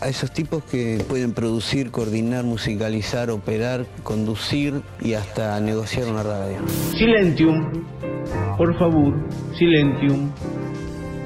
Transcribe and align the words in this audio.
a 0.00 0.08
esos 0.08 0.30
tipos 0.30 0.62
que 0.64 1.02
pueden 1.08 1.32
producir, 1.32 1.90
coordinar, 1.90 2.44
musicalizar, 2.44 3.30
operar, 3.30 3.86
conducir 4.02 4.82
y 5.00 5.14
hasta 5.14 5.58
negociar 5.60 6.06
una 6.08 6.22
radio. 6.22 6.58
Silentium, 6.96 7.84
por 8.56 8.78
favor, 8.78 9.14
silentium. 9.58 10.30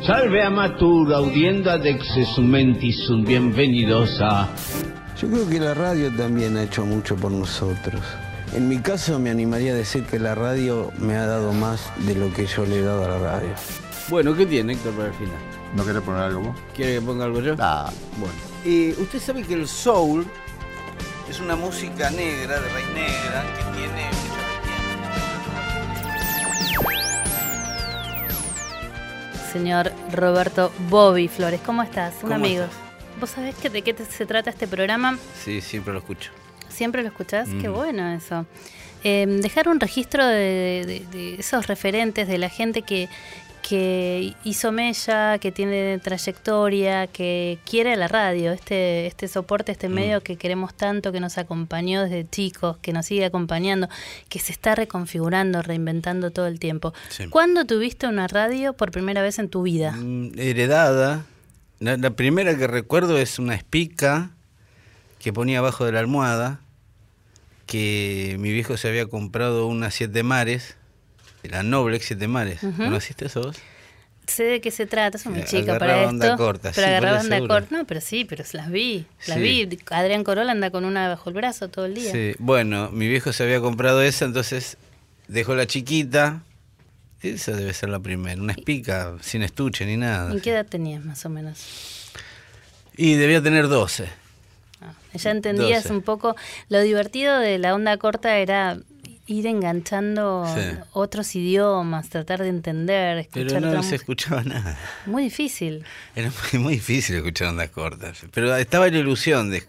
Salve 0.07 0.43
amatur, 0.43 1.13
audienda 1.13 1.77
dexesumentisum, 1.79 3.25
bienvenidos 3.25 4.19
a... 4.21 4.49
Yo 5.21 5.29
creo 5.29 5.49
que 5.49 5.61
la 5.61 5.75
radio 5.75 6.11
también 6.17 6.57
ha 6.57 6.63
hecho 6.63 6.87
mucho 6.87 7.17
por 7.17 7.31
nosotros. 7.31 8.01
En 8.55 8.69
mi 8.69 8.79
caso 8.79 9.19
me 9.19 9.31
animaría 9.31 9.73
a 9.73 9.77
decir 9.77 10.05
que 10.05 10.19
la 10.19 10.35
radio 10.35 10.91
me 10.99 11.17
ha 11.17 11.27
dado 11.27 11.53
más 11.53 11.93
de 12.07 12.15
lo 12.15 12.33
que 12.33 12.47
yo 12.47 12.65
le 12.65 12.79
he 12.79 12.83
dado 12.83 13.05
a 13.05 13.09
la 13.09 13.19
radio. 13.19 13.51
Bueno, 14.09 14.35
¿qué 14.35 14.47
tiene 14.47 14.73
Héctor 14.73 14.93
para 14.95 15.09
el 15.09 15.15
final? 15.15 15.37
¿No 15.77 15.85
querés 15.85 16.03
poner 16.03 16.23
algo 16.23 16.41
vos? 16.41 16.57
¿Quiere 16.75 16.95
que 16.95 17.01
ponga 17.03 17.27
algo 17.27 17.41
yo? 17.41 17.55
Ah, 17.59 17.91
Bueno. 18.19 18.50
Eh, 18.65 18.95
usted 18.99 19.21
sabe 19.21 19.43
que 19.43 19.55
el 19.55 19.67
soul 19.67 20.27
es 21.29 21.41
una 21.41 21.57
música 21.57 22.11
negra, 22.11 22.61
de 22.61 22.69
raíz 22.69 22.89
negra, 22.89 23.45
que 23.57 23.79
tiene 23.79 24.11
Señor 29.53 29.93
Roberto 30.13 30.73
Bobby 30.89 31.27
Flores, 31.29 31.61
¿cómo 31.65 31.83
estás? 31.83 32.15
Un 32.23 32.31
¿Cómo 32.31 32.35
amigo. 32.35 32.65
estás? 32.65 32.79
¿Vos 33.19 33.31
sabés 33.31 33.55
que 33.57 33.69
de 33.69 33.83
qué 33.83 33.93
te- 33.93 34.05
se 34.05 34.25
trata 34.25 34.51
este 34.51 34.69
programa? 34.69 35.19
Sí, 35.45 35.61
siempre 35.61 35.93
lo 35.93 35.99
escucho. 35.99 36.31
¿Siempre 36.69 37.03
lo 37.03 37.09
escuchás? 37.09 37.49
Qué 37.61 37.69
Mm. 37.69 37.73
bueno 37.75 38.13
eso. 38.13 38.47
Eh, 39.03 39.27
dejar 39.29 39.69
un 39.69 39.81
registro 39.81 40.25
de, 40.25 40.85
de- 40.87 41.07
de 41.11 41.35
esos 41.41 41.67
referentes, 41.67 42.29
de 42.29 42.39
la 42.39 42.49
gente 42.49 42.83
que, 42.83 43.09
que 43.63 44.35
hizo 44.45 44.73
mella, 44.73 45.39
que 45.39 45.53
tiene 45.53 45.99
trayectoria, 45.99 47.07
que 47.07 47.59
quiere 47.69 47.97
la 47.97 48.09
radio, 48.09 48.53
este, 48.53 49.07
este 49.07 49.29
soporte, 49.29 49.73
este 49.73 49.89
Mm. 49.89 49.93
medio 49.93 50.21
que 50.23 50.37
queremos 50.37 50.75
tanto, 50.75 51.13
que 51.13 51.21
nos 51.21 51.39
acompañó 51.39 52.03
desde 52.03 52.29
chicos, 52.29 52.79
que 52.79 52.93
nos 52.93 53.07
sigue 53.07 53.25
acompañando, 53.25 53.89
que 54.29 54.39
se 54.39 54.53
está 54.53 54.75
reconfigurando, 54.75 55.63
reinventando 55.63 56.31
todo 56.31 56.47
el 56.47 56.59
tiempo. 56.59 56.93
Sí. 57.11 57.29
¿Cuándo 57.29 57.65
tuviste 57.65 58.07
una 58.07 58.27
radio 58.29 58.73
por 58.73 58.91
primera 58.91 59.23
vez 59.23 59.39
en 59.39 59.49
tu 59.49 59.63
vida? 59.63 59.93
Mm, 59.93 60.33
Heredada. 60.39 61.25
La, 61.79 61.97
la 61.97 62.11
primera 62.11 62.57
que 62.57 62.67
recuerdo 62.67 63.19
es 63.19 63.39
una 63.39 63.55
espica 63.55 64.31
que 65.19 65.33
ponía 65.33 65.59
abajo 65.61 65.85
de 65.85 65.93
la 65.93 66.01
almohada, 66.01 66.61
que 67.67 68.37
mi 68.41 68.51
viejo 68.53 68.77
se 68.77 68.89
había 68.89 69.07
comprado 69.07 69.67
una 69.67 69.91
Siete 69.91 70.23
Mares, 70.23 70.77
la 71.49 71.63
Noblex 71.63 72.07
Siete 72.07 72.29
Mares. 72.29 72.63
Ujú. 72.63 72.77
¿Conociste 72.85 73.27
eso 73.27 73.43
vos? 73.43 73.57
Sé 74.27 74.45
de 74.45 74.61
qué 74.61 74.71
se 74.71 74.87
trata, 74.87 75.19
soy 75.19 75.33
muy 75.33 75.45
chica 75.45 75.77
para 75.79 76.09
onda 76.09 76.27
esto. 76.27 76.37
corta, 76.37 76.71
pero 76.73 76.87
sí, 76.87 76.91
agarraba 76.93 77.21
onda 77.21 77.37
seguro. 77.37 77.55
corta. 77.55 77.77
No, 77.77 77.85
pero 77.87 78.01
sí, 78.01 78.25
pero 78.25 78.45
las 78.53 78.71
vi. 78.71 79.07
Las 79.27 79.39
Sí. 79.39 79.43
vi. 79.43 79.79
Adrián 79.91 80.23
Corolla 80.23 80.53
anda 80.53 80.71
con 80.71 80.85
una 80.85 81.09
bajo 81.09 81.31
el 81.31 81.35
brazo 81.35 81.69
todo 81.69 81.87
el 81.87 81.95
día. 81.97 82.13
Sí, 82.13 82.35
bueno, 82.39 82.91
mi 82.93 83.09
viejo 83.09 83.33
se 83.33 83.43
había 83.43 83.61
comprado 83.61 84.03
esa, 84.03 84.27
entonces 84.27 84.77
dejó 85.27 85.55
la 85.57 85.67
chiquita. 85.67 86.43
Esa 87.23 87.53
debe 87.53 87.75
ser 87.75 87.89
la 87.89 87.99
primera, 87.99 88.41
una 88.41 88.53
espica 88.53 89.15
sin 89.21 89.43
estuche 89.43 89.85
ni 89.85 89.97
nada. 89.97 90.31
¿En 90.33 90.41
qué 90.41 90.51
edad 90.53 90.65
tenías 90.67 91.05
más 91.05 91.25
o 91.27 91.29
menos? 91.29 92.11
Y 92.97 93.15
debía 93.15 93.43
tener 93.43 93.67
12. 93.69 94.09
Ah, 94.81 94.93
ya 95.15 95.31
entendías 95.33 95.83
12. 95.85 95.95
un 95.97 96.03
poco. 96.03 96.37
Lo 96.69 96.81
divertido 96.81 97.39
de 97.39 97.59
la 97.59 97.75
onda 97.75 97.97
corta 97.97 98.39
era 98.39 98.79
ir 99.31 99.47
enganchando 99.47 100.45
Sí. 100.55 100.61
otros 100.93 101.35
idiomas, 101.37 102.09
tratar 102.09 102.41
de 102.43 102.49
entender, 102.49 103.19
escuchar 103.19 103.61
Pero 103.63 103.73
no 103.75 103.83
se 103.83 103.95
escuchaba 103.97 104.43
nada. 104.43 104.79
Muy 105.07 105.25
difícil. 105.25 105.85
Era 106.17 106.31
muy, 106.53 106.63
muy 106.63 106.75
difícil 106.75 107.17
escuchar 107.17 107.49
ondas 107.49 107.71
cortas. 107.71 108.19
Pero 108.33 108.55
estaba 108.57 108.89
la 108.89 108.99
ilusión 108.99 109.51
de 109.51 109.63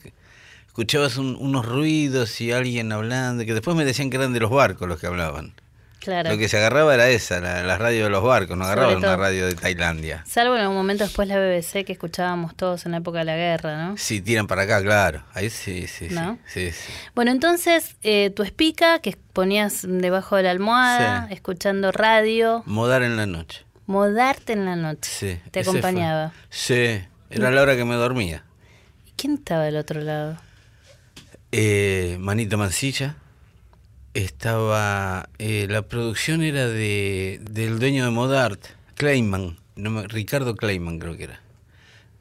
escuchabas 0.67 1.17
un- 1.17 1.35
unos 1.39 1.66
ruidos 1.66 2.39
y 2.41 2.51
alguien 2.51 2.91
hablando, 2.91 3.45
que 3.45 3.53
después 3.53 3.75
me 3.77 3.85
decían 3.85 4.09
que 4.09 4.17
eran 4.17 4.33
de 4.33 4.39
los 4.39 4.49
barcos 4.51 4.88
los 4.88 4.99
que 4.99 5.07
hablaban. 5.07 5.53
Claro. 6.01 6.31
Lo 6.31 6.38
que 6.39 6.50
se 6.50 6.57
agarraba 6.57 6.95
era 6.95 7.07
esa, 7.09 7.39
la, 7.39 7.62
la 7.62 7.78
radio 7.78 8.06
de 8.06 8.09
los 8.09 8.23
barcos, 8.23 8.57
no 8.57 8.66
agarraban 8.66 8.97
una 8.97 9.16
radio 9.17 9.45
de 9.45 9.53
Tailandia. 9.53 10.23
Salvo 10.28 10.56
en 10.56 10.62
algún 10.62 10.75
momento 10.75 11.03
después 11.03 11.28
la 11.28 11.38
BBC 11.38 11.85
que 11.85 11.94
escuchábamos 11.94 12.56
todos 12.56 12.88
en 12.88 12.94
la 12.94 12.97
época 12.97 13.19
de 13.19 13.25
la 13.25 13.35
guerra, 13.35 13.78
¿no? 13.85 13.97
Sí, 13.97 14.19
tiran 14.19 14.47
para 14.47 14.63
acá, 14.63 14.81
claro. 14.81 15.23
Ahí 15.35 15.51
sí, 15.51 15.85
sí, 15.88 16.09
sí. 16.09 16.16
¿No? 16.16 16.40
sí, 16.47 16.72
sí. 16.72 16.91
Bueno, 17.13 17.29
entonces 17.29 17.97
eh, 18.01 18.31
tu 18.31 18.41
espica 18.41 18.97
que 18.97 19.16
ponías 19.31 19.85
debajo 19.88 20.35
de 20.38 20.41
la 20.44 20.50
almohada, 20.51 21.28
Sí. 21.28 21.34
escuchando 21.35 21.91
radio, 21.91 22.63
Modar 22.66 23.03
en 23.03 23.16
la 23.16 23.28
noche. 23.28 23.63
modarte 23.85 24.53
en 24.53 24.66
la 24.66 24.75
noche. 24.75 25.07
Sí. 25.09 25.40
Te 25.51 25.63
fue. 25.63 25.72
acompañaba. 25.78 26.34
Sí, 26.50 27.00
era 27.29 27.51
la 27.51 27.61
hora 27.61 27.75
que 27.75 27.85
me 27.85 27.94
dormía. 27.94 28.44
¿Y 29.06 29.11
quién 29.11 29.35
estaba 29.35 29.66
del 29.66 29.75
otro 29.78 30.01
lado? 30.01 30.38
Eh, 31.51 32.17
Manito 32.19 32.57
Mancilla. 32.57 33.17
Estaba. 34.13 35.29
eh, 35.39 35.67
la 35.69 35.83
producción 35.83 36.44
era 36.44 36.67
de 36.67 37.39
del 37.49 37.79
dueño 37.79 38.05
de 38.05 38.11
Modart, 38.11 38.61
Kleiman. 38.95 39.57
No 39.75 40.03
Ricardo 40.07 40.55
Kleiman, 40.55 40.99
creo 40.99 41.16
que 41.17 41.23
era. 41.25 41.39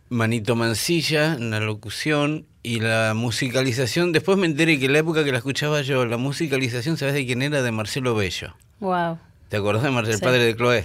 Manito 0.09 0.55
Mancilla 0.57 1.37
la 1.39 1.61
locución 1.61 2.47
y 2.63 2.81
la 2.81 3.13
musicalización. 3.15 4.13
Después 4.13 4.39
me 4.39 4.47
enteré 4.47 4.79
que 4.79 4.87
en 4.87 4.93
la 4.93 5.01
época 5.01 5.25
que 5.25 5.33
la 5.33 5.39
escuchaba 5.39 5.83
yo, 5.83 6.05
la 6.07 6.17
musicalización, 6.17 6.97
¿sabes 6.97 7.15
de 7.15 7.27
quién 7.27 7.43
era? 7.43 7.63
De 7.63 7.73
Marcelo 7.73 8.15
Bello. 8.15 8.55
Wow. 8.81 9.19
¿Te 9.49 9.57
acordás 9.57 9.83
de 9.83 9.91
Marcelo, 9.91 10.17
Sí. 10.19 10.25
el 10.25 10.29
padre 10.31 10.45
de 10.45 10.57
Chloé? 10.57 10.85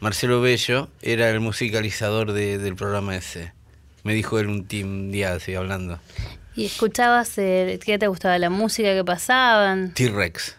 Marcelo 0.00 0.40
Bello 0.40 0.88
era 1.02 1.30
el 1.30 1.40
musicalizador 1.40 2.32
de- 2.32 2.58
del 2.58 2.74
programa 2.74 3.16
ese. 3.16 3.52
Me 4.02 4.14
dijo 4.14 4.38
él 4.38 4.48
un, 4.48 4.66
un 4.84 5.12
día 5.12 5.34
así 5.34 5.54
hablando. 5.54 6.00
¿Y 6.54 6.66
escuchabas 6.66 7.36
eh, 7.38 7.78
qué 7.84 7.98
te 7.98 8.06
gustaba? 8.08 8.38
¿La 8.38 8.50
música 8.50 8.94
que 8.94 9.04
pasaban? 9.04 9.92
T-Rex. 9.94 10.56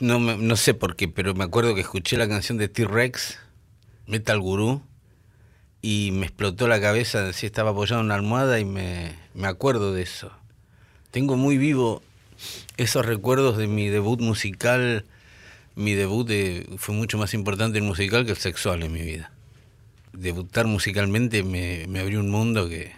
No, 0.00 0.18
no 0.18 0.56
sé 0.56 0.74
por 0.74 0.94
qué, 0.96 1.08
pero 1.08 1.34
me 1.34 1.44
acuerdo 1.44 1.74
que 1.74 1.80
escuché 1.80 2.16
la 2.18 2.28
canción 2.28 2.58
de 2.58 2.68
T-Rex, 2.68 3.38
Metal 4.06 4.38
Guru, 4.40 4.82
y 5.80 6.10
me 6.12 6.26
explotó 6.26 6.68
la 6.68 6.80
cabeza, 6.80 7.28
así 7.28 7.46
estaba 7.46 7.70
apoyado 7.70 8.00
en 8.00 8.06
una 8.06 8.16
almohada 8.16 8.58
y 8.60 8.64
me, 8.64 9.14
me 9.34 9.46
acuerdo 9.48 9.92
de 9.94 10.02
eso. 10.02 10.32
Tengo 11.12 11.36
muy 11.36 11.56
vivo 11.56 12.02
esos 12.76 13.06
recuerdos 13.06 13.56
de 13.56 13.68
mi 13.68 13.88
debut 13.88 14.20
musical. 14.20 15.04
Mi 15.76 15.94
debut 15.94 16.26
de- 16.26 16.66
fue 16.76 16.94
mucho 16.94 17.16
más 17.16 17.32
importante 17.34 17.78
el 17.78 17.84
musical 17.84 18.24
que 18.26 18.32
el 18.32 18.36
sexual 18.36 18.82
en 18.82 18.92
mi 18.92 19.00
vida. 19.02 19.30
Debutar 20.12 20.66
musicalmente 20.66 21.42
me, 21.42 21.86
me 21.88 22.00
abrió 22.00 22.20
un 22.20 22.30
mundo 22.30 22.68
que 22.68 22.82
eh, 22.82 22.95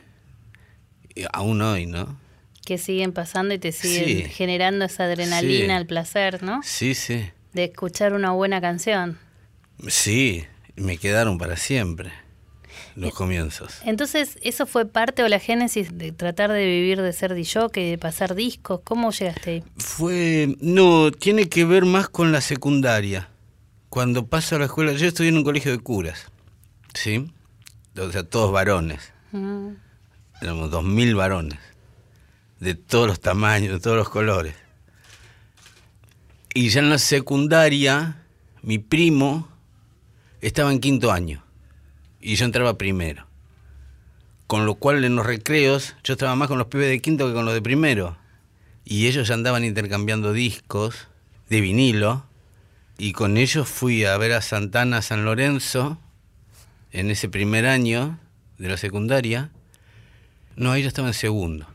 aún 1.32 1.60
hoy, 1.62 1.86
¿no? 1.86 2.18
Que 2.64 2.78
siguen 2.78 3.12
pasando 3.12 3.54
y 3.54 3.58
te 3.58 3.72
siguen 3.72 4.04
Sí. 4.04 4.22
generando 4.30 4.84
esa 4.84 5.04
adrenalina, 5.04 5.74
Sí. 5.76 5.80
el 5.80 5.86
placer, 5.86 6.42
¿no? 6.42 6.60
Sí, 6.62 6.94
sí. 6.94 7.30
De 7.54 7.64
escuchar 7.64 8.12
una 8.12 8.32
buena 8.32 8.60
canción. 8.60 9.18
Sí, 9.88 10.44
me 10.76 10.98
quedaron 10.98 11.38
para 11.38 11.56
siempre 11.56 12.12
los 12.94 13.14
comienzos. 13.14 13.78
Entonces, 13.84 14.38
¿eso 14.42 14.66
fue 14.66 14.84
parte 14.86 15.22
o 15.22 15.28
la 15.28 15.38
génesis 15.38 15.96
de 15.96 16.12
tratar 16.12 16.50
de 16.52 16.64
vivir 16.66 17.00
de 17.00 17.12
ser 17.12 17.34
DJ, 17.34 17.68
de 17.72 17.96
pasar 17.98 18.34
discos? 18.34 18.80
¿Cómo 18.84 19.12
llegaste 19.12 19.50
ahí? 19.50 19.64
Fue, 19.76 20.56
no, 20.60 21.10
tiene 21.12 21.48
que 21.48 21.64
ver 21.64 21.84
más 21.84 22.08
con 22.08 22.32
la 22.32 22.40
secundaria. 22.40 23.28
Cuando 23.88 24.26
paso 24.26 24.56
a 24.56 24.58
la 24.58 24.66
escuela, 24.66 24.92
yo 24.92 25.06
estudié 25.06 25.30
en 25.30 25.38
un 25.38 25.44
colegio 25.44 25.70
de 25.72 25.78
curas, 25.78 26.26
¿sí? 26.92 27.30
O 27.96 28.12
sea, 28.12 28.22
todos 28.24 28.52
varones, 28.52 29.12
Mm, 29.32 29.70
éramos 30.40 30.70
dos 30.70 30.84
mil 30.84 31.14
varones, 31.14 31.58
de 32.60 32.74
todos 32.74 33.06
los 33.06 33.20
tamaños, 33.20 33.72
de 33.72 33.80
todos 33.80 33.96
los 33.96 34.08
colores. 34.08 34.54
Y 36.54 36.70
ya 36.70 36.80
en 36.80 36.90
la 36.90 36.98
secundaria, 36.98 38.22
mi 38.62 38.78
primo 38.78 39.48
estaba 40.40 40.72
en 40.72 40.80
quinto 40.80 41.12
año 41.12 41.44
y 42.20 42.36
yo 42.36 42.44
entraba 42.44 42.78
primero. 42.78 43.26
Con 44.46 44.64
lo 44.64 44.76
cual 44.76 45.04
en 45.04 45.14
los 45.14 45.26
recreos 45.26 45.94
yo 46.02 46.14
estaba 46.14 46.34
más 46.34 46.48
con 46.48 46.58
los 46.58 46.68
pibes 46.68 46.88
de 46.88 47.00
quinto 47.00 47.28
que 47.28 47.34
con 47.34 47.44
los 47.44 47.54
de 47.54 47.62
primero. 47.62 48.16
Y 48.84 49.06
ellos 49.06 49.28
ya 49.28 49.34
andaban 49.34 49.64
intercambiando 49.64 50.32
discos 50.32 51.08
de 51.50 51.60
vinilo. 51.60 52.24
Y 52.96 53.12
con 53.12 53.36
ellos 53.36 53.68
fui 53.68 54.04
a 54.04 54.16
ver 54.16 54.32
a 54.32 54.40
Santana 54.40 55.02
San 55.02 55.24
Lorenzo 55.24 55.98
en 56.90 57.10
ese 57.10 57.28
primer 57.28 57.66
año 57.66 58.18
de 58.56 58.68
la 58.68 58.78
secundaria. 58.78 59.50
No, 60.58 60.76
ya 60.76 60.88
estaba 60.88 61.08
en 61.08 61.14
segundo. 61.14 61.66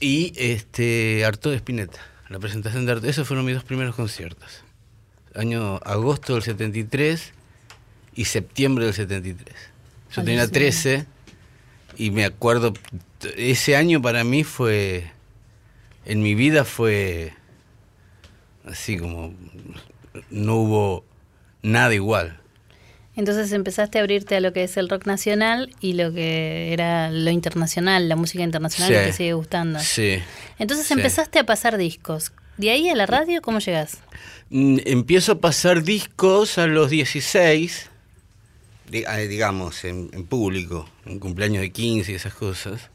Y 0.00 0.32
este 0.36 1.24
Arto 1.26 1.50
de 1.50 1.56
Spinetta, 1.56 2.00
la 2.30 2.38
presentación 2.38 2.86
de 2.86 2.92
Arto. 2.92 3.06
Esos 3.06 3.28
fueron 3.28 3.44
mis 3.44 3.54
dos 3.54 3.64
primeros 3.64 3.94
conciertos. 3.94 4.64
Año 5.34 5.76
agosto 5.84 6.32
del 6.32 6.42
73 6.42 7.32
y 8.14 8.24
septiembre 8.24 8.86
del 8.86 8.94
73. 8.94 9.54
Yo 10.10 10.24
tenía 10.24 10.46
Buenísimo. 10.46 10.52
13 10.52 11.06
y 11.98 12.10
me 12.10 12.24
acuerdo, 12.24 12.72
ese 13.36 13.76
año 13.76 14.00
para 14.00 14.24
mí 14.24 14.42
fue, 14.42 15.10
en 16.06 16.22
mi 16.22 16.34
vida 16.34 16.64
fue 16.64 17.34
así 18.64 18.96
como, 18.96 19.34
no 20.30 20.56
hubo 20.56 21.04
nada 21.62 21.94
igual. 21.94 22.40
Entonces 23.16 23.50
empezaste 23.52 23.98
a 23.98 24.02
abrirte 24.02 24.36
a 24.36 24.40
lo 24.40 24.52
que 24.52 24.62
es 24.64 24.76
el 24.76 24.88
rock 24.90 25.06
nacional 25.06 25.74
y 25.80 25.94
lo 25.94 26.12
que 26.12 26.72
era 26.72 27.10
lo 27.10 27.30
internacional, 27.30 28.08
la 28.08 28.16
música 28.16 28.44
internacional 28.44 28.90
que 28.92 28.98
Sí. 29.00 29.06
te 29.06 29.12
sigue 29.12 29.32
gustando. 29.32 29.78
Sí. 29.80 30.18
Entonces 30.58 30.86
sí. 30.86 30.92
empezaste 30.94 31.38
a 31.38 31.44
pasar 31.44 31.78
discos. 31.78 32.32
¿De 32.58 32.70
ahí 32.70 32.88
a 32.88 32.94
la 32.94 33.06
radio 33.06 33.40
cómo 33.42 33.58
llegas? 33.58 33.98
Mm, 34.50 34.78
Empiezo 34.84 35.32
a 35.32 35.38
pasar 35.40 35.82
discos 35.82 36.58
a 36.58 36.66
los 36.66 36.90
16, 36.90 37.88
di- 38.90 39.04
ah, 39.06 39.16
digamos, 39.18 39.84
en, 39.84 40.10
en 40.12 40.24
público, 40.26 40.88
en 41.06 41.18
cumpleaños 41.18 41.62
de 41.62 41.70
15 41.72 42.12
y 42.12 42.14
esas 42.14 42.34
cosas, 42.34 42.90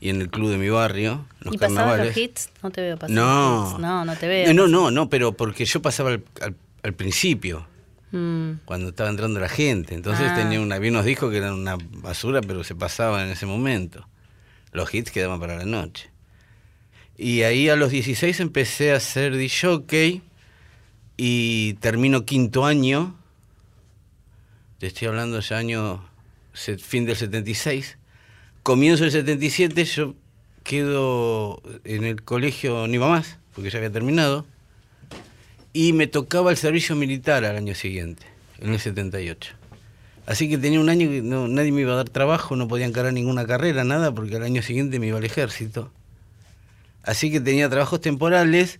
y 0.00 0.08
en 0.10 0.20
el 0.20 0.30
club 0.30 0.50
de 0.50 0.58
mi 0.58 0.68
barrio, 0.68 1.26
los 1.40 1.54
¿Y 1.54 1.58
pasabas 1.58 1.98
los 2.06 2.16
hits? 2.16 2.50
No 2.62 2.70
te 2.70 2.80
veo 2.80 2.96
pasar 2.98 3.14
No. 3.16 3.70
hits. 3.70 3.78
No, 3.80 4.04
no 4.04 4.16
te 4.16 4.28
veo. 4.28 4.52
No, 4.54 4.66
no, 4.68 4.90
no, 4.90 5.08
pero 5.08 5.32
porque 5.32 5.64
yo 5.64 5.80
pasaba 5.82 6.10
al, 6.10 6.24
al- 6.40 6.56
al 6.82 6.92
principio, 6.94 7.66
Mm, 8.12 8.60
cuando 8.64 8.90
estaba 8.90 9.10
entrando 9.10 9.40
la 9.40 9.48
gente. 9.48 9.94
Entonces 9.94 10.28
Ah. 10.30 10.34
tenía 10.36 10.60
una, 10.60 10.76
había 10.76 10.90
unos 10.90 11.04
discos 11.04 11.30
que 11.30 11.38
eran 11.38 11.54
una 11.54 11.76
basura, 11.76 12.40
pero 12.42 12.62
se 12.62 12.74
pasaban 12.74 13.26
en 13.26 13.32
ese 13.32 13.46
momento. 13.46 14.06
Los 14.72 14.92
hits 14.94 15.10
quedaban 15.10 15.40
para 15.40 15.56
la 15.56 15.64
noche. 15.64 16.10
Y 17.16 17.42
ahí 17.42 17.68
a 17.68 17.76
los 17.76 17.90
16 17.90 18.40
empecé 18.40 18.92
a 18.92 19.00
ser 19.00 19.36
DJ 19.36 20.22
y 21.16 21.74
termino 21.74 22.24
quinto 22.24 22.64
año. 22.64 23.14
Te 24.78 24.86
estoy 24.88 25.08
hablando 25.08 25.40
ya 25.40 25.58
año 25.58 26.04
fin 26.54 27.04
del 27.06 27.16
76. 27.16 27.98
Comienzo 28.62 29.04
el 29.04 29.10
77, 29.12 29.84
yo 29.84 30.14
quedo 30.64 31.62
en 31.84 32.04
el 32.04 32.22
colegio 32.22 32.86
ni 32.88 32.98
más, 32.98 33.38
porque 33.54 33.70
ya 33.70 33.78
había 33.78 33.90
terminado. 33.90 34.46
Y 35.72 35.92
me 35.92 36.06
tocaba 36.06 36.50
el 36.50 36.56
servicio 36.56 36.94
militar 36.96 37.44
al 37.44 37.56
año 37.56 37.74
siguiente, 37.74 38.26
en 38.58 38.72
el 38.72 38.80
78. 38.80 39.54
Así 40.26 40.48
que 40.48 40.58
tenía 40.58 40.80
un 40.80 40.88
año 40.88 41.08
que 41.08 41.22
no, 41.22 41.48
nadie 41.48 41.72
me 41.72 41.80
iba 41.80 41.94
a 41.94 41.96
dar 41.96 42.08
trabajo, 42.08 42.54
no 42.54 42.68
podía 42.68 42.86
encarar 42.86 43.12
ninguna 43.12 43.46
carrera, 43.46 43.82
nada, 43.84 44.12
porque 44.14 44.36
al 44.36 44.44
año 44.44 44.62
siguiente 44.62 44.98
me 44.98 45.08
iba 45.08 45.18
al 45.18 45.24
ejército. 45.24 45.90
Así 47.02 47.32
que 47.32 47.40
tenía 47.40 47.68
trabajos 47.68 48.00
temporales. 48.00 48.78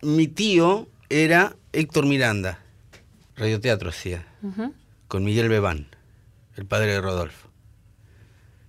Mi 0.00 0.28
tío 0.28 0.88
era 1.10 1.54
Héctor 1.72 2.06
Miranda, 2.06 2.60
radioteatro 3.36 3.90
hacía, 3.90 4.26
ujú. 4.42 4.72
con 5.08 5.24
Miguel 5.24 5.48
Bebán, 5.48 5.88
el 6.56 6.64
padre 6.64 6.92
de 6.92 7.00
Rodolfo. 7.00 7.48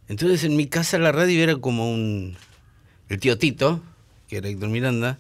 Entonces 0.09 0.43
en 0.43 0.57
mi 0.57 0.67
casa 0.67 0.97
la 0.97 1.11
radio 1.11 1.41
era 1.43 1.55
como 1.55 1.91
un... 1.91 2.35
El 3.07 3.19
tío 3.19 3.37
Tito, 3.37 3.81
que 4.27 4.37
era 4.37 4.49
Héctor 4.49 4.69
Miranda, 4.69 5.17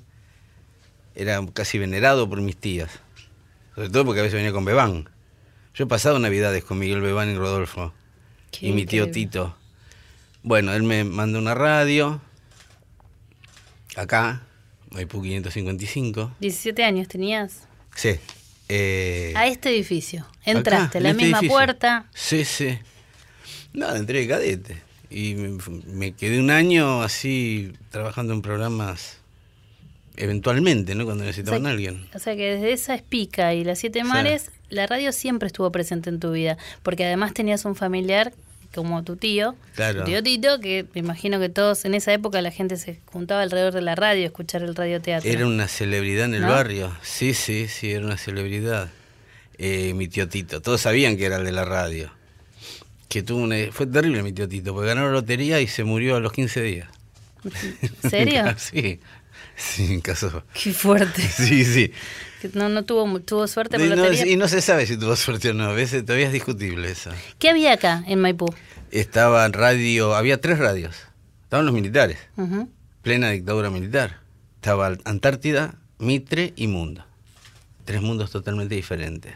era 1.21 1.39
casi 1.53 1.77
venerado 1.77 2.27
por 2.29 2.41
mis 2.41 2.57
tías. 2.57 2.89
Sobre 3.75 3.89
todo 3.89 4.05
porque 4.05 4.19
a 4.21 4.23
veces 4.23 4.35
venía 4.35 4.51
con 4.51 4.65
Bebán. 4.65 5.09
Yo 5.75 5.83
he 5.85 5.87
pasado 5.87 6.19
navidades 6.19 6.63
con 6.63 6.79
Miguel 6.79 7.01
Bebán 7.01 7.29
y 7.29 7.35
Rodolfo. 7.35 7.93
Qué 8.51 8.67
y 8.67 8.71
mi 8.71 8.85
tío. 8.85 9.11
Tito. 9.11 9.55
Bueno, 10.43 10.73
él 10.73 10.83
me 10.83 11.03
mandó 11.03 11.39
una 11.39 11.53
radio. 11.55 12.21
Acá, 13.95 14.41
Maipú 14.91 15.21
555. 15.21 16.35
17 16.39 16.83
años 16.83 17.07
tenías. 17.07 17.67
Sí. 17.95 18.15
eh, 18.69 19.33
A 19.35 19.47
este 19.47 19.69
edificio. 19.69 20.25
Entraste, 20.45 20.97
acá, 20.97 20.99
la 20.99 21.09
en 21.09 21.15
este 21.15 21.23
misma 21.25 21.39
edificio. 21.39 21.55
puerta. 21.55 22.05
Sí, 22.13 22.45
sí. 22.45 22.77
Nada, 23.73 23.97
entré 23.97 24.19
de 24.21 24.27
cadete. 24.27 24.81
Y 25.09 25.35
me, 25.35 25.57
me 25.87 26.11
quedé 26.13 26.39
un 26.39 26.51
año 26.51 27.01
así 27.01 27.73
trabajando 27.89 28.33
en 28.33 28.41
programas 28.41 29.17
eventualmente, 30.17 30.95
¿no? 30.95 31.05
Cuando 31.05 31.23
necesitaban 31.23 31.65
a 31.67 31.71
alguien. 31.71 32.07
O 32.13 32.19
sea 32.19 32.35
que 32.35 32.55
desde 32.55 32.73
esa 32.73 32.95
espica 32.95 33.53
y 33.53 33.63
las 33.63 33.79
siete 33.79 34.03
mares, 34.03 34.51
la 34.69 34.85
radio 34.87 35.11
siempre 35.11 35.47
estuvo 35.47 35.71
presente 35.71 36.09
en 36.09 36.19
tu 36.19 36.31
vida. 36.31 36.57
Porque 36.83 37.05
además 37.05 37.33
tenías 37.33 37.65
un 37.65 37.75
familiar 37.75 38.33
como 38.75 39.03
tu 39.03 39.15
tío, 39.15 39.55
Claro. 39.75 40.03
tío 40.03 40.21
Tito, 40.21 40.59
que 40.59 40.85
me 40.93 40.99
imagino 40.99 41.39
que 41.39 41.49
todos 41.49 41.85
en 41.85 41.95
esa 41.95 42.13
época 42.13 42.39
la 42.43 42.51
gente 42.51 42.77
se 42.77 42.99
juntaba 43.07 43.41
alrededor 43.41 43.73
de 43.73 43.81
la 43.81 43.95
radio 43.95 44.23
a 44.23 44.25
escuchar 44.27 44.61
el 44.61 44.75
radioteatro. 44.75 45.27
Era 45.29 45.47
una 45.47 45.67
celebridad 45.67 46.25
en 46.25 46.35
el 46.35 46.41
¿No? 46.41 46.49
barrio. 46.49 46.95
Sí, 47.01 47.33
sí, 47.33 47.67
sí, 47.67 47.91
era 47.91 48.05
una 48.05 48.17
celebridad. 48.17 48.89
Eh, 49.57 49.93
mi 49.95 50.07
tío 50.07 50.29
Tito. 50.29 50.61
Todos 50.61 50.81
sabían 50.81 51.17
que 51.17 51.25
era 51.25 51.37
el 51.37 51.45
de 51.45 51.51
la 51.51 51.65
radio. 51.65 52.11
Que 53.07 53.23
tuvo 53.23 53.41
una... 53.41 53.55
Fue 53.71 53.87
terrible 53.87 54.21
mi 54.21 54.33
tío 54.33 54.47
Tito, 54.47 54.71
porque 54.73 54.89
ganó 54.89 55.05
la 55.07 55.11
lotería 55.13 55.59
y 55.61 55.65
se 55.67 55.83
murió 55.83 56.15
a 56.17 56.19
los 56.19 56.31
15 56.31 56.61
días. 56.61 56.89
¿En 58.03 58.09
serio? 58.11 58.43
sí. 58.57 58.99
Sí, 59.59 59.93
en 59.93 60.01
caso... 60.01 60.43
Qué 60.53 60.73
fuerte. 60.73 61.21
Sí, 61.29 61.65
sí. 61.65 61.91
No, 62.53 62.69
no 62.69 62.85
tuvo, 62.85 63.19
tuvo 63.19 63.45
suerte 63.47 63.75
Y 63.75 63.89
no, 63.89 64.13
y 64.13 64.37
no 64.37 64.47
se 64.47 64.61
sabe 64.61 64.85
si 64.85 64.95
tuvo 64.95 65.17
suerte 65.17 65.49
o 65.49 65.53
no. 65.53 65.65
A 65.65 65.73
veces 65.73 66.05
todavía 66.05 66.27
es 66.27 66.33
discutible 66.33 66.89
eso. 66.89 67.11
¿Qué 67.37 67.49
había 67.49 67.73
acá 67.73 68.03
en 68.07 68.21
Maipú? 68.21 68.47
Estaba 68.91 69.45
radio... 69.49 70.15
Había 70.15 70.39
tres 70.39 70.57
radios. 70.57 70.95
Estaban 71.43 71.65
los 71.65 71.75
militares. 71.75 72.17
Plena 73.01 73.31
dictadura 73.31 73.69
militar. 73.69 74.21
Estaba 74.55 74.95
Antártida, 75.03 75.75
Mitre 75.97 76.53
y 76.55 76.67
Mundo. 76.67 77.03
Tres 77.83 78.01
mundos 78.01 78.31
totalmente 78.31 78.75
diferentes. 78.75 79.33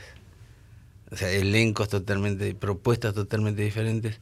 O 1.11 1.17
sea, 1.17 1.29
elencos 1.29 1.89
totalmente, 1.89 2.55
propuestas 2.55 3.13
totalmente 3.13 3.61
diferentes. 3.61 4.19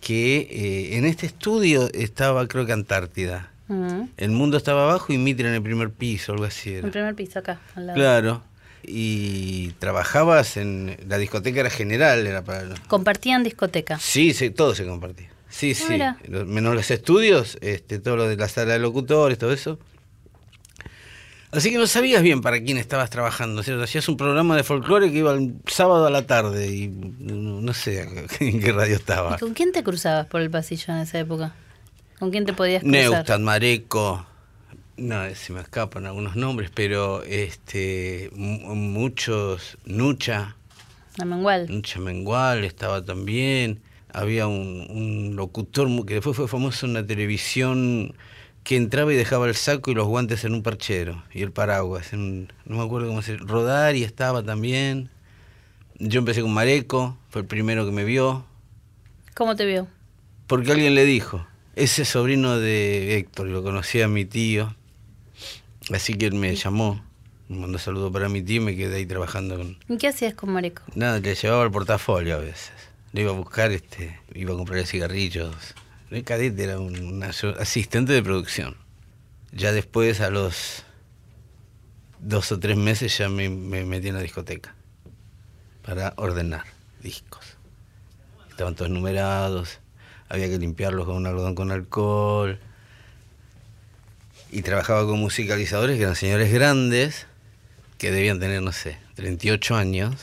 Que 0.00 0.38
eh, 0.38 0.96
en 0.96 1.04
este 1.04 1.26
estudio 1.26 1.90
estaba, 1.92 2.46
creo 2.48 2.64
que 2.64 2.72
Antártida. 2.72 3.50
El 3.68 4.30
mundo 4.30 4.56
estaba 4.56 4.84
abajo 4.84 5.12
y 5.12 5.18
Mitre 5.18 5.48
en 5.48 5.54
el 5.54 5.62
primer 5.62 5.90
piso, 5.90 6.32
algo 6.32 6.44
así 6.44 6.74
era. 6.74 6.86
En 6.86 6.92
primer 6.92 7.14
piso, 7.14 7.40
acá, 7.40 7.60
al 7.74 7.86
lado. 7.88 7.96
Claro. 7.96 8.42
Y 8.84 9.70
trabajabas 9.78 10.56
en. 10.56 10.96
La 11.08 11.18
discoteca 11.18 11.60
era 11.60 11.70
general, 11.70 12.26
era 12.26 12.44
para. 12.44 12.62
Compartían 12.86 13.42
discoteca. 13.42 13.98
Sí, 13.98 14.32
sí, 14.32 14.50
todo 14.50 14.74
se 14.74 14.86
compartía. 14.86 15.30
Sí, 15.48 15.74
sí. 15.74 15.98
Menos 16.28 16.74
los 16.74 16.90
estudios, 16.90 17.58
este, 17.60 17.98
todo 17.98 18.16
lo 18.16 18.28
de 18.28 18.36
la 18.36 18.48
sala 18.48 18.74
de 18.74 18.78
locutores, 18.78 19.38
todo 19.38 19.52
eso. 19.52 19.78
Así 21.50 21.70
que 21.70 21.78
no 21.78 21.86
sabías 21.86 22.22
bien 22.22 22.42
para 22.42 22.62
quién 22.62 22.76
estabas 22.76 23.08
trabajando, 23.08 23.62
¿cierto? 23.62 23.82
Hacías 23.84 24.08
un 24.08 24.16
programa 24.16 24.56
de 24.56 24.62
folclore 24.62 25.10
que 25.10 25.18
iba 25.18 25.32
el 25.32 25.54
sábado 25.66 26.06
a 26.06 26.10
la 26.10 26.26
tarde 26.26 26.68
y 26.74 26.88
no, 26.88 27.60
no 27.60 27.72
sé 27.72 28.02
en 28.40 28.60
qué 28.60 28.72
radio 28.72 28.96
estaba. 28.96 29.36
¿Y 29.36 29.40
con 29.40 29.54
quién 29.54 29.72
te 29.72 29.82
cruzabas 29.82 30.26
por 30.26 30.42
el 30.42 30.50
pasillo 30.50 30.92
en 30.92 31.00
esa 31.00 31.18
época? 31.18 31.54
¿Con 32.18 32.30
quién 32.30 32.44
te 32.46 32.52
podías 32.52 32.82
cruzar? 32.82 32.92
Neustadt, 32.92 33.40
Mareco, 33.40 34.26
no, 34.96 35.34
se 35.34 35.52
me 35.52 35.60
escapan 35.60 36.06
algunos 36.06 36.36
nombres, 36.36 36.70
pero 36.74 37.22
este 37.24 38.30
mu- 38.34 38.74
muchos, 38.74 39.76
Nucha, 39.84 40.56
La 41.18 41.24
Mengual. 41.24 41.66
Nucha 41.68 42.00
Mengual 42.00 42.64
estaba 42.64 43.04
también. 43.04 43.80
Había 44.12 44.46
un, 44.46 44.86
un 44.88 45.36
locutor 45.36 45.88
que 46.06 46.14
después 46.14 46.34
fue 46.36 46.48
famoso 46.48 46.86
en 46.86 46.94
la 46.94 47.06
televisión 47.06 48.14
que 48.64 48.76
entraba 48.76 49.12
y 49.12 49.16
dejaba 49.16 49.46
el 49.46 49.54
saco 49.54 49.90
y 49.90 49.94
los 49.94 50.06
guantes 50.06 50.44
en 50.44 50.54
un 50.54 50.62
perchero 50.62 51.22
y 51.32 51.42
el 51.42 51.52
paraguas. 51.52 52.12
en 52.14 52.50
no 52.64 52.78
me 52.78 52.82
acuerdo 52.84 53.08
cómo 53.08 53.20
se 53.22 53.36
Rodar 53.36 53.94
y 53.94 54.04
estaba 54.04 54.42
también. 54.42 55.10
Yo 55.98 56.18
empecé 56.18 56.40
con 56.42 56.52
Mareco, 56.52 57.16
fue 57.30 57.42
el 57.42 57.46
primero 57.46 57.84
que 57.86 57.92
me 57.92 58.04
vio, 58.04 58.44
¿Cómo 59.34 59.54
te 59.54 59.66
vio? 59.66 59.86
porque 60.46 60.72
alguien 60.72 60.94
le 60.94 61.04
dijo, 61.04 61.46
ese 61.76 62.02
es 62.02 62.08
sobrino 62.08 62.58
de 62.58 63.18
Héctor, 63.18 63.48
lo 63.48 63.62
conocía 63.62 64.08
mi 64.08 64.24
tío. 64.24 64.74
Así 65.92 66.14
que 66.14 66.26
él 66.26 66.34
me 66.34 66.56
llamó, 66.56 67.04
me 67.48 67.58
mandó 67.58 67.78
saludo 67.78 68.10
para 68.10 68.30
mi 68.30 68.42
tío 68.42 68.62
y 68.62 68.64
me 68.64 68.76
quedé 68.76 68.96
ahí 68.96 69.06
trabajando 69.06 69.58
con, 69.58 69.78
¿Y 69.86 69.98
qué 69.98 70.08
hacías 70.08 70.32
con 70.32 70.50
Mareco? 70.50 70.82
Nada, 70.94 71.20
le 71.20 71.34
llevaba 71.34 71.64
el 71.64 71.70
portafolio 71.70 72.36
a 72.36 72.38
veces. 72.38 72.72
Le 73.12 73.20
iba 73.20 73.30
a 73.30 73.34
buscar, 73.34 73.72
este, 73.72 74.18
iba 74.34 74.54
a 74.54 74.56
comprarle 74.56 74.86
cigarrillos. 74.86 75.54
El 76.10 76.24
cadete 76.24 76.64
era 76.64 76.78
un, 76.78 77.22
asistente 77.22 78.14
de 78.14 78.22
producción. 78.22 78.74
Ya 79.52 79.72
después, 79.72 80.22
a 80.22 80.30
los 80.30 80.82
dos 82.20 82.50
o 82.52 82.58
tres 82.58 82.78
meses, 82.78 83.16
ya 83.18 83.28
me, 83.28 83.50
me 83.50 83.84
metí 83.84 84.08
en 84.08 84.14
la 84.14 84.22
discoteca 84.22 84.74
para 85.82 86.14
ordenar 86.16 86.64
discos. 87.02 87.44
Estaban 88.48 88.74
todos 88.74 88.90
numerados, 88.90 89.80
había 90.28 90.48
que 90.48 90.58
limpiarlos 90.58 91.06
con 91.06 91.16
un 91.16 91.26
algodón 91.26 91.54
con 91.54 91.70
alcohol. 91.70 92.58
Y 94.50 94.62
trabajaba 94.62 95.04
con 95.06 95.18
musicalizadores 95.18 95.96
que 95.96 96.02
eran 96.02 96.16
señores 96.16 96.52
grandes, 96.52 97.26
que 97.98 98.10
debían 98.10 98.38
tener, 98.38 98.62
no 98.62 98.72
sé, 98.72 98.96
38 99.14 99.76
años. 99.76 100.14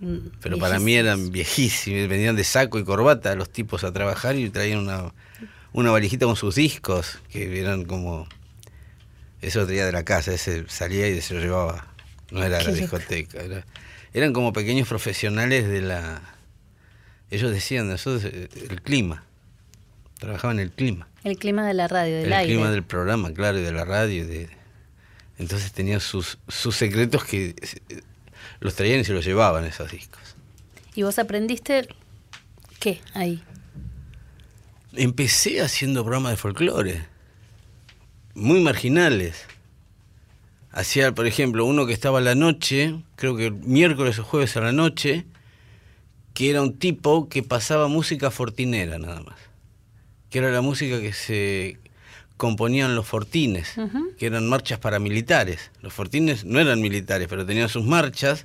Mm, 0.00 0.16
Pero 0.42 0.58
para 0.58 0.78
mí 0.78 0.94
eran 0.94 1.30
viejísimos, 1.30 2.08
venían 2.08 2.36
de 2.36 2.44
saco 2.44 2.78
y 2.78 2.84
corbata 2.84 3.34
los 3.34 3.50
tipos 3.50 3.84
a 3.84 3.92
trabajar 3.92 4.36
y 4.36 4.50
traían 4.50 4.80
una, 4.80 5.12
una 5.72 5.90
valijita 5.90 6.26
con 6.26 6.36
sus 6.36 6.54
discos, 6.54 7.18
que 7.30 7.60
eran 7.60 7.84
como... 7.84 8.26
Eso 9.42 9.66
tenía 9.66 9.86
de 9.86 9.92
la 9.92 10.02
casa, 10.02 10.32
ese 10.32 10.64
salía 10.68 11.08
y 11.08 11.20
se 11.20 11.34
lo 11.34 11.40
llevaba. 11.40 11.86
No 12.30 12.42
era 12.42 12.62
la 12.62 12.72
discoteca, 12.72 13.38
eran 14.12 14.32
como 14.32 14.52
pequeños 14.52 14.88
profesionales 14.88 15.68
de 15.68 15.82
la... 15.82 16.20
Ellos 17.30 17.50
decían, 17.50 17.88
nosotros, 17.88 18.24
eh, 18.24 18.48
el 18.70 18.82
clima. 18.82 19.24
Trabajaban 20.18 20.58
en 20.58 20.66
el 20.66 20.72
clima. 20.72 21.08
El 21.24 21.36
clima 21.36 21.66
de 21.66 21.74
la 21.74 21.88
radio, 21.88 22.16
del 22.16 22.32
aire. 22.32 22.52
El 22.52 22.58
clima 22.58 22.70
del 22.70 22.84
programa, 22.84 23.32
claro, 23.32 23.58
y 23.58 23.62
de 23.62 23.72
la 23.72 23.84
radio. 23.84 24.26
De... 24.26 24.48
Entonces 25.38 25.72
tenían 25.72 26.00
sus, 26.00 26.38
sus 26.48 26.76
secretos 26.76 27.24
que 27.24 27.48
eh, 27.88 28.02
los 28.60 28.74
traían 28.74 29.00
y 29.00 29.04
se 29.04 29.12
los 29.12 29.24
llevaban 29.24 29.64
esos 29.64 29.90
discos. 29.90 30.36
¿Y 30.94 31.02
vos 31.02 31.18
aprendiste 31.18 31.88
qué 32.80 33.00
ahí? 33.12 33.42
Empecé 34.94 35.60
haciendo 35.60 36.02
programas 36.02 36.32
de 36.32 36.36
folclore, 36.36 37.06
muy 38.34 38.60
marginales. 38.60 39.44
Hacía, 40.70 41.14
por 41.14 41.26
ejemplo, 41.26 41.64
uno 41.66 41.86
que 41.86 41.92
estaba 41.92 42.18
a 42.18 42.22
la 42.22 42.34
noche, 42.34 43.02
creo 43.16 43.36
que 43.36 43.50
miércoles 43.50 44.18
o 44.18 44.24
jueves 44.24 44.56
a 44.56 44.60
la 44.60 44.72
noche, 44.72 45.26
que 46.36 46.50
era 46.50 46.60
un 46.60 46.76
tipo 46.76 47.30
que 47.30 47.42
pasaba 47.42 47.88
música 47.88 48.30
fortinera 48.30 48.98
nada 48.98 49.22
más. 49.22 49.36
Que 50.28 50.40
era 50.40 50.50
la 50.50 50.60
música 50.60 51.00
que 51.00 51.14
se 51.14 51.78
componían 52.36 52.94
los 52.94 53.06
fortines, 53.06 53.72
que 54.18 54.26
eran 54.26 54.46
marchas 54.46 54.78
paramilitares. 54.78 55.70
Los 55.80 55.94
fortines 55.94 56.44
no 56.44 56.60
eran 56.60 56.82
militares, 56.82 57.26
pero 57.28 57.46
tenían 57.46 57.70
sus 57.70 57.86
marchas, 57.86 58.44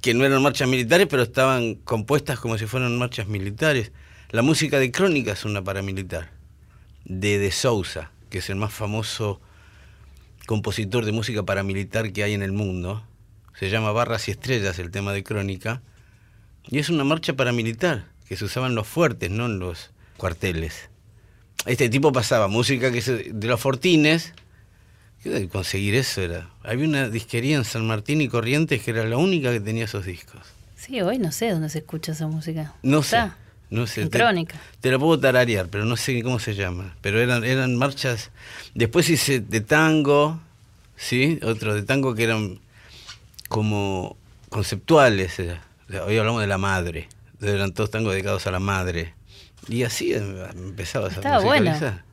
que 0.00 0.14
no 0.14 0.24
eran 0.24 0.42
marchas 0.42 0.68
militares, 0.68 1.08
pero 1.10 1.24
estaban 1.24 1.74
compuestas 1.74 2.38
como 2.38 2.56
si 2.56 2.66
fueran 2.66 2.96
marchas 2.96 3.26
militares. 3.26 3.90
La 4.30 4.42
música 4.42 4.78
de 4.78 4.92
Crónica 4.92 5.32
es 5.32 5.44
una 5.44 5.64
paramilitar, 5.64 6.30
de 7.04 7.40
De 7.40 7.50
Sousa, 7.50 8.12
que 8.30 8.38
es 8.38 8.48
el 8.48 8.54
más 8.54 8.72
famoso 8.72 9.40
compositor 10.46 11.04
de 11.04 11.10
música 11.10 11.42
paramilitar 11.42 12.12
que 12.12 12.22
hay 12.22 12.34
en 12.34 12.42
el 12.42 12.52
mundo. 12.52 13.04
Se 13.58 13.70
llama 13.70 13.90
Barras 13.90 14.28
y 14.28 14.30
Estrellas 14.30 14.78
el 14.78 14.92
tema 14.92 15.12
de 15.12 15.24
Crónica. 15.24 15.82
Y 16.68 16.78
es 16.78 16.88
una 16.88 17.04
marcha 17.04 17.34
paramilitar, 17.34 18.06
que 18.28 18.36
se 18.36 18.44
usaban 18.44 18.74
los 18.74 18.86
fuertes, 18.86 19.30
no 19.30 19.46
en 19.46 19.58
los 19.58 19.90
cuarteles 20.16 20.88
este 21.66 21.88
tipo 21.88 22.12
pasaba 22.12 22.48
música 22.48 22.90
que 22.90 23.00
de 23.00 23.46
los 23.46 23.60
Fortines. 23.60 24.32
Conseguir 25.52 25.94
eso 25.94 26.20
era. 26.20 26.50
Había 26.64 26.88
una 26.88 27.08
disquería 27.08 27.56
en 27.56 27.64
San 27.64 27.86
Martín 27.86 28.20
y 28.20 28.28
Corrientes 28.28 28.82
que 28.82 28.90
era 28.90 29.04
la 29.04 29.16
única 29.16 29.52
que 29.52 29.60
tenía 29.60 29.84
esos 29.84 30.04
discos. 30.04 30.40
Sí, 30.74 31.00
hoy 31.00 31.18
no 31.18 31.30
sé 31.30 31.50
dónde 31.50 31.68
se 31.68 31.78
escucha 31.78 32.10
esa 32.10 32.26
música. 32.26 32.74
No 32.82 33.04
sé. 33.04 33.30
No 33.70 33.86
sé. 33.86 34.06
te, 34.06 34.18
crónica. 34.18 34.60
Te 34.80 34.90
la 34.90 34.98
puedo 34.98 35.18
tararear, 35.20 35.68
pero 35.68 35.84
no 35.84 35.96
sé 35.96 36.20
cómo 36.22 36.40
se 36.40 36.54
llama. 36.54 36.96
Pero 37.00 37.20
eran, 37.20 37.44
eran 37.44 37.76
marchas. 37.76 38.30
Después 38.74 39.08
hice 39.08 39.38
de 39.38 39.60
tango, 39.60 40.40
¿sí? 40.96 41.38
Otro 41.42 41.74
de 41.74 41.84
tango 41.84 42.14
que 42.14 42.24
eran 42.24 42.58
como 43.48 44.16
conceptuales. 44.48 45.40
Hoy 46.06 46.18
hablamos 46.18 46.40
de 46.40 46.46
la 46.46 46.58
madre. 46.58 47.08
Eran 47.40 47.72
todos 47.72 47.90
tangos 47.90 48.12
dedicados 48.12 48.46
a 48.46 48.50
la 48.50 48.60
madre. 48.60 49.14
Y 49.68 49.84
así 49.84 50.12
empezaba 50.12 51.06
a 51.06 51.40
musicalizar. 51.40 52.04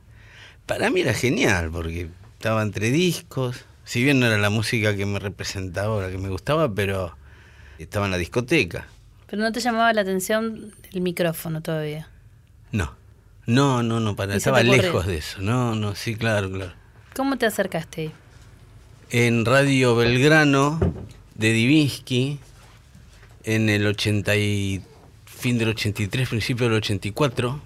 Para 0.65 0.89
mí 0.89 1.01
era 1.01 1.13
genial, 1.13 1.71
porque 1.71 2.09
estaba 2.33 2.61
entre 2.61 2.91
discos. 2.91 3.65
Si 3.85 4.03
bien 4.03 4.19
no 4.19 4.27
era 4.27 4.37
la 4.37 4.49
música 4.49 4.95
que 4.95 5.05
me 5.05 5.17
representaba 5.17 5.95
o 5.95 6.01
la 6.01 6.11
que 6.11 6.17
me 6.17 6.29
gustaba, 6.29 6.73
pero 6.73 7.15
estaba 7.79 8.05
en 8.05 8.11
la 8.11 8.17
discoteca. 8.17 8.87
Pero 9.27 9.41
no 9.41 9.51
te 9.51 9.59
llamaba 9.59 9.91
la 9.93 10.01
atención 10.01 10.73
el 10.91 11.01
micrófono 11.01 11.61
todavía. 11.61 12.07
No, 12.71 12.95
no, 13.45 13.81
no, 13.81 13.99
no, 13.99 14.15
para, 14.15 14.35
estaba 14.35 14.61
lejos 14.61 15.07
de 15.07 15.17
eso. 15.17 15.41
No, 15.41 15.73
no, 15.73 15.95
sí, 15.95 16.15
claro, 16.15 16.51
claro. 16.51 16.73
¿Cómo 17.15 17.37
te 17.37 17.47
acercaste 17.47 18.01
ahí? 18.01 18.11
En 19.09 19.43
Radio 19.45 19.95
Belgrano 19.95 20.79
de 21.33 21.51
Divinsky, 21.51 22.39
en 23.43 23.69
el 23.69 23.85
83 23.87 24.89
fin 25.39 25.57
del 25.57 25.69
83, 25.69 26.27
principio 26.27 26.67
del 26.67 26.79
84, 26.79 27.61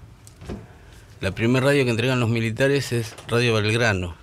la 1.20 1.32
primera 1.32 1.66
radio 1.66 1.84
que 1.84 1.90
entregan 1.90 2.20
los 2.20 2.28
militares 2.28 2.92
es 2.92 3.16
Radio 3.26 3.52
Belgrano, 3.52 4.14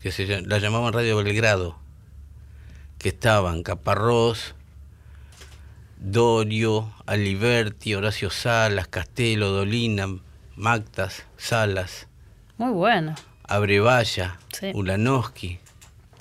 que 0.00 0.12
se 0.12 0.42
la 0.42 0.58
llamaban 0.58 0.92
Radio 0.92 1.16
Belgrado, 1.16 1.76
que 2.98 3.08
estaban 3.08 3.64
Caparrós, 3.64 4.54
Dorio, 5.98 6.94
Aliberti, 7.06 7.96
Horacio 7.96 8.30
Salas, 8.30 8.86
Castelo, 8.86 9.50
Dolina, 9.50 10.06
Mactas, 10.54 11.24
Salas. 11.36 12.06
Muy 12.58 12.70
bueno. 12.70 13.16
Abrevaya, 13.42 14.38
Ulanowski. 14.72 15.58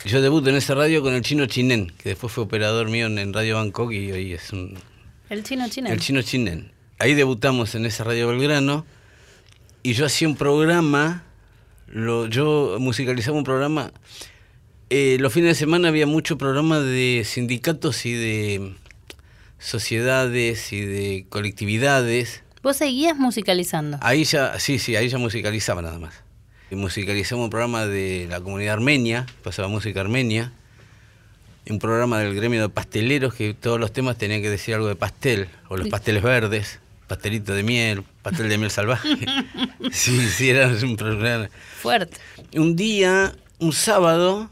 Yo 0.05 0.21
debuto 0.21 0.49
en 0.49 0.55
esa 0.57 0.75
radio 0.75 1.01
con 1.01 1.13
el 1.13 1.21
chino 1.21 1.45
Chinen, 1.45 1.91
que 1.97 2.09
después 2.09 2.33
fue 2.33 2.43
operador 2.43 2.89
mío 2.89 3.07
en 3.07 3.33
Radio 3.33 3.55
Bangkok 3.55 3.91
y 3.93 4.11
hoy 4.11 4.33
es 4.33 4.51
un 4.51 4.77
el 5.29 5.43
chino 5.43 5.67
chinen. 5.69 5.93
El 5.93 5.99
chino 5.99 6.21
chinen. 6.21 6.71
Ahí 6.99 7.13
debutamos 7.15 7.73
en 7.75 7.85
esa 7.85 8.03
radio 8.03 8.27
Belgrano 8.27 8.85
y 9.81 9.93
yo 9.93 10.05
hacía 10.05 10.27
un 10.27 10.35
programa, 10.35 11.23
lo, 11.87 12.27
yo 12.27 12.77
musicalizaba 12.79 13.37
un 13.37 13.43
programa. 13.43 13.91
Eh, 14.89 15.17
los 15.19 15.33
fines 15.33 15.49
de 15.51 15.55
semana 15.55 15.87
había 15.87 16.05
mucho 16.05 16.37
programa 16.37 16.79
de 16.79 17.23
sindicatos 17.25 18.05
y 18.05 18.13
de 18.13 18.75
sociedades 19.57 20.73
y 20.73 20.81
de 20.81 21.25
colectividades. 21.29 22.43
¿Vos 22.61 22.77
seguías 22.77 23.17
musicalizando? 23.17 23.97
Ahí 24.01 24.25
ya, 24.25 24.59
sí, 24.59 24.79
sí, 24.79 24.95
ahí 24.97 25.07
ya 25.07 25.17
musicalizaba 25.17 25.81
nada 25.81 25.97
más. 25.97 26.22
Musicalizamos 26.75 27.45
un 27.45 27.49
programa 27.49 27.85
de 27.85 28.27
la 28.29 28.41
comunidad 28.41 28.73
armenia, 28.73 29.25
pasaba 29.43 29.67
música 29.67 30.01
armenia 30.01 30.51
un 31.69 31.79
programa 31.79 32.19
del 32.19 32.35
gremio 32.35 32.61
de 32.61 32.69
pasteleros 32.69 33.33
que 33.33 33.53
todos 33.53 33.79
los 33.79 33.93
temas 33.93 34.17
tenían 34.17 34.41
que 34.41 34.49
decir 34.49 34.75
algo 34.75 34.87
de 34.87 34.95
pastel, 34.95 35.47
o 35.69 35.77
los 35.77 35.87
pasteles 35.87 36.21
verdes, 36.21 36.79
pastelito 37.07 37.53
de 37.53 37.63
miel, 37.63 38.03
pastel 38.21 38.49
de 38.49 38.57
miel 38.57 38.71
salvaje. 38.71 39.17
sí, 39.91 40.27
sí, 40.27 40.49
era 40.49 40.67
un 40.67 40.97
programa. 40.97 41.49
Fuerte. 41.77 42.17
Un 42.55 42.75
día, 42.75 43.33
un 43.59 43.71
sábado, 43.71 44.49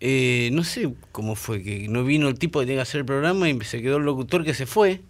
eh, 0.00 0.50
no 0.52 0.64
sé 0.64 0.92
cómo 1.12 1.36
fue, 1.36 1.62
que 1.62 1.88
no 1.88 2.04
vino 2.04 2.28
el 2.28 2.38
tipo 2.38 2.60
que 2.60 2.66
tenía 2.66 2.78
que 2.78 2.82
hacer 2.82 3.00
el 3.00 3.06
programa 3.06 3.48
y 3.48 3.60
se 3.60 3.80
quedó 3.80 3.98
el 3.98 4.04
locutor 4.04 4.44
que 4.44 4.54
se 4.54 4.66
fue 4.66 5.00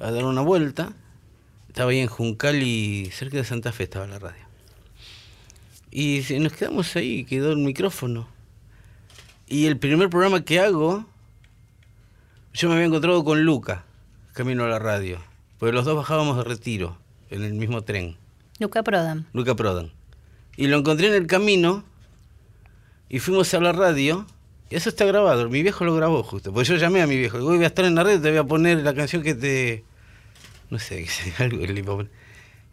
a 0.00 0.10
dar 0.10 0.24
una 0.24 0.40
vuelta. 0.40 0.92
Estaba 1.68 1.92
ahí 1.92 2.00
en 2.00 2.08
Juncal 2.08 2.60
y 2.62 3.10
cerca 3.12 3.36
de 3.36 3.44
Santa 3.44 3.70
Fe 3.72 3.84
estaba 3.84 4.06
la 4.08 4.18
radio. 4.18 4.47
Y 5.90 6.22
nos 6.40 6.52
quedamos 6.52 6.94
ahí, 6.96 7.24
quedó 7.24 7.52
el 7.52 7.58
micrófono. 7.58 8.28
Y 9.46 9.66
el 9.66 9.78
primer 9.78 10.10
programa 10.10 10.44
que 10.44 10.60
hago, 10.60 11.06
yo 12.52 12.68
me 12.68 12.74
había 12.74 12.86
encontrado 12.86 13.24
con 13.24 13.44
Luca, 13.44 13.84
camino 14.34 14.64
a 14.64 14.68
la 14.68 14.78
radio. 14.78 15.18
Porque 15.58 15.72
los 15.72 15.84
dos 15.84 15.96
bajábamos 15.96 16.36
de 16.36 16.44
retiro, 16.44 16.98
en 17.30 17.42
el 17.42 17.54
mismo 17.54 17.82
tren. 17.82 18.16
Luca 18.58 18.82
Prodan. 18.82 19.26
Luca 19.32 19.54
Prodan. 19.54 19.90
Y 20.56 20.66
lo 20.66 20.78
encontré 20.78 21.08
en 21.08 21.14
el 21.14 21.26
camino 21.26 21.84
y 23.08 23.20
fuimos 23.20 23.52
a 23.54 23.60
la 23.60 23.72
radio. 23.72 24.26
Y 24.70 24.76
eso 24.76 24.90
está 24.90 25.06
grabado, 25.06 25.48
mi 25.48 25.62
viejo 25.62 25.84
lo 25.84 25.94
grabó 25.94 26.22
justo. 26.22 26.52
Porque 26.52 26.68
yo 26.68 26.76
llamé 26.76 27.00
a 27.00 27.06
mi 27.06 27.16
viejo, 27.16 27.38
digo, 27.38 27.50
voy 27.50 27.64
a 27.64 27.68
estar 27.68 27.86
en 27.86 27.94
la 27.94 28.04
radio, 28.04 28.20
te 28.20 28.28
voy 28.28 28.38
a 28.38 28.44
poner 28.44 28.78
la 28.78 28.94
canción 28.94 29.22
que 29.22 29.34
te... 29.34 29.84
No 30.68 30.78
sé, 30.78 31.06
algo. 31.38 32.04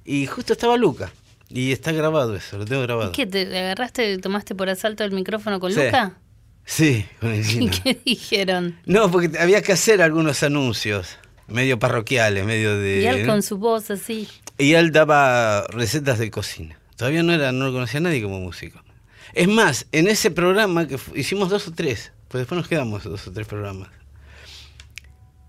Y 0.04 0.26
justo 0.26 0.52
estaba 0.52 0.76
Luca. 0.76 1.12
Y 1.50 1.72
está 1.72 1.92
grabado 1.92 2.36
eso, 2.36 2.58
lo 2.58 2.66
tengo 2.66 2.82
grabado. 2.82 3.12
¿Qué? 3.12 3.25
¿Te 3.25 3.42
agarraste, 3.58 4.18
tomaste 4.18 4.56
por 4.56 4.70
asalto 4.70 5.04
el 5.04 5.12
micrófono 5.12 5.60
con 5.60 5.74
Luca? 5.74 6.18
Sí, 6.66 7.06
con 7.20 7.32
el 7.32 7.46
¿Y 7.62 7.70
qué 7.70 8.00
dijeron? 8.04 8.80
No, 8.86 9.12
porque 9.12 9.38
había 9.40 9.62
que 9.62 9.74
hacer 9.74 10.02
algunos 10.02 10.42
anuncios, 10.44 11.18
medio 11.48 11.78
parroquiales, 11.78 12.46
medio 12.46 12.78
de... 12.78 13.02
Y 13.02 13.06
él 13.06 13.28
con 13.28 13.44
su 13.44 13.58
voz 13.58 13.92
así. 13.92 14.28
Y 14.58 14.74
él 14.74 14.92
daba 14.92 15.68
recetas 15.68 16.18
de 16.18 16.32
cocina. 16.32 16.80
Todavía 16.96 17.24
no 17.24 17.34
era, 17.34 17.52
no 17.52 17.66
lo 17.68 17.74
conocía 17.74 18.00
nadie 18.00 18.24
como 18.24 18.40
músico. 18.40 18.82
Es 19.34 19.48
más, 19.48 19.86
en 19.92 20.08
ese 20.08 20.32
programa 20.32 20.88
que 20.88 20.98
hicimos 21.14 21.50
dos 21.50 21.68
o 21.68 21.74
tres, 21.74 22.14
pues 22.30 22.42
después 22.42 22.58
nos 22.58 22.68
quedamos 22.68 23.04
dos 23.04 23.28
o 23.28 23.32
tres 23.32 23.48
programas. 23.48 23.90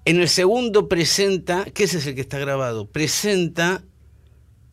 En 0.04 0.20
el 0.20 0.28
segundo 0.28 0.88
presenta, 0.88 1.64
que 1.64 1.84
ese 1.84 1.98
es 1.98 2.06
el 2.06 2.14
que 2.14 2.20
está 2.20 2.38
grabado, 2.38 2.88
presenta, 2.88 3.82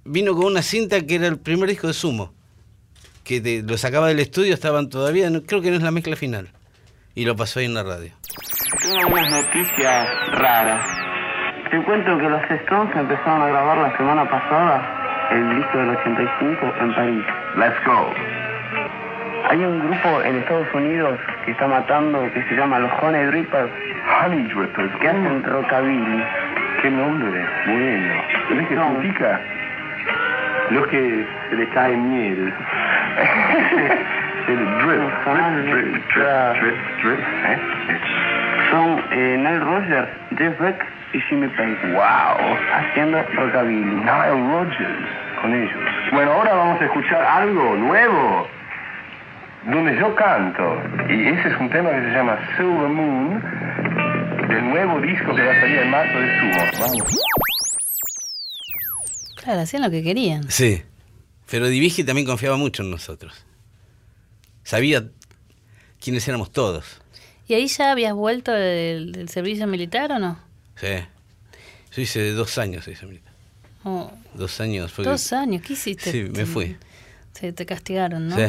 vino 0.05 0.35
con 0.35 0.45
una 0.45 0.61
cinta 0.61 1.01
que 1.01 1.15
era 1.15 1.27
el 1.27 1.39
primer 1.39 1.69
disco 1.69 1.87
de 1.87 1.93
Sumo 1.93 2.33
que 3.23 3.63
lo 3.65 3.77
sacaba 3.77 4.07
del 4.07 4.19
estudio, 4.19 4.53
estaban 4.53 4.89
todavía, 4.89 5.29
creo 5.47 5.61
que 5.61 5.69
no 5.69 5.77
es 5.77 5.83
la 5.83 5.91
mezcla 5.91 6.15
final. 6.15 6.49
Y 7.15 7.25
lo 7.25 7.35
pasó 7.35 7.59
ahí 7.59 7.65
en 7.65 7.73
la 7.73 7.83
radio. 7.83 8.11
Tengo 8.81 9.07
unas 9.07 9.29
noticias 9.31 10.07
raras. 10.33 10.85
Te 11.71 11.83
cuento 11.83 12.17
que 12.17 12.29
los 12.29 12.41
Stones 12.63 12.95
empezaron 12.95 13.41
a 13.41 13.47
grabar 13.47 13.77
la 13.77 13.97
semana 13.97 14.29
pasada 14.29 15.29
el 15.31 15.55
disco 15.55 15.77
del 15.77 15.89
85 15.89 16.73
en 16.81 16.95
París. 16.95 17.23
Let's 17.55 17.85
go. 17.85 18.13
Hay 19.49 19.57
un 19.59 19.79
grupo 19.79 20.21
en 20.23 20.37
Estados 20.37 20.67
Unidos 20.73 21.19
que 21.45 21.51
está 21.51 21.67
matando 21.67 22.21
que 22.33 22.43
se 22.47 22.55
llama 22.55 22.79
los 22.79 22.91
Honey 23.01 23.25
Drippers. 23.25 23.71
Honey 24.25 24.43
Drippers. 24.47 24.95
Que 24.99 25.07
hacen 25.07 25.43
rockabilly. 25.43 26.23
Qué 26.81 26.89
nombre. 26.89 27.45
Bueno. 27.67 28.13
¿Sabes 28.49 28.67
qué 28.67 28.75
significa? 28.75 29.41
Los 30.73 30.87
que 30.87 31.25
se 31.49 31.55
le 31.55 31.69
cae 31.69 31.95
miel. 31.95 32.51
El 34.47 34.57
drip, 34.57 35.01
drip, 35.23 35.65
drip, 35.65 35.93
drip, 36.15 36.59
drip, 36.59 36.77
drip, 37.03 37.19
¿eh? 37.19 37.59
Son 38.71 39.01
eh, 39.11 39.37
Nile 39.37 39.59
Rodgers, 39.59 40.09
Jeff 40.37 40.59
Beck 40.59 40.85
y 41.13 41.19
Jimmy 41.21 41.47
Page. 41.49 41.77
Wow. 41.93 42.57
Haciendo 42.73 43.23
rockabilly. 43.35 43.85
Nile 43.85 44.51
Rodgers 44.51 45.07
con 45.41 45.53
ellos. 45.53 45.77
Bueno, 46.11 46.31
ahora 46.33 46.55
vamos 46.55 46.81
a 46.81 46.85
escuchar 46.85 47.23
algo 47.23 47.75
nuevo 47.75 48.47
donde 49.65 49.95
yo 49.95 50.15
canto. 50.15 50.81
Y 51.07 51.27
ese 51.27 51.49
es 51.49 51.57
un 51.59 51.69
tema 51.69 51.91
que 51.91 52.01
se 52.01 52.11
llama 52.11 52.37
Silver 52.57 52.89
Moon 52.89 53.41
del 54.47 54.69
nuevo 54.69 54.99
disco 55.01 55.35
que 55.35 55.45
va 55.45 55.51
a 55.51 55.59
salir 55.61 55.79
en 55.79 55.91
marzo 55.91 56.19
de 56.19 56.39
Sumo. 56.39 56.63
Vamos. 56.81 57.23
Claro, 59.43 59.61
hacían 59.61 59.81
lo 59.83 59.91
que 59.91 60.01
querían. 60.03 60.49
Sí. 60.49 60.81
Pero 61.49 61.67
Divigi 61.67 62.03
también 62.03 62.25
confiaba 62.25 62.57
mucho 62.57 62.83
en 62.83 62.91
nosotros. 62.91 63.33
Sabía 64.63 65.09
quiénes 66.01 66.27
éramos 66.27 66.51
todos. 66.51 66.85
¿Y 67.47 67.53
ahí 67.55 67.67
ya 67.67 67.91
habías 67.91 68.13
vuelto 68.13 68.51
del, 68.51 69.11
del 69.11 69.29
servicio 69.29 69.67
militar 69.67 70.11
o 70.13 70.19
no? 70.19 70.39
Sí. 70.79 70.87
Yo 71.95 72.01
hice 72.01 72.31
dos 72.31 72.57
años 72.57 72.87
ese 72.87 73.05
militar. 73.05 73.33
Oh, 73.83 74.09
Dos 74.33 74.61
años. 74.61 74.91
fue 74.93 75.03
que- 75.03 75.09
dos 75.09 75.33
años, 75.33 75.61
¿qué 75.61 75.73
hiciste? 75.73 76.11
Sí, 76.11 76.23
me 76.23 76.45
fui. 76.45 76.77
Se 77.33 77.51
te 77.51 77.65
castigaron, 77.65 78.29
¿no? 78.29 78.35
Sí. 78.37 78.43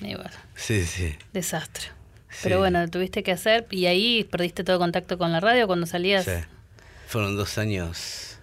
Y 0.00 0.14
bueno, 0.14 0.30
Sí, 0.54 0.84
sí. 0.84 1.14
desastre. 1.32 1.86
Sí. 2.28 2.40
Pero 2.42 2.58
bueno, 2.58 2.82
lo 2.82 2.88
tuviste 2.88 3.22
que 3.22 3.32
hacer 3.32 3.66
y 3.70 3.86
ahí 3.86 4.24
perdiste 4.24 4.62
todo 4.64 4.78
contacto 4.78 5.16
con 5.16 5.32
la 5.32 5.40
radio 5.40 5.66
cuando 5.66 5.86
salías. 5.86 6.26
sí. 6.26 6.32
Fueron 7.06 7.36
dos 7.36 7.58
años. 7.58 8.33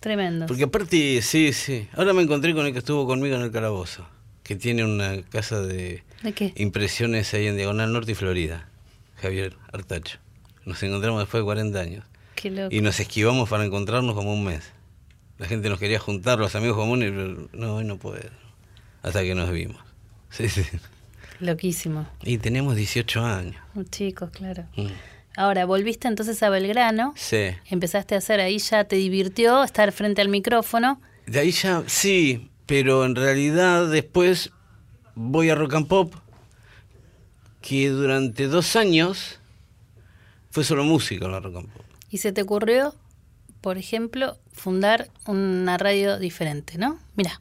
Tremendo. 0.00 0.46
Porque 0.46 0.64
aparte, 0.64 1.20
sí, 1.22 1.52
sí. 1.52 1.88
Ahora 1.94 2.12
me 2.12 2.22
encontré 2.22 2.54
con 2.54 2.66
el 2.66 2.72
que 2.72 2.78
estuvo 2.78 3.06
conmigo 3.06 3.36
en 3.36 3.42
el 3.42 3.50
calabozo. 3.50 4.06
Que 4.42 4.56
tiene 4.56 4.84
una 4.84 5.22
casa 5.22 5.60
de 5.60 6.02
¿De 6.22 6.32
qué? 6.32 6.52
impresiones 6.56 7.34
ahí 7.34 7.46
en 7.46 7.56
Diagonal 7.56 7.92
Norte 7.92 8.12
y 8.12 8.14
Florida. 8.14 8.68
Javier 9.16 9.56
Artacho. 9.72 10.18
Nos 10.64 10.82
encontramos 10.82 11.20
después 11.20 11.40
de 11.42 11.44
40 11.44 11.80
años. 11.80 12.04
Qué 12.34 12.50
loco. 12.50 12.74
Y 12.74 12.80
nos 12.80 13.00
esquivamos 13.00 13.48
para 13.48 13.64
encontrarnos 13.64 14.14
como 14.14 14.32
un 14.32 14.44
mes. 14.44 14.70
La 15.38 15.46
gente 15.46 15.68
nos 15.68 15.78
quería 15.78 15.98
juntar, 15.98 16.38
los 16.38 16.54
amigos 16.54 16.76
comunes, 16.76 17.10
pero 17.10 17.48
no, 17.52 17.76
hoy 17.76 17.84
no 17.84 17.98
puedo. 17.98 18.28
Hasta 19.02 19.22
que 19.22 19.34
nos 19.34 19.50
vimos. 19.50 19.76
Sí, 20.30 20.46
sí. 20.50 20.62
Loquísimo. 21.40 22.06
Y 22.22 22.36
tenemos 22.36 22.76
18 22.76 23.24
años. 23.24 23.56
Chicos, 23.90 24.28
claro. 24.30 24.64
Mm. 24.76 24.88
Ahora, 25.38 25.66
volviste 25.66 26.08
entonces 26.08 26.42
a 26.42 26.50
Belgrano. 26.50 27.12
Sí. 27.14 27.50
Empezaste 27.70 28.16
a 28.16 28.18
hacer 28.18 28.40
ahí, 28.40 28.58
ya 28.58 28.82
te 28.82 28.96
divirtió 28.96 29.62
estar 29.62 29.92
frente 29.92 30.20
al 30.20 30.28
micrófono. 30.28 31.00
De 31.28 31.38
ahí 31.38 31.52
ya, 31.52 31.84
sí, 31.86 32.50
pero 32.66 33.04
en 33.04 33.14
realidad 33.14 33.86
después 33.88 34.50
voy 35.14 35.50
a 35.50 35.54
Rock 35.54 35.74
and 35.74 35.86
Pop, 35.86 36.12
que 37.62 37.88
durante 37.88 38.48
dos 38.48 38.74
años 38.74 39.38
fue 40.50 40.64
solo 40.64 40.82
música 40.82 41.28
la 41.28 41.38
Rock 41.38 41.56
and 41.58 41.72
Pop. 41.72 41.86
Y 42.10 42.18
se 42.18 42.32
te 42.32 42.42
ocurrió, 42.42 42.96
por 43.60 43.78
ejemplo, 43.78 44.38
fundar 44.52 45.08
una 45.24 45.78
radio 45.78 46.18
diferente, 46.18 46.78
¿no? 46.78 46.98
Mira. 47.14 47.38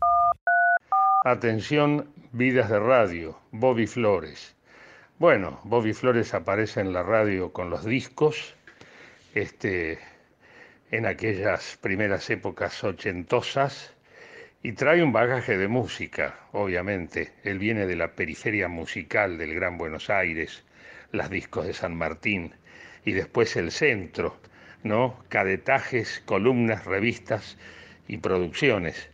Atención, 1.26 2.08
vidas 2.32 2.70
de 2.70 2.78
radio, 2.78 3.40
Bobby 3.52 3.88
Flores. 3.88 4.57
Bueno, 5.20 5.60
Bobby 5.64 5.94
Flores 5.94 6.36
aparece 6.36 6.80
en 6.80 6.94
la 6.94 7.02
radio 7.02 7.52
con 7.52 7.72
los 7.72 7.84
discos, 7.84 8.54
este, 9.34 9.98
en 10.92 11.08
aquellas 11.08 11.76
primeras 11.82 12.30
épocas 12.30 12.84
ochentosas, 12.84 13.96
y 14.62 14.74
trae 14.74 15.02
un 15.02 15.12
bagaje 15.12 15.58
de 15.58 15.68
música, 15.68 16.40
obviamente. 16.52 17.34
Él 17.44 17.58
viene 17.58 17.88
de 17.88 17.96
la 17.96 18.12
periferia 18.14 18.68
musical 18.68 19.40
del 19.40 19.56
Gran 19.56 19.80
Buenos 19.80 20.12
Aires, 20.12 20.64
las 21.12 21.32
discos 21.32 21.66
de 21.66 21.74
San 21.74 21.96
Martín, 21.96 22.54
y 23.04 23.14
después 23.14 23.56
el 23.56 23.72
centro, 23.72 24.38
¿no? 24.84 25.24
Cadetajes, 25.30 26.22
columnas, 26.28 26.86
revistas 26.86 27.58
y 28.08 28.18
producciones 28.18 29.10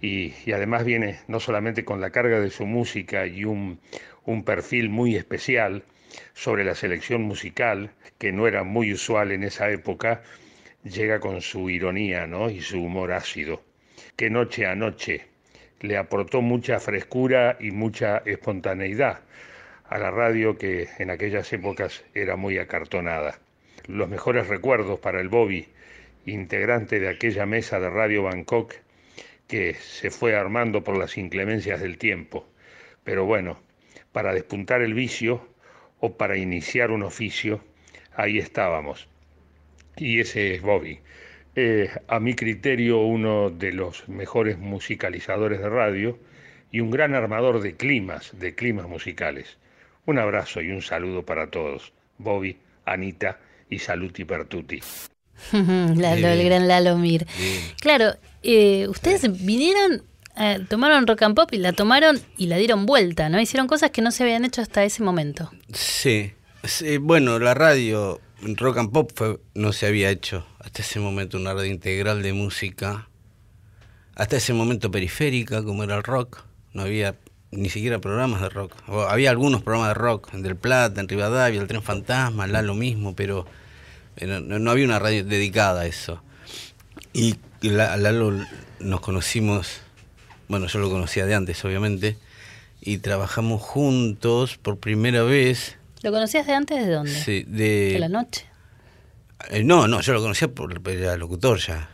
y, 0.00 0.34
y 0.44 0.52
además 0.52 0.84
viene 0.84 1.20
no 1.26 1.40
solamente 1.40 1.84
con 1.84 2.00
la 2.00 2.10
carga 2.10 2.38
de 2.38 2.50
su 2.50 2.66
música 2.66 3.26
y 3.26 3.44
un, 3.44 3.80
un 4.26 4.44
perfil 4.44 4.90
muy 4.90 5.16
especial 5.16 5.84
sobre 6.34 6.64
la 6.64 6.74
selección 6.74 7.22
musical, 7.22 7.90
que 8.18 8.32
no 8.32 8.46
era 8.46 8.64
muy 8.64 8.92
usual 8.92 9.32
en 9.32 9.44
esa 9.44 9.70
época, 9.70 10.22
llega 10.82 11.20
con 11.20 11.40
su 11.40 11.70
ironía 11.70 12.26
¿no? 12.26 12.50
y 12.50 12.60
su 12.60 12.82
humor 12.82 13.12
ácido, 13.12 13.62
que 14.16 14.30
noche 14.30 14.66
a 14.66 14.74
noche 14.74 15.26
le 15.80 15.96
aportó 15.96 16.42
mucha 16.42 16.80
frescura 16.80 17.56
y 17.60 17.70
mucha 17.70 18.18
espontaneidad 18.24 19.20
a 19.88 19.98
la 19.98 20.10
radio 20.10 20.58
que 20.58 20.88
en 20.98 21.10
aquellas 21.10 21.52
épocas 21.52 22.04
era 22.14 22.36
muy 22.36 22.58
acartonada. 22.58 23.38
Los 23.86 24.08
mejores 24.08 24.48
recuerdos 24.48 24.98
para 24.98 25.20
el 25.20 25.28
Bobby, 25.28 25.68
integrante 26.24 26.98
de 26.98 27.08
aquella 27.08 27.46
mesa 27.46 27.78
de 27.78 27.88
Radio 27.88 28.24
Bangkok, 28.24 28.74
que 29.46 29.74
se 29.74 30.10
fue 30.10 30.34
armando 30.34 30.82
por 30.82 30.98
las 30.98 31.16
inclemencias 31.18 31.80
del 31.80 31.98
tiempo. 31.98 32.48
Pero 33.04 33.24
bueno, 33.26 33.60
para 34.16 34.32
despuntar 34.32 34.80
el 34.80 34.94
vicio 34.94 35.46
o 36.00 36.16
para 36.16 36.38
iniciar 36.38 36.90
un 36.90 37.02
oficio, 37.02 37.60
ahí 38.14 38.38
estábamos. 38.38 39.08
Y 39.94 40.20
ese 40.20 40.54
es 40.54 40.62
Bobby. 40.62 41.00
Eh, 41.54 41.90
a 42.08 42.18
mi 42.18 42.32
criterio, 42.32 43.00
uno 43.00 43.50
de 43.50 43.72
los 43.72 44.08
mejores 44.08 44.56
musicalizadores 44.56 45.60
de 45.60 45.68
radio 45.68 46.18
y 46.72 46.80
un 46.80 46.90
gran 46.90 47.14
armador 47.14 47.60
de 47.60 47.76
climas, 47.76 48.30
de 48.38 48.54
climas 48.54 48.88
musicales. 48.88 49.58
Un 50.06 50.18
abrazo 50.18 50.62
y 50.62 50.70
un 50.70 50.80
saludo 50.80 51.26
para 51.26 51.50
todos. 51.50 51.92
Bobby, 52.16 52.56
Anita 52.86 53.38
y 53.68 53.80
Saluti 53.80 54.24
Pertuti. 54.24 54.80
Lalo, 55.52 56.28
el 56.28 56.42
gran 56.42 56.68
Lalo 56.68 56.96
Mir. 56.96 57.26
Bien. 57.38 57.60
Claro, 57.82 58.14
eh, 58.42 58.88
ustedes 58.88 59.44
vinieron, 59.44 60.04
eh, 60.38 60.60
tomaron 60.68 61.06
rock 61.06 61.22
and 61.22 61.34
pop 61.34 61.52
y 61.52 61.58
la 61.58 61.72
tomaron 61.72 62.20
y 62.36 62.46
la 62.46 62.56
dieron 62.56 62.86
vuelta, 62.86 63.28
¿no? 63.28 63.40
Hicieron 63.40 63.66
cosas 63.66 63.90
que 63.90 64.02
no 64.02 64.10
se 64.10 64.22
habían 64.24 64.44
hecho 64.44 64.62
hasta 64.62 64.84
ese 64.84 65.02
momento. 65.02 65.50
Sí. 65.72 66.32
Sí, 66.64 66.98
Bueno, 66.98 67.38
la 67.38 67.54
radio 67.54 68.20
Rock 68.42 68.78
and 68.78 68.90
Pop 68.92 69.12
fue- 69.14 69.38
no 69.54 69.72
se 69.72 69.86
había 69.86 70.10
hecho 70.10 70.44
hasta 70.58 70.82
ese 70.82 70.98
momento 71.00 71.36
una 71.38 71.54
radio 71.54 71.70
integral 71.70 72.22
de 72.22 72.32
música. 72.32 73.08
Hasta 74.14 74.36
ese 74.36 74.52
momento 74.52 74.90
periférica, 74.90 75.62
como 75.62 75.84
era 75.84 75.96
el 75.96 76.02
rock. 76.02 76.42
No 76.72 76.82
había 76.82 77.14
ni 77.52 77.68
siquiera 77.70 78.00
programas 78.00 78.40
de 78.42 78.48
rock. 78.48 78.72
Había 79.08 79.30
algunos 79.30 79.62
programas 79.62 79.90
de 79.90 79.94
rock, 79.94 80.34
en 80.34 80.42
Del 80.42 80.56
Plata, 80.56 81.00
en 81.00 81.08
Rivadavia, 81.08 81.60
el 81.60 81.68
Tren 81.68 81.82
Fantasma, 81.82 82.46
la 82.46 82.62
lo 82.62 82.74
mismo, 82.74 83.14
pero, 83.14 83.46
pero 84.16 84.40
no, 84.40 84.58
no 84.58 84.70
había 84.70 84.84
una 84.86 84.98
radio 84.98 85.24
dedicada 85.24 85.82
a 85.82 85.86
eso. 85.86 86.20
Y 87.12 87.36
la- 87.62 87.96
Lalo 87.96 88.32
nos 88.80 89.00
conocimos, 89.00 89.80
bueno, 90.48 90.66
yo 90.66 90.78
lo 90.78 90.90
conocía 90.90 91.26
de 91.26 91.34
antes, 91.34 91.64
obviamente, 91.64 92.16
y 92.80 92.98
trabajamos 92.98 93.62
juntos 93.62 94.56
por 94.58 94.78
primera 94.78 95.22
vez. 95.22 95.76
¿Lo 96.02 96.12
conocías 96.12 96.46
de 96.46 96.54
antes 96.54 96.86
de 96.86 96.92
dónde? 96.92 97.10
Sí, 97.12 97.44
de, 97.46 97.92
De 97.92 97.98
la 97.98 98.08
noche. 98.08 98.46
Eh, 99.50 99.64
no, 99.64 99.86
no, 99.88 100.00
yo 100.00 100.12
lo 100.12 100.20
conocía 100.20 100.48
por 100.48 100.80
era 100.88 101.16
locutor 101.16 101.58
ya, 101.58 101.88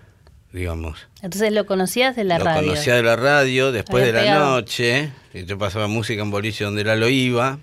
digamos. 0.52 1.08
Entonces 1.22 1.52
lo 1.52 1.66
conocías 1.66 2.14
de 2.16 2.24
la 2.24 2.38
lo 2.38 2.44
radio. 2.44 2.68
conocía 2.68 2.94
de 2.94 3.02
la 3.02 3.16
radio, 3.16 3.72
después 3.72 4.04
de 4.04 4.12
la 4.12 4.20
pegado. 4.20 4.50
noche, 4.56 5.12
y 5.34 5.44
yo 5.44 5.58
pasaba 5.58 5.86
música 5.88 6.22
en 6.22 6.30
boliche 6.30 6.64
donde 6.64 6.84
la 6.84 6.96
lo 6.96 7.08
iba. 7.08 7.58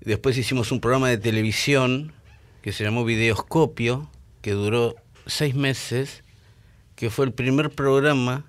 Después 0.00 0.36
hicimos 0.36 0.72
un 0.72 0.80
programa 0.80 1.08
de 1.08 1.18
televisión 1.18 2.12
que 2.60 2.72
se 2.72 2.84
llamó 2.84 3.04
Videoscopio, 3.04 4.10
que 4.40 4.52
duró 4.52 4.96
seis 5.26 5.54
meses, 5.54 6.24
que 6.96 7.10
fue 7.10 7.26
el 7.26 7.32
primer 7.32 7.70
programa, 7.70 8.44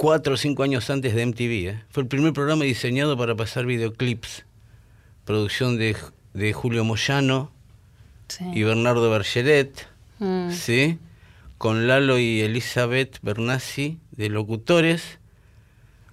cuatro 0.00 0.32
o 0.32 0.36
cinco 0.38 0.62
años 0.62 0.88
antes 0.88 1.14
de 1.14 1.26
MTV, 1.26 1.68
¿eh? 1.68 1.84
fue 1.90 2.04
el 2.04 2.08
primer 2.08 2.32
programa 2.32 2.64
diseñado 2.64 3.18
para 3.18 3.34
pasar 3.34 3.66
videoclips, 3.66 4.46
producción 5.26 5.76
de, 5.76 5.94
de 6.32 6.54
Julio 6.54 6.84
Moyano 6.84 7.52
Sí. 8.28 8.46
y 8.54 8.62
Bernardo 8.62 9.10
Bergeret. 9.10 9.88
Mm. 10.18 10.52
¿sí? 10.52 10.98
Con 11.58 11.86
Lalo 11.86 12.18
y 12.18 12.40
Elizabeth 12.40 13.18
Bernassi 13.20 13.98
de 14.12 14.30
locutores. 14.30 15.18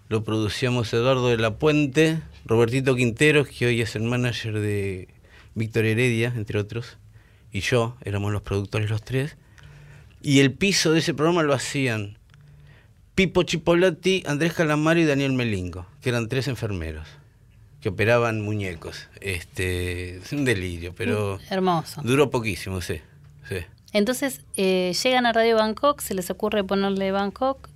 Lo 0.10 0.26
producíamos 0.26 0.92
Eduardo 0.92 1.30
de 1.30 1.38
la 1.38 1.56
Puente, 1.56 2.20
Robertito 2.44 2.94
Quinteros, 2.94 3.48
que 3.48 3.68
hoy 3.68 3.80
es 3.80 3.96
el 3.96 4.04
manager 4.04 4.60
de 4.60 5.08
Víctor 5.56 5.86
Heredia, 5.86 6.34
entre 6.36 6.60
otros, 6.60 6.98
y 7.54 7.62
yo, 7.62 7.96
éramos 8.04 8.34
los 8.34 8.42
productores 8.42 8.90
los 8.90 9.02
tres. 9.02 9.38
Y 10.22 10.42
el 10.42 10.52
piso 10.52 10.92
de 10.92 11.00
ese 11.00 11.14
programa 11.14 11.44
lo 11.44 11.54
hacían 11.54 12.18
Pipo 13.18 13.42
Chipolati, 13.42 14.24
Andrés 14.28 14.54
Calamaro 14.54 15.00
y 15.00 15.06
Daniel 15.06 15.34
Melingo, 15.34 15.88
que 16.04 16.10
eran 16.10 16.28
tres 16.28 16.48
enfermeros 16.48 17.08
que 17.82 17.90
operaban 17.90 18.42
muñecos. 18.42 19.08
Este, 19.22 20.18
es 20.18 20.32
un 20.34 20.46
delirio, 20.46 20.94
pero 20.96 21.40
Hermoso. 21.50 22.00
duró 22.04 22.30
poquísimo, 22.30 22.80
sí. 22.80 23.02
sí. 23.50 23.56
Entonces 23.92 24.42
eh, 24.56 24.96
llegan 25.04 25.26
a 25.26 25.34
Radio 25.34 25.56
Bangkok, 25.56 26.00
se 26.02 26.14
les 26.14 26.30
ocurre 26.30 26.64
ponerle 26.64 27.12
Bangkok. 27.12 27.70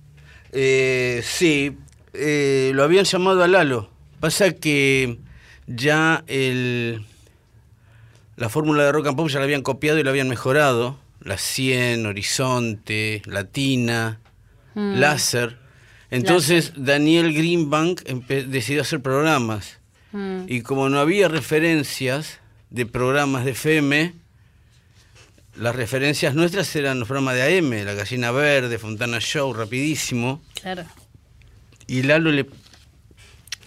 Eh, 0.52 1.22
sí, 1.24 1.76
eh, 2.12 2.70
lo 2.72 2.84
habían 2.84 3.04
llamado 3.04 3.42
a 3.42 3.48
Lalo. 3.48 3.90
Pasa 4.20 4.52
que 4.52 5.18
ya 5.66 6.22
el, 6.28 7.04
la 8.36 8.48
fórmula 8.48 8.84
de 8.84 8.92
rock 8.92 9.08
and 9.08 9.16
pop 9.16 9.28
ya 9.28 9.40
la 9.40 9.46
habían 9.46 9.62
copiado 9.62 9.98
y 9.98 10.04
la 10.04 10.10
habían 10.10 10.28
mejorado. 10.28 11.00
La 11.20 11.36
100, 11.36 12.06
Horizonte, 12.06 13.22
Latina, 13.26 14.20
Mm. 14.74 14.94
Láser. 14.98 15.58
Entonces 16.10 16.72
Daniel 16.76 17.32
Greenbank 17.32 18.02
decidió 18.02 18.82
hacer 18.82 19.00
programas. 19.00 19.78
Mm. 20.12 20.44
Y 20.46 20.62
como 20.62 20.88
no 20.88 20.98
había 20.98 21.28
referencias 21.28 22.38
de 22.70 22.86
programas 22.86 23.44
de 23.44 23.52
FM, 23.52 24.14
las 25.56 25.76
referencias 25.76 26.34
nuestras 26.34 26.74
eran 26.76 26.98
los 26.98 27.08
programas 27.08 27.34
de 27.34 27.58
AM, 27.58 27.70
La 27.84 27.94
Gallina 27.94 28.30
Verde, 28.30 28.78
Fontana 28.78 29.20
Show, 29.20 29.52
rapidísimo. 29.52 30.42
Claro. 30.60 30.84
Y 31.86 32.02
Lalo 32.02 32.30
le 32.30 32.46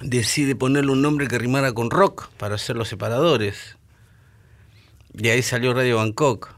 decide 0.02 0.56
ponerle 0.56 0.92
un 0.92 1.02
nombre 1.02 1.28
que 1.28 1.38
rimara 1.38 1.74
con 1.74 1.92
rock 1.92 2.30
para 2.38 2.56
hacer 2.56 2.76
los 2.76 2.88
separadores. 2.88 3.78
Y 5.14 5.30
ahí 5.30 5.42
salió 5.42 5.74
Radio 5.74 5.98
Bangkok. 5.98 6.56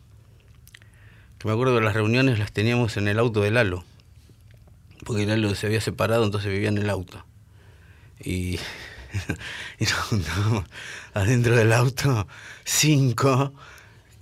Que 1.37 1.47
me 1.47 1.53
acuerdo 1.53 1.75
que 1.75 1.83
las 1.83 1.93
reuniones 1.93 2.39
las 2.39 2.51
teníamos 2.51 2.97
en 2.97 3.07
el 3.07 3.19
auto 3.19 3.41
de 3.41 3.51
Lalo. 3.51 3.83
Porque 5.07 5.25
Lalo 5.25 5.55
se 5.55 5.67
había 5.67 5.79
separado, 5.79 6.25
entonces 6.25 6.51
vivía 6.51 6.67
en 6.67 6.77
el 6.77 6.89
auto. 6.89 7.25
Y, 8.19 8.59
y 9.79 9.85
nos 9.85 9.93
juntábamos 9.93 10.65
adentro 11.13 11.55
del 11.55 11.71
auto 11.71 12.27
cinco 12.65 13.53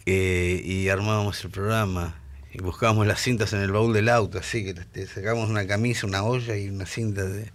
eh, 0.05 0.61
y 0.63 0.87
armábamos 0.89 1.43
el 1.43 1.49
programa. 1.49 2.21
Y 2.53 2.59
buscábamos 2.59 3.07
las 3.07 3.19
cintas 3.19 3.51
en 3.53 3.61
el 3.61 3.71
baúl 3.71 3.93
del 3.93 4.09
auto, 4.09 4.37
así 4.37 4.63
que 4.63 4.75
te 4.75 5.07
sacábamos 5.07 5.49
una 5.49 5.65
camisa, 5.65 6.05
una 6.05 6.23
olla 6.23 6.55
y 6.55 6.69
una 6.69 6.85
cinta 6.85 7.25
de, 7.25 7.51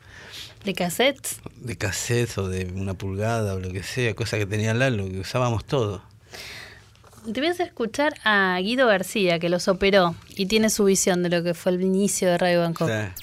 ¿De 0.65 0.75
cassettes? 0.75 1.41
de 1.55 1.79
cassette 1.79 2.37
o 2.37 2.49
de 2.49 2.65
una 2.75 2.95
pulgada 2.95 3.55
o 3.55 3.61
lo 3.61 3.71
que 3.71 3.85
sea, 3.85 4.13
cosa 4.15 4.39
que 4.39 4.47
tenía 4.47 4.75
Lalo, 4.75 5.09
que 5.09 5.21
usábamos 5.21 5.65
todo. 5.65 6.03
Te 7.25 7.41
voy 7.41 7.51
escuchar 7.63 8.15
a 8.25 8.59
Guido 8.61 8.87
García, 8.87 9.39
que 9.39 9.51
los 9.51 9.69
operó 9.69 10.15
y 10.31 10.47
tiene 10.47 10.71
su 10.71 10.85
visión 10.85 11.23
de 11.23 11.29
lo 11.29 11.43
que 11.43 11.55
fue 11.55 11.73
el 11.73 11.83
inicio 11.83 12.29
de 12.29 12.39
Radio 12.39 12.61
Bangkok. 12.61 12.89
Sea, 12.89 13.15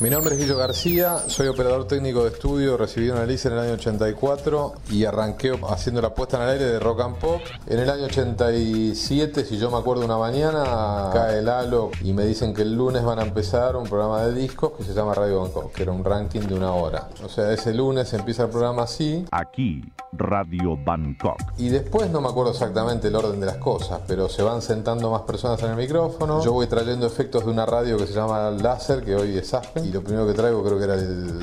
Mi 0.00 0.10
nombre 0.10 0.34
es 0.34 0.40
Guillo 0.40 0.56
García, 0.58 1.18
soy 1.28 1.46
operador 1.46 1.86
técnico 1.86 2.24
de 2.24 2.30
estudio, 2.30 2.76
recibí 2.76 3.10
una 3.10 3.24
licencia 3.24 3.50
en 3.52 3.58
el 3.58 3.64
año 3.66 3.74
84 3.74 4.72
y 4.90 5.04
arranqué 5.04 5.56
haciendo 5.68 6.02
la 6.02 6.12
puesta 6.12 6.36
en 6.36 6.42
el 6.42 6.48
aire 6.48 6.64
de 6.64 6.80
Rock 6.80 7.00
and 7.02 7.16
Pop. 7.18 7.40
En 7.68 7.78
el 7.78 7.88
año 7.88 8.06
87, 8.06 9.44
si 9.44 9.56
yo 9.56 9.70
me 9.70 9.76
acuerdo 9.76 10.04
una 10.04 10.18
mañana, 10.18 11.10
cae 11.12 11.38
el 11.38 11.48
halo 11.48 11.92
y 12.02 12.12
me 12.12 12.24
dicen 12.26 12.52
que 12.54 12.62
el 12.62 12.74
lunes 12.74 13.04
van 13.04 13.20
a 13.20 13.22
empezar 13.22 13.76
un 13.76 13.84
programa 13.84 14.22
de 14.22 14.34
discos 14.34 14.72
que 14.72 14.82
se 14.82 14.94
llama 14.94 15.14
Radio 15.14 15.42
Bangkok, 15.42 15.72
que 15.72 15.84
era 15.84 15.92
un 15.92 16.02
ranking 16.02 16.40
de 16.40 16.54
una 16.54 16.72
hora. 16.72 17.08
O 17.24 17.28
sea, 17.28 17.52
ese 17.52 17.72
lunes 17.72 18.12
empieza 18.14 18.42
el 18.44 18.50
programa 18.50 18.82
así 18.82 19.24
Aquí, 19.30 19.80
Radio 20.12 20.76
Bangkok. 20.84 21.40
y 21.56 21.68
después 21.68 22.10
no 22.10 22.20
me 22.20 22.28
acuerdo 22.28 22.50
exactamente 22.50 23.06
el 23.08 23.14
orden 23.14 23.38
de 23.38 23.46
las 23.46 23.58
cosas, 23.58 24.00
pero 24.08 24.28
se 24.28 24.42
van 24.42 24.60
sentando 24.60 25.08
más 25.12 25.22
personas 25.22 25.62
en 25.62 25.70
el 25.70 25.76
micrófono. 25.76 26.42
Yo 26.42 26.52
voy 26.52 26.66
trayendo 26.66 27.06
efectos 27.06 27.44
de 27.44 27.52
una 27.52 27.64
radio 27.64 27.96
que 27.96 28.08
se 28.08 28.12
llama 28.12 28.50
Láser, 28.50 29.04
que 29.04 29.14
hoy 29.14 29.38
es 29.38 29.54
Aspen. 29.54 29.83
Y 29.84 29.92
lo 29.92 30.02
primero 30.02 30.26
que 30.26 30.32
traigo 30.32 30.64
creo 30.64 30.78
que 30.78 30.84
era 30.84 30.94
el 30.94 31.40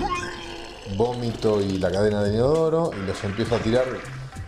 vómito 0.97 1.61
y 1.61 1.77
la 1.77 1.91
cadena 1.91 2.23
de 2.23 2.33
inodoro. 2.33 2.91
Y 2.97 3.05
los 3.07 3.23
empiezo 3.23 3.55
a 3.55 3.59
tirar 3.59 3.85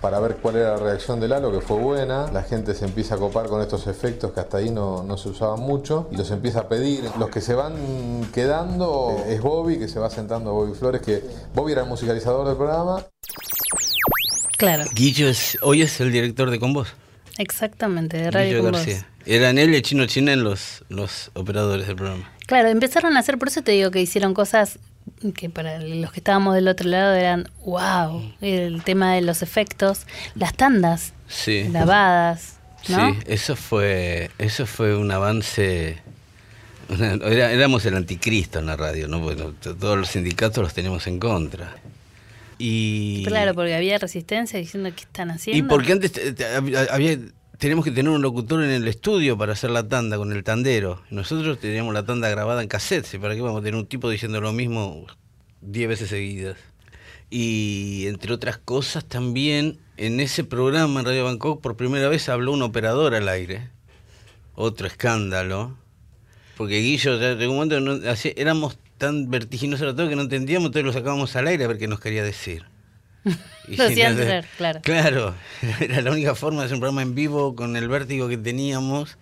para 0.01 0.19
ver 0.19 0.35
cuál 0.41 0.57
era 0.57 0.71
la 0.71 0.77
reacción 0.77 1.19
del 1.19 1.31
halo, 1.31 1.51
que 1.51 1.61
fue 1.61 1.77
buena. 1.77 2.29
La 2.31 2.43
gente 2.43 2.73
se 2.73 2.85
empieza 2.85 3.15
a 3.15 3.17
copar 3.17 3.47
con 3.47 3.61
estos 3.61 3.87
efectos 3.87 4.33
que 4.33 4.39
hasta 4.41 4.57
ahí 4.57 4.69
no, 4.69 5.03
no 5.03 5.17
se 5.17 5.29
usaban 5.29 5.61
mucho. 5.61 6.09
Y 6.11 6.17
los 6.17 6.29
empieza 6.31 6.61
a 6.61 6.67
pedir. 6.67 7.05
Los 7.17 7.29
que 7.29 7.39
se 7.39 7.53
van 7.53 8.27
quedando 8.33 9.23
es 9.27 9.41
Bobby, 9.41 9.77
que 9.79 9.87
se 9.87 9.99
va 9.99 10.09
sentando 10.09 10.53
Bobby 10.53 10.73
Flores, 10.73 11.01
que 11.01 11.23
Bobby 11.53 11.71
era 11.71 11.83
el 11.83 11.87
musicalizador 11.87 12.47
del 12.47 12.57
programa. 12.57 13.05
Claro, 14.57 14.83
Guillo 14.93 15.27
es, 15.27 15.57
hoy 15.61 15.81
es 15.81 15.99
el 15.99 16.11
director 16.11 16.49
de 16.49 16.59
Con 16.59 16.73
Vos. 16.73 16.89
exactamente, 17.37 18.17
de 18.17 18.31
Radio 18.31 18.57
Guillo. 18.59 18.71
García. 18.71 19.07
Eran 19.25 19.57
él 19.57 19.73
y 19.73 19.77
el 19.77 19.81
Chino 19.81 20.05
Chinen 20.05 20.43
los, 20.43 20.83
los 20.89 21.31
operadores 21.33 21.87
del 21.87 21.95
programa. 21.95 22.29
Claro, 22.45 22.69
empezaron 22.69 23.15
a 23.17 23.19
hacer, 23.19 23.37
por 23.37 23.47
eso 23.47 23.61
te 23.61 23.71
digo 23.71 23.91
que 23.91 24.01
hicieron 24.01 24.33
cosas 24.33 24.79
que 25.35 25.49
para 25.49 25.79
los 25.79 26.11
que 26.11 26.19
estábamos 26.19 26.55
del 26.55 26.67
otro 26.67 26.89
lado 26.89 27.13
eran 27.13 27.49
wow, 27.65 28.21
el 28.41 28.83
tema 28.83 29.13
de 29.13 29.21
los 29.21 29.41
efectos, 29.41 30.05
las 30.35 30.53
tandas 30.53 31.13
Sí. 31.27 31.63
grabadas, 31.69 32.57
¿no? 32.89 33.11
Sí, 33.13 33.19
eso 33.27 33.55
fue, 33.55 34.29
eso 34.37 34.65
fue 34.65 34.95
un 34.97 35.11
avance. 35.11 35.97
una- 36.89 37.13
era- 37.27 37.51
éramos 37.51 37.85
el 37.85 37.95
anticristo 37.95 38.59
en 38.59 38.65
la 38.65 38.75
radio, 38.75 39.07
¿no? 39.07 39.19
Bueno, 39.19 39.53
todos 39.61 39.97
los 39.97 40.09
sindicatos 40.09 40.63
los 40.63 40.73
teníamos 40.73 41.07
en 41.07 41.19
contra. 41.19 41.75
Y, 42.59 43.23
Claro, 43.25 43.53
porque 43.55 43.73
había 43.75 43.97
resistencia 43.97 44.59
diciendo 44.59 44.89
que 44.95 45.01
están 45.01 45.31
haciendo. 45.31 45.65
y 45.65 45.67
porque 45.67 45.91
antes 45.93 46.11
te- 46.11 46.33
te- 46.33 46.45
había, 46.45 47.17
teníamos 47.57 47.85
que 47.85 47.91
tener 47.91 48.11
un 48.11 48.21
locutor 48.21 48.63
en 48.63 48.71
el 48.71 48.87
estudio 48.87 49.37
para 49.37 49.53
hacer 49.53 49.69
la 49.71 49.87
tanda 49.87 50.17
con 50.17 50.31
el 50.31 50.43
tandero. 50.43 51.01
Nosotros 51.09 51.59
teníamos 51.59 51.93
la 51.93 52.05
tanda 52.05 52.29
grabada 52.29 52.61
en 52.61 52.67
cassette. 52.67 53.19
¿para 53.19 53.35
qué 53.35 53.41
vamos 53.41 53.59
a 53.61 53.63
tener 53.63 53.75
un 53.79 53.85
tipo 53.85 54.09
diciendo 54.09 54.41
lo 54.41 54.51
mismo 54.53 55.05
10 55.61 55.87
veces 55.89 56.09
seguidas? 56.09 56.57
Y 57.29 58.05
entre 58.07 58.33
otras 58.33 58.57
cosas 58.57 59.05
también, 59.05 59.79
en 59.97 60.19
ese 60.19 60.43
programa 60.43 60.99
en 60.99 61.05
Radio 61.05 61.23
Bangkok 61.25 61.61
por 61.61 61.75
primera 61.75 62.07
vez 62.09 62.29
habló 62.29 62.51
un 62.51 62.61
operador 62.61 63.15
al 63.15 63.27
aire. 63.29 63.69
Otro 64.55 64.85
escándalo. 64.87 65.77
Porque 66.57 66.79
Guillo, 66.79 67.19
ya 67.19 67.33
llegó 67.33 67.53
un 67.53 67.57
momento 67.57 67.79
no- 67.79 68.09
así- 68.09 68.33
éramos 68.37 68.77
tan 68.99 69.31
vertiginosos 69.31 69.95
que 69.95 70.15
no 70.15 70.21
entendíamos, 70.21 70.67
entonces 70.67 70.85
lo 70.85 70.93
sacábamos 70.93 71.35
al 71.35 71.47
aire 71.47 71.63
a 71.63 71.67
ver 71.67 71.79
qué 71.79 71.87
nos 71.87 71.99
quería 71.99 72.23
decir. 72.23 72.65
Y 73.67 73.77
Lo 73.77 73.85
hacían 73.85 74.13
hacer, 74.19 74.45
claro. 74.57 74.81
Claro, 74.83 75.35
era 75.79 76.01
la 76.01 76.11
única 76.11 76.35
forma 76.35 76.59
de 76.61 76.65
hacer 76.65 76.75
un 76.75 76.81
programa 76.81 77.01
en 77.01 77.15
vivo 77.15 77.55
con 77.55 77.77
el 77.77 77.87
vértigo 77.87 78.27
que 78.27 78.37
teníamos. 78.37 79.17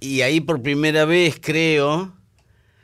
Y 0.00 0.22
ahí 0.22 0.40
por 0.40 0.62
primera 0.62 1.04
vez, 1.04 1.38
creo, 1.40 2.12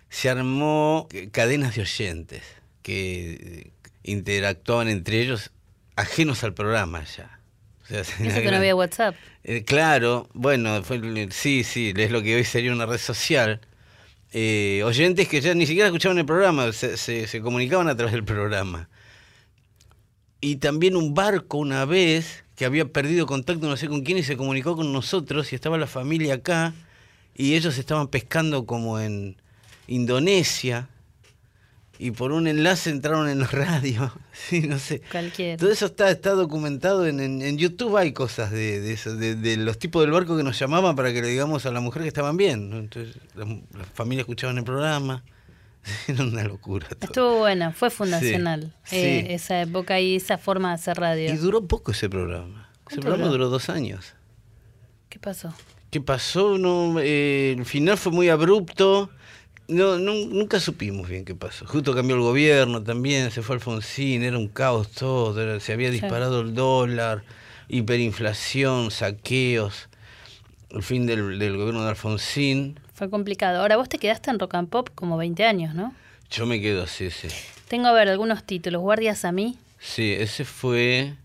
se 0.09 0.31
armó 0.31 1.09
cadenas 1.33 1.75
de 1.75 1.83
oyentes 1.83 2.43
que 2.83 3.73
interactuaban 4.05 4.89
entre 4.89 5.21
ellos 5.21 5.51
ajenos 5.97 6.45
al 6.45 6.55
programa 6.55 7.05
ya. 7.17 7.41
O 7.85 7.87
sea, 7.89 8.01
Eso 8.03 8.17
que 8.41 8.51
no 8.51 8.57
había 8.59 8.75
WhatsApp. 8.77 9.17
eh, 9.45 9.65
claro, 9.65 10.29
bueno, 10.33 10.83
fue, 10.85 11.01
sí, 11.33 11.65
sí, 11.65 11.93
es 11.97 12.11
lo 12.13 12.23
que 12.23 12.37
hoy 12.37 12.45
sería 12.45 12.73
una 12.73 12.87
red 12.87 12.99
social. 12.99 13.61
Eh, 14.33 14.83
oyentes 14.85 15.27
que 15.27 15.41
ya 15.41 15.55
ni 15.55 15.67
siquiera 15.67 15.89
escuchaban 15.89 16.19
el 16.19 16.25
programa, 16.25 16.73
se, 16.73 16.97
se- 16.97 17.27
se 17.27 17.41
comunicaban 17.41 17.89
a 17.89 17.97
través 17.97 18.13
del 18.13 18.23
programa. 18.25 18.89
Y 20.41 20.57
también 20.57 20.97
un 20.97 21.15
barco 21.15 21.59
una 21.59 21.85
vez 21.85 22.45
que 22.57 22.65
había 22.65 22.87
perdido 22.87 23.27
contacto 23.27 23.69
no 23.69 23.77
sé 23.77 23.89
con 23.89 24.03
quién 24.03 24.19
y 24.19 24.23
se 24.23 24.37
comunicó 24.37 24.77
con 24.77 24.93
nosotros 24.93 25.53
y 25.53 25.55
estaba 25.55 25.79
la 25.79 25.87
familia 25.87 26.35
acá 26.35 26.75
y 27.35 27.55
ellos 27.55 27.79
estaban 27.79 28.09
pescando 28.09 28.67
como 28.67 29.01
en 29.01 29.37
Indonesia 29.87 30.89
y 31.99 32.13
por 32.13 32.33
un 32.33 32.47
enlace 32.47 32.89
entraron 32.89 33.29
en 33.29 33.41
la 33.41 33.47
radio, 33.47 34.11
sí, 34.33 34.63
no 34.63 34.79
sé. 34.79 35.03
Todo 35.59 35.71
eso 35.71 35.87
está, 35.87 36.11
está 36.11 36.31
documentado 36.31 37.07
en, 37.07 37.21
en, 37.21 37.43
en 37.43 37.59
YouTube, 37.59 37.97
hay 37.99 38.13
cosas 38.13 38.51
de, 38.51 38.81
de 38.81 38.95
eso, 38.95 39.15
de, 39.15 39.35
de 39.35 39.59
los 39.59 39.79
tipos 39.79 40.03
del 40.03 40.11
barco 40.11 40.35
que 40.35 40.43
nos 40.43 40.59
llamaban 40.59 40.97
para 40.97 41.13
que 41.13 41.21
le 41.21 41.29
digamos 41.29 41.67
a 41.67 41.73
la 41.73 41.81
mujer 41.81 42.03
que 42.03 42.09
estaban 42.09 42.39
bien. 42.39 42.73
Entonces 42.73 43.17
la, 43.35 43.45
la 43.45 43.85
familia 43.93 44.21
escuchaban 44.23 44.57
el 44.57 44.65
programa. 44.65 45.23
Era 46.09 46.25
una 46.25 46.45
locura. 46.45 46.87
todo. 46.89 46.99
Estuvo 47.01 47.39
buena, 47.39 47.73
fue 47.73 47.91
fundacional 47.91 48.75
Sí, 48.85 48.97
eh, 48.97 49.25
sí. 49.27 49.33
esa 49.35 49.61
época 49.63 50.01
y 50.01 50.17
esa 50.17 50.39
forma 50.39 50.69
de 50.69 50.75
hacer 50.75 50.97
radio. 50.99 51.33
Y 51.33 51.37
duró 51.37 51.67
poco 51.67 51.93
ese 51.93 52.09
programa. 52.09 52.69
Ese 52.71 52.85
¿Cuánto 52.85 53.01
programa 53.03 53.25
duró? 53.31 53.45
duró 53.45 53.51
dos 53.51 53.69
años. 53.69 54.15
¿Qué 55.09 55.19
pasó? 55.19 55.53
¿Qué 55.91 56.01
pasó? 56.01 56.57
No, 56.59 57.01
eh, 57.01 57.55
el 57.59 57.65
final 57.65 57.97
fue 57.99 58.13
muy 58.13 58.29
abrupto. 58.29 59.11
No, 59.69 59.99
nu- 59.99 60.27
nunca 60.27 60.59
supimos 60.59 61.09
bien 61.09 61.25
qué 61.25 61.35
pasó. 61.35 61.67
Justo 61.67 61.95
cambió 61.95 62.17
el 62.17 62.23
gobierno 62.23 62.83
también, 62.83 63.31
se 63.31 63.43
fue 63.43 63.55
Alfonsín, 63.57 64.23
era 64.25 64.37
un 64.39 64.49
caos 64.49 64.89
todo, 64.91 65.41
era- 65.41 65.61
se 65.61 65.73
había 65.73 65.89
Sí. 65.93 66.01
disparado 66.01 66.41
el 66.41 66.55
dólar, 66.55 67.23
hiperinflación, 67.69 68.91
saqueos, 68.91 69.89
el 70.71 70.83
fin 70.83 71.07
del, 71.07 71.39
del 71.39 71.57
gobierno 71.57 71.83
de 71.83 71.91
Alfonsín. 71.91 72.79
Fue 72.95 73.11
complicado. 73.11 73.61
Ahora 73.61 73.77
vos 73.77 73.89
te 73.89 73.99
quedaste 73.99 74.31
en 74.31 74.39
Rock 74.39 74.55
and 74.55 74.69
Pop 74.69 74.91
como 74.95 75.17
20 75.17 75.45
años, 75.45 75.75
¿no? 75.75 75.95
Yo 76.31 76.47
me 76.47 76.61
quedo 76.61 76.85
así, 76.85 77.11
sí. 77.11 77.29
Tengo 77.69 77.89
a 77.89 77.93
ver 77.93 78.09
algunos 78.09 78.45
títulos. 78.45 78.81
Guardias 78.81 79.25
a 79.25 79.33
mí. 79.33 79.59
Sí, 79.79 80.13
ese 80.13 80.45
fue 80.45 81.17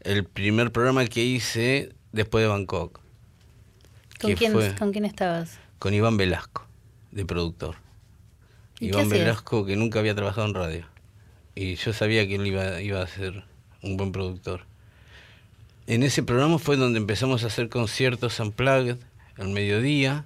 el 0.00 0.24
primer 0.24 0.72
programa 0.72 1.04
que 1.06 1.22
hice 1.22 1.92
después 2.12 2.42
de 2.42 2.48
Bangkok. 2.48 3.00
¿Con 4.20 4.34
quién, 4.34 4.52
fue 4.52 4.74
¿Con 4.74 4.92
quién 4.92 5.04
estabas? 5.04 5.58
con 5.78 5.94
Iván 5.94 6.16
Velasco, 6.16 6.66
de 7.10 7.24
productor. 7.24 7.76
¿Y 8.78 8.90
qué 8.90 8.98
Iván? 8.98 9.08
Velasco 9.08 9.64
que 9.64 9.76
nunca 9.76 9.98
había 9.98 10.14
trabajado 10.14 10.46
en 10.46 10.54
radio. 10.54 10.86
Y 11.54 11.74
yo 11.76 11.92
sabía 11.92 12.26
que 12.26 12.36
él 12.36 12.46
iba, 12.46 12.80
iba 12.80 13.02
a 13.02 13.06
ser 13.06 13.44
un 13.82 13.96
buen 13.96 14.12
productor. 14.12 14.66
En 15.90 16.04
ese 16.04 16.22
programa 16.22 16.60
fue 16.60 16.76
donde 16.76 17.00
empezamos 17.00 17.42
a 17.42 17.48
hacer 17.48 17.68
conciertos 17.68 18.38
unplugged 18.38 18.96
al 19.36 19.48
mediodía. 19.48 20.24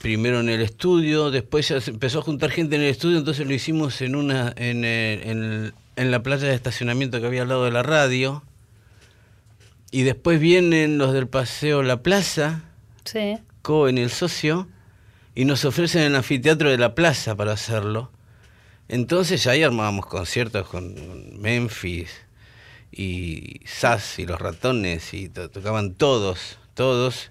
primero 0.00 0.38
en 0.40 0.48
el 0.50 0.60
estudio, 0.60 1.30
después 1.30 1.68
ya 1.70 1.80
se 1.80 1.90
empezó 1.90 2.18
a 2.18 2.22
juntar 2.22 2.50
gente 2.50 2.76
en 2.76 2.82
el 2.82 2.88
estudio, 2.90 3.16
entonces 3.18 3.46
lo 3.46 3.54
hicimos 3.54 4.00
en 4.02 4.14
una 4.16 4.52
en, 4.56 4.84
eh, 4.84 5.30
en- 5.30 5.72
en 5.96 6.10
la 6.10 6.22
playa 6.22 6.46
de 6.46 6.54
estacionamiento 6.54 7.20
que 7.20 7.26
había 7.26 7.42
al 7.42 7.48
lado 7.48 7.64
de 7.64 7.70
la 7.70 7.82
radio. 7.82 8.44
Y 9.90 10.02
después 10.02 10.38
vienen 10.40 10.98
los 10.98 11.14
del 11.14 11.26
paseo 11.26 11.82
La 11.82 12.02
Plaza, 12.02 12.64
Sí. 13.06 13.38
Cohen 13.62 13.96
y 13.96 14.02
el 14.02 14.10
socio, 14.10 14.68
y 15.34 15.46
nos 15.46 15.64
ofrecen 15.64 16.02
el 16.02 16.14
anfiteatro 16.16 16.68
de 16.70 16.76
la 16.78 16.94
plaza 16.94 17.34
para 17.34 17.52
hacerlo. 17.52 18.10
Entonces 18.88 19.42
ya 19.44 19.52
ahí 19.52 19.62
armábamos 19.62 20.04
conciertos 20.06 20.68
con 20.68 21.40
Memphis 21.40 22.10
y 22.96 23.60
Sass 23.66 24.18
y 24.18 24.26
los 24.26 24.40
ratones 24.40 25.12
y 25.14 25.28
to- 25.28 25.48
tocaban 25.50 25.94
todos, 25.94 26.58
todos 26.74 27.30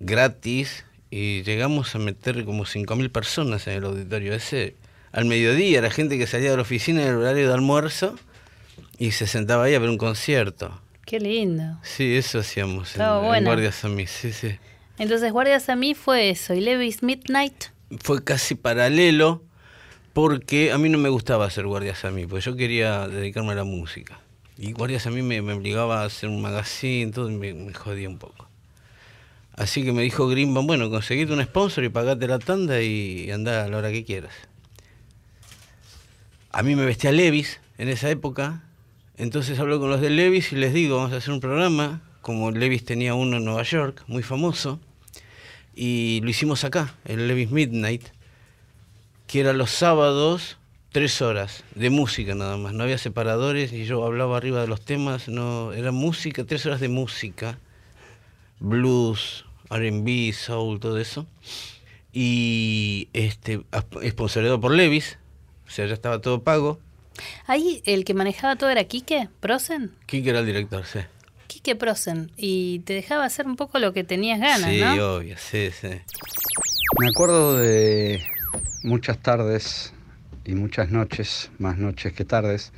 gratis 0.00 0.84
y 1.10 1.42
llegamos 1.42 1.94
a 1.94 1.98
meter 1.98 2.44
como 2.44 2.64
5.000 2.66 3.10
personas 3.10 3.66
en 3.66 3.74
el 3.74 3.84
auditorio 3.84 4.34
ese 4.34 4.76
al 5.10 5.24
mediodía, 5.24 5.78
era 5.78 5.90
gente 5.90 6.18
que 6.18 6.26
salía 6.26 6.50
de 6.50 6.56
la 6.56 6.62
oficina 6.62 7.02
en 7.02 7.08
el 7.08 7.14
horario 7.16 7.48
de 7.48 7.54
almuerzo 7.54 8.14
y 8.98 9.12
se 9.12 9.26
sentaba 9.26 9.64
ahí 9.64 9.74
a 9.74 9.78
ver 9.78 9.88
un 9.88 9.96
concierto. 9.96 10.78
Qué 11.06 11.18
lindo. 11.18 11.78
Sí, 11.82 12.14
eso 12.16 12.40
hacíamos 12.40 12.88
en, 12.94 13.00
Estaba 13.00 13.20
en 13.20 13.26
buena. 13.26 13.46
Guardias 13.48 13.82
a 13.84 13.88
mí, 13.88 14.06
sí, 14.06 14.32
sí. 14.34 14.58
Entonces, 14.98 15.32
Guardias 15.32 15.68
a 15.70 15.76
mí 15.76 15.94
fue 15.94 16.28
eso. 16.28 16.52
¿Y 16.52 16.60
Levis 16.60 17.02
Midnight? 17.02 17.66
fue 18.02 18.22
casi 18.22 18.54
paralelo 18.54 19.42
porque 20.12 20.72
a 20.72 20.78
mí 20.78 20.90
no 20.90 20.98
me 20.98 21.08
gustaba 21.08 21.46
hacer 21.46 21.64
guardias 21.66 22.04
a 22.04 22.10
mí, 22.10 22.26
porque 22.26 22.44
yo 22.44 22.54
quería 22.56 23.08
dedicarme 23.08 23.52
a 23.52 23.56
la 23.56 23.64
música. 23.64 24.20
Y 24.58 24.72
guardias 24.72 25.06
a 25.06 25.10
mí 25.10 25.22
me, 25.22 25.40
me 25.40 25.52
obligaba 25.52 26.02
a 26.02 26.06
hacer 26.06 26.28
un 26.28 26.42
magazine, 26.42 27.12
y 27.16 27.20
me, 27.30 27.54
me 27.54 27.72
jodía 27.72 28.08
un 28.08 28.18
poco. 28.18 28.48
Así 29.58 29.84
que 29.84 29.92
me 29.92 30.02
dijo 30.02 30.28
Greenbaum, 30.28 30.66
bueno, 30.66 30.90
conseguite 30.90 31.32
un 31.32 31.42
sponsor 31.42 31.84
y 31.84 31.88
pagate 31.88 32.28
la 32.28 32.38
tanda 32.38 32.80
y 32.80 33.30
anda 33.30 33.64
a 33.64 33.68
la 33.68 33.78
hora 33.78 33.90
que 33.90 34.04
quieras. 34.04 34.32
A 36.52 36.62
mí 36.62 36.76
me 36.76 36.84
vestía 36.84 37.12
Levis 37.12 37.60
en 37.76 37.88
esa 37.88 38.10
época, 38.10 38.62
entonces 39.16 39.58
hablo 39.58 39.80
con 39.80 39.90
los 39.90 40.00
de 40.00 40.10
Levis 40.10 40.52
y 40.52 40.56
les 40.56 40.72
digo, 40.72 40.96
vamos 40.96 41.12
a 41.12 41.16
hacer 41.16 41.32
un 41.32 41.40
programa, 41.40 42.02
como 42.20 42.50
Levis 42.50 42.84
tenía 42.84 43.14
uno 43.14 43.36
en 43.38 43.44
Nueva 43.44 43.62
York, 43.64 44.04
muy 44.06 44.22
famoso, 44.22 44.80
y 45.74 46.20
lo 46.22 46.30
hicimos 46.30 46.64
acá, 46.64 46.94
en 47.04 47.26
Levis 47.26 47.50
Midnight, 47.50 48.04
que 49.26 49.40
era 49.40 49.52
los 49.52 49.70
sábados, 49.70 50.56
tres 50.92 51.20
horas 51.22 51.64
de 51.74 51.90
música 51.90 52.34
nada 52.34 52.56
más, 52.56 52.72
no 52.72 52.84
había 52.84 52.98
separadores 52.98 53.72
y 53.72 53.84
yo 53.84 54.04
hablaba 54.04 54.36
arriba 54.36 54.60
de 54.60 54.68
los 54.68 54.84
temas, 54.84 55.28
no, 55.28 55.72
era 55.72 55.92
música, 55.92 56.44
tres 56.44 56.64
horas 56.66 56.80
de 56.80 56.88
música, 56.88 57.58
blues, 58.58 59.44
R&B, 59.70 60.32
soul, 60.32 60.80
todo 60.80 60.98
eso, 60.98 61.26
y 62.12 63.08
este, 63.12 63.60
esponsoreado 64.02 64.60
por 64.60 64.74
Levis, 64.74 65.18
o 65.66 65.70
sea, 65.70 65.86
ya 65.86 65.94
estaba 65.94 66.20
todo 66.20 66.42
pago, 66.42 66.78
Ahí 67.46 67.82
el 67.84 68.04
que 68.04 68.14
manejaba 68.14 68.56
todo 68.56 68.70
era 68.70 68.84
Quique 68.84 69.28
Prosen. 69.40 69.92
Quique 70.06 70.30
era 70.30 70.40
el 70.40 70.46
director, 70.46 70.84
sí. 70.84 71.00
Quique 71.46 71.74
Prosen. 71.76 72.30
Y 72.36 72.80
te 72.80 72.92
dejaba 72.92 73.24
hacer 73.24 73.46
un 73.46 73.56
poco 73.56 73.78
lo 73.78 73.92
que 73.92 74.04
tenías 74.04 74.40
ganas, 74.40 74.70
sí, 74.70 74.80
¿no? 74.80 75.16
obvio, 75.16 75.36
sí, 75.36 75.70
sí. 75.72 75.88
Me 77.00 77.08
acuerdo 77.08 77.56
de 77.56 78.22
muchas 78.82 79.18
tardes 79.18 79.92
y 80.48 80.54
muchas 80.54 80.90
noches, 80.90 81.50
más 81.58 81.76
noches 81.76 82.14
que 82.14 82.24
tardes, 82.24 82.72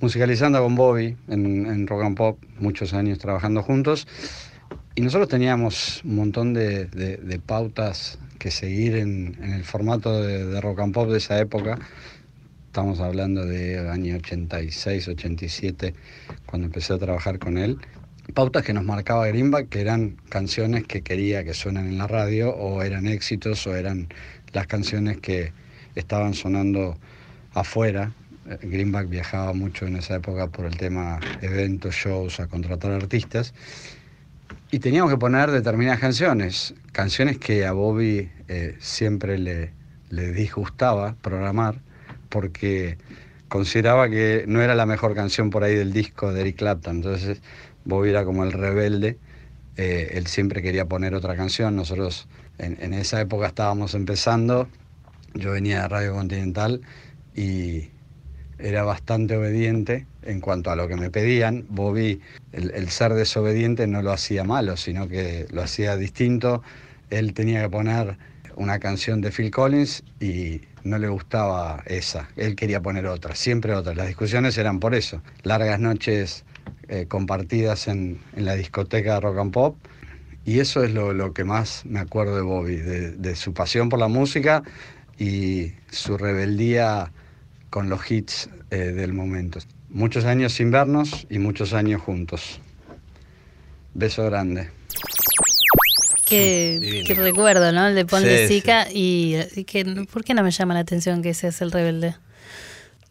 musicalizando 0.00 0.62
con 0.62 0.76
Bobby 0.76 1.16
en, 1.26 1.86
Rock 1.88 2.04
and 2.04 2.16
Pop, 2.16 2.38
muchos 2.60 2.94
años 2.94 3.18
trabajando 3.18 3.64
juntos. 3.64 4.06
Y 4.94 5.00
nosotros 5.00 5.28
teníamos 5.28 6.02
un 6.04 6.14
montón 6.14 6.54
de, 6.54 7.40
pautas 7.44 8.20
que 8.38 8.52
seguir 8.52 8.94
en, 8.94 9.36
el 9.42 9.64
formato 9.64 10.22
de, 10.22 10.46
de 10.46 10.60
Rock 10.60 10.78
and 10.80 10.94
Pop 10.94 11.10
de 11.10 11.18
esa 11.18 11.40
época. 11.40 11.80
Estamos 12.66 13.00
hablando 13.00 13.44
de 13.44 13.90
año 13.90 14.14
86, 14.14 15.08
87, 15.08 15.94
cuando 16.46 16.66
empecé 16.66 16.92
a 16.92 16.98
trabajar 16.98 17.40
con 17.40 17.58
él. 17.58 17.78
Pautas 18.34 18.62
que 18.62 18.72
nos 18.72 18.84
marcaba 18.84 19.26
Greenback, 19.26 19.68
que 19.68 19.80
eran 19.80 20.16
canciones 20.28 20.84
que 20.86 21.02
quería 21.02 21.42
que 21.42 21.54
suenan 21.54 21.88
en 21.88 21.98
la 21.98 22.06
radio, 22.06 22.54
o 22.54 22.82
eran 22.84 23.08
éxitos, 23.08 23.66
o 23.66 23.74
eran 23.74 24.06
las 24.52 24.68
canciones 24.68 25.16
que 25.16 25.52
estaban 25.98 26.34
sonando 26.34 26.96
afuera. 27.54 28.12
Eh, 28.48 28.58
Greenback 28.62 29.08
viajaba 29.08 29.52
mucho 29.52 29.86
en 29.86 29.96
esa 29.96 30.16
época 30.16 30.46
por 30.48 30.66
el 30.66 30.76
tema 30.76 31.20
eventos, 31.42 31.94
shows, 31.94 32.40
a 32.40 32.46
contratar 32.46 32.92
artistas. 32.92 33.54
Y 34.70 34.78
teníamos 34.78 35.10
que 35.10 35.18
poner 35.18 35.50
determinadas 35.50 36.00
canciones, 36.00 36.74
canciones 36.92 37.38
que 37.38 37.66
a 37.66 37.72
Bobby 37.72 38.30
eh, 38.48 38.76
siempre 38.80 39.38
le, 39.38 39.72
le 40.10 40.32
disgustaba 40.32 41.16
programar, 41.22 41.80
porque 42.28 42.98
consideraba 43.48 44.08
que 44.08 44.44
no 44.46 44.60
era 44.60 44.74
la 44.74 44.86
mejor 44.86 45.14
canción 45.14 45.50
por 45.50 45.64
ahí 45.64 45.74
del 45.74 45.92
disco 45.92 46.32
de 46.32 46.42
Eric 46.42 46.56
Clapton. 46.56 46.96
Entonces 46.96 47.40
Bobby 47.84 48.10
era 48.10 48.24
como 48.24 48.44
el 48.44 48.52
rebelde, 48.52 49.18
eh, 49.76 50.10
él 50.14 50.26
siempre 50.26 50.60
quería 50.60 50.86
poner 50.86 51.14
otra 51.14 51.36
canción. 51.36 51.76
Nosotros 51.76 52.28
en, 52.58 52.76
en 52.80 52.92
esa 52.92 53.20
época 53.20 53.46
estábamos 53.46 53.94
empezando, 53.94 54.68
yo 55.34 55.52
venía 55.52 55.82
de 55.82 55.88
Radio 55.88 56.14
Continental 56.14 56.80
y 57.34 57.90
era 58.58 58.82
bastante 58.82 59.36
obediente 59.36 60.06
en 60.22 60.40
cuanto 60.40 60.70
a 60.70 60.76
lo 60.76 60.88
que 60.88 60.96
me 60.96 61.10
pedían. 61.10 61.64
Bobby, 61.68 62.20
el, 62.52 62.88
ser 62.90 63.14
desobediente 63.14 63.86
no 63.86 64.02
lo 64.02 64.12
hacía 64.12 64.44
malo, 64.44 64.76
sino 64.76 65.08
que 65.08 65.46
lo 65.50 65.62
hacía 65.62 65.96
distinto. 65.96 66.62
Él 67.10 67.32
tenía 67.34 67.62
que 67.62 67.68
poner 67.70 68.18
una 68.56 68.78
canción 68.78 69.20
de 69.20 69.30
Phil 69.30 69.50
Collins 69.50 70.02
y 70.20 70.62
no 70.82 70.98
le 70.98 71.08
gustaba 71.08 71.82
esa. 71.86 72.28
Él 72.36 72.56
quería 72.56 72.82
poner 72.82 73.06
otra, 73.06 73.34
siempre 73.34 73.74
otra. 73.74 73.94
Las 73.94 74.08
discusiones 74.08 74.58
eran 74.58 74.80
por 74.80 74.94
eso. 74.94 75.22
Largas 75.44 75.78
noches 75.78 76.44
eh, 76.88 77.06
compartidas 77.06 77.86
en, 77.86 78.20
en 78.34 78.44
la 78.44 78.54
discoteca 78.54 79.14
de 79.14 79.20
rock 79.20 79.38
and 79.38 79.52
pop. 79.52 79.76
Y 80.44 80.60
eso 80.60 80.82
es 80.82 80.92
lo, 80.92 81.12
lo 81.12 81.34
que 81.34 81.44
más 81.44 81.84
me 81.84 82.00
acuerdo 82.00 82.34
de 82.34 82.42
Bobby, 82.42 82.76
de, 82.76 83.12
de 83.12 83.36
su 83.36 83.52
pasión 83.52 83.88
por 83.88 83.98
la 83.98 84.08
música 84.08 84.62
y 85.18 85.72
su 85.90 86.16
rebeldía 86.16 87.12
con 87.70 87.88
los 87.88 88.10
hits 88.10 88.48
eh, 88.70 88.76
del 88.76 89.12
momento. 89.12 89.58
Muchos 89.90 90.24
años 90.24 90.52
sin 90.52 90.70
vernos 90.70 91.26
y 91.28 91.38
muchos 91.38 91.72
años 91.72 92.02
juntos. 92.02 92.60
Beso 93.94 94.24
grande. 94.26 94.70
Qué, 96.26 97.14
recuerdo, 97.16 97.72
¿no? 97.72 97.88
El 97.88 97.94
de 97.94 98.04
Pon 98.04 98.22
de 98.22 98.46
Sí, 98.46 98.56
Sica. 98.56 98.86
Y, 98.92 99.36
y 99.56 99.64
que, 99.64 99.84
¿por 100.10 100.24
qué 100.24 100.34
no 100.34 100.42
me 100.42 100.50
llama 100.50 100.74
la 100.74 100.80
atención 100.80 101.22
que 101.22 101.32
seas 101.32 101.60
el 101.62 101.72
rebelde? 101.72 102.16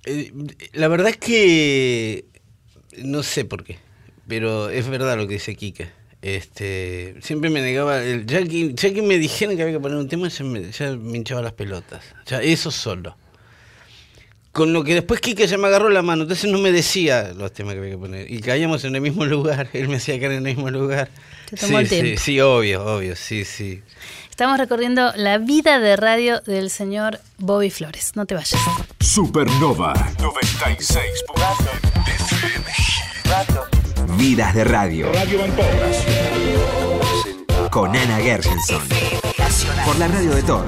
Eh, 0.06 0.32
la 0.74 0.88
verdad 0.88 1.10
es 1.10 1.18
que 1.18 2.26
no 3.04 3.24
sé 3.24 3.44
por 3.44 3.64
qué, 3.64 3.78
pero 4.28 4.70
es 4.70 4.88
verdad 4.88 5.18
lo 5.18 5.28
que 5.28 5.34
dice 5.34 5.56
Kike. 5.56 5.90
Este, 6.28 7.16
siempre 7.22 7.50
me 7.50 7.62
negaba, 7.62 8.04
el, 8.04 8.26
ya, 8.26 8.44
que, 8.44 8.74
ya 8.74 8.94
que 8.94 9.02
me 9.02 9.18
dijeron 9.18 9.56
que 9.56 9.62
había 9.62 9.76
que 9.76 9.80
poner 9.80 9.98
un 9.98 10.10
tema, 10.10 10.28
ya 10.28 10.44
me, 10.44 10.70
ya 10.74 10.92
me 10.92 11.18
hinchaba 11.20 11.42
las 11.42 11.54
pelotas. 11.54 12.04
Ya 12.26 12.42
eso 12.42 12.70
solo. 12.70 13.16
Con 14.52 14.74
lo 14.74 14.84
que 14.84 14.94
después 14.94 15.22
Kike 15.22 15.48
ya 15.48 15.58
me 15.58 15.68
agarró 15.68 15.88
la 15.88 16.02
mano, 16.02 16.24
entonces 16.24 16.52
no 16.52 16.58
me 16.58 16.74
decía 16.74 17.32
los 17.34 17.54
temas 17.54 17.76
que 17.76 17.80
había 17.80 17.92
que 17.92 17.98
poner. 17.98 18.30
Y 18.30 18.42
caíamos 18.42 18.84
en 18.84 18.96
el 18.96 19.02
mismo 19.02 19.24
lugar, 19.36 19.70
él 19.72 19.88
me 19.88 19.96
hacía 19.96 20.20
caer 20.20 20.34
en 20.34 20.46
el 20.46 20.56
mismo 20.56 20.70
lugar. 20.70 21.10
Te 21.50 21.56
tomó 21.56 21.78
sí, 21.78 21.84
el 21.84 21.90
tiempo. 21.90 22.20
Sí, 22.20 22.26
sí, 22.34 22.42
obvio, 22.42 22.86
obvio, 22.86 23.16
sí, 23.16 23.46
sí. 23.46 23.82
Estamos 24.30 24.58
recorriendo 24.58 25.14
la 25.16 25.38
vida 25.38 25.80
de 25.80 25.96
radio 25.96 26.42
del 26.42 26.70
señor 26.70 27.22
Bobby 27.38 27.70
Flores. 27.70 28.18
No 28.18 28.26
te 28.26 28.36
vayas. 28.36 28.60
Supernova 29.00 29.94
96. 30.20 31.24
Vidas 34.18 34.56
de 34.56 34.64
radio. 34.64 35.12
Con 37.70 37.96
Ana 37.96 38.18
Gershenson. 38.18 38.82
Por 39.86 39.98
la 40.00 40.08
radio 40.08 40.32
de 40.36 40.44
todos. 40.44 40.66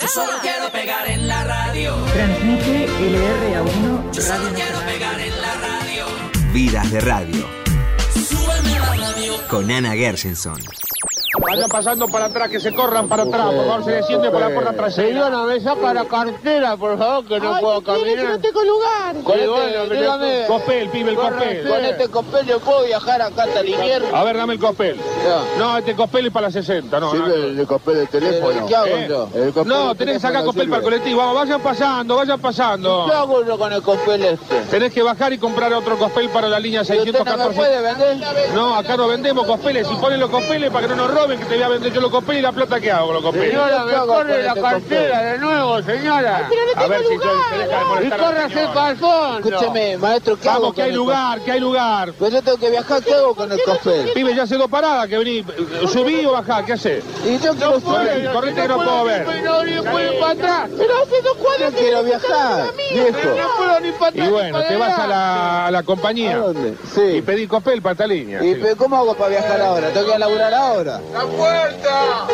Yo 0.00 0.08
solo 0.08 0.32
quiero 0.40 0.70
pegar 0.70 1.08
en 1.08 1.26
la 1.26 1.44
radio. 1.44 1.96
Transmite 2.12 2.88
LRA1 2.88 4.12
Yo 4.12 4.22
solo 4.22 4.50
quiero 4.54 4.78
pegar 4.80 5.20
en 5.20 5.42
la 5.42 5.54
radio. 5.54 6.06
Vidas 6.52 6.90
de 6.92 7.00
radio. 7.00 7.46
Súbeme 8.28 8.78
la 8.78 8.94
radio. 8.94 9.48
Con 9.48 9.70
Ana 9.70 9.94
Gershenson. 9.94 10.58
Vayan 11.46 11.68
pasando 11.68 12.08
para 12.08 12.26
atrás, 12.26 12.48
que 12.48 12.58
se 12.60 12.72
corran 12.74 13.08
para 13.08 13.24
atrás. 13.24 13.46
Por 13.52 13.66
favor, 13.66 13.84
se 13.84 13.90
desciende 13.92 14.30
por 14.30 14.40
la 14.40 14.48
puerta 14.50 14.72
trasera. 14.72 15.08
Señora, 15.08 15.42
me 15.42 15.60
saca 15.60 15.94
la 15.94 16.04
cartera, 16.06 16.76
por 16.76 16.98
favor, 16.98 17.24
que 17.26 17.40
no 17.40 17.58
puedo 17.60 17.82
caminar. 17.82 18.24
no 18.24 18.40
tengo 18.40 18.62
lugar. 18.64 19.14
Con 19.22 19.34
Sí, 19.34 19.40
este, 19.40 19.46
bueno, 19.48 19.94
dígame, 19.94 20.44
Copel, 20.46 20.88
pibe, 20.88 21.10
el 21.10 21.16
copel. 21.16 21.68
Con 21.68 21.84
este 21.84 22.08
copel 22.08 22.46
yo 22.46 22.60
puedo 22.60 22.84
viajar 22.84 23.22
acá 23.22 23.44
hasta 23.44 23.60
el 23.60 23.68
invierno. 23.68 24.16
A 24.16 24.24
ver, 24.24 24.36
dame 24.36 24.54
el 24.54 24.58
copel. 24.60 24.96
No, 25.58 25.78
este 25.78 25.94
copel 25.94 26.26
es 26.26 26.32
para 26.32 26.46
la 26.46 26.52
60, 26.52 27.00
no. 27.00 27.14
no. 27.14 27.26
el 27.26 27.66
copel 27.66 27.96
de 27.96 28.06
teléfono. 28.06 28.66
¿Qué 28.66 28.76
hago 28.76 28.86
¿Eh? 28.86 29.06
yo? 29.08 29.28
El 29.34 29.52
copel 29.52 29.68
No, 29.72 29.94
tenés 29.94 30.14
que 30.14 30.20
sacar 30.20 30.44
copel 30.44 30.68
para 30.68 30.78
el 30.78 30.84
colectivo. 30.84 31.18
Vamos, 31.18 31.34
vayan 31.36 31.60
pasando, 31.60 32.16
vayan 32.16 32.40
pasando. 32.40 33.06
¿Qué 33.08 33.14
hago 33.14 33.44
yo 33.44 33.58
con 33.58 33.72
el 33.72 33.82
copel 33.82 34.24
este? 34.24 34.60
Tenés 34.70 34.92
que 34.92 35.02
bajar 35.02 35.32
y 35.32 35.38
comprar 35.38 35.72
otro 35.74 35.96
cospel 35.98 36.28
para 36.30 36.48
la 36.48 36.58
línea 36.58 36.80
¿Y 36.80 36.82
usted 36.82 36.96
no 36.96 37.02
me 37.04 37.12
614. 37.12 37.56
puede 37.56 37.80
vender? 37.82 38.54
No, 38.54 38.74
acá 38.74 38.96
no 38.96 39.08
vendemos 39.08 39.46
cospeles. 39.46 39.86
Si 39.86 39.94
ponen 39.96 40.20
los 40.20 40.30
cospeles 40.30 40.70
para 40.70 40.86
que 40.88 40.94
no 40.94 41.06
nos 41.06 41.14
roben, 41.14 41.40
que 41.44 41.50
te 41.50 41.54
voy 41.56 41.62
a 41.62 41.68
vender 41.68 41.92
yo 41.92 42.00
los 42.00 42.10
cospeles 42.10 42.40
y 42.40 42.42
la 42.42 42.52
plata 42.52 42.80
que 42.80 42.90
hago 42.90 43.06
con 43.06 43.14
los 43.14 43.22
cospeles. 43.22 43.50
Señora, 43.50 43.84
me 43.84 44.06
corre 44.06 44.42
la 44.42 44.54
cartera 44.54 45.22
de 45.22 45.38
nuevo, 45.38 45.82
señora. 45.82 46.48
A 46.76 46.86
ver 46.86 47.02
si 47.02 47.14
yo 47.14 47.20
te 47.50 47.58
deja 47.58 47.98
de 47.98 48.06
Y 48.06 48.10
córrase 48.10 48.68
para 48.74 48.90
el 48.90 48.96
fondo. 48.96 49.48
Escúcheme, 49.48 49.98
maestro, 49.98 50.38
¿qué 50.38 50.48
hago 50.48 50.60
Vamos, 50.60 50.74
que 50.74 50.82
con 50.82 50.90
hay 50.90 50.96
lugar, 50.96 51.40
que 51.40 51.52
hay 51.52 51.60
lugar. 51.60 52.12
Pues 52.18 52.32
yo 52.32 52.42
tengo 52.42 52.58
que 52.58 52.70
viajar, 52.70 53.02
¿qué 53.02 53.14
hago 53.14 53.34
con 53.34 53.52
el 53.52 53.62
copel? 53.62 54.10
Pibe, 54.14 54.34
ya 54.34 54.42
hace 54.44 54.56
dos 54.56 54.70
paradas 54.70 55.06
que 55.08 55.18
vení. 55.18 55.44
¿Subí 55.92 56.24
o 56.24 56.32
bajá? 56.32 56.64
¿Qué 56.64 56.72
haces? 56.74 57.04
Y 57.24 57.38
yo 57.38 57.54
quiero 57.54 57.80
Corre, 57.80 58.32
correte 58.32 58.62
que 58.62 58.68
no 58.68 58.76
puedo 58.76 59.04
ver. 59.04 59.26
No, 59.44 59.64
ni 59.64 59.72
puedo 59.80 60.20
para 60.20 60.32
atrás. 60.32 60.70
Pero 60.76 60.94
hace 61.02 61.22
dos 61.22 61.36
cuadras 61.36 61.72
Yo 61.72 61.78
quiero 61.78 62.02
viajar, 62.02 62.72
viejo. 62.92 63.18
No 63.36 63.56
puedo 63.56 63.80
ni 63.80 63.92
para 63.92 64.10
atrás 64.10 64.28
Y 64.28 64.30
bueno, 64.30 64.62
te 64.62 64.76
vas 64.76 64.98
a 64.98 65.06
la, 65.06 65.66
a 65.66 65.70
la 65.70 65.82
compañía. 65.82 66.36
¿A 66.36 66.38
dónde? 66.38 66.74
Sí. 66.94 67.02
Y 67.02 67.22
pedí 67.22 67.46
copel 67.46 67.82
para 67.82 67.92
esta 67.92 68.06
línea. 68.06 68.42
¿Y 68.42 68.74
cómo 68.76 68.96
hago 68.96 69.14
para 69.14 69.30
viajar 69.30 69.60
ahora? 69.60 69.88
¿Tengo 69.90 70.06
que 70.06 70.10
ir 70.10 70.16
a 70.16 70.18
laburar 70.18 70.54
ahora? 70.54 71.00
¡La 71.24 71.36
puerta! 71.36 72.26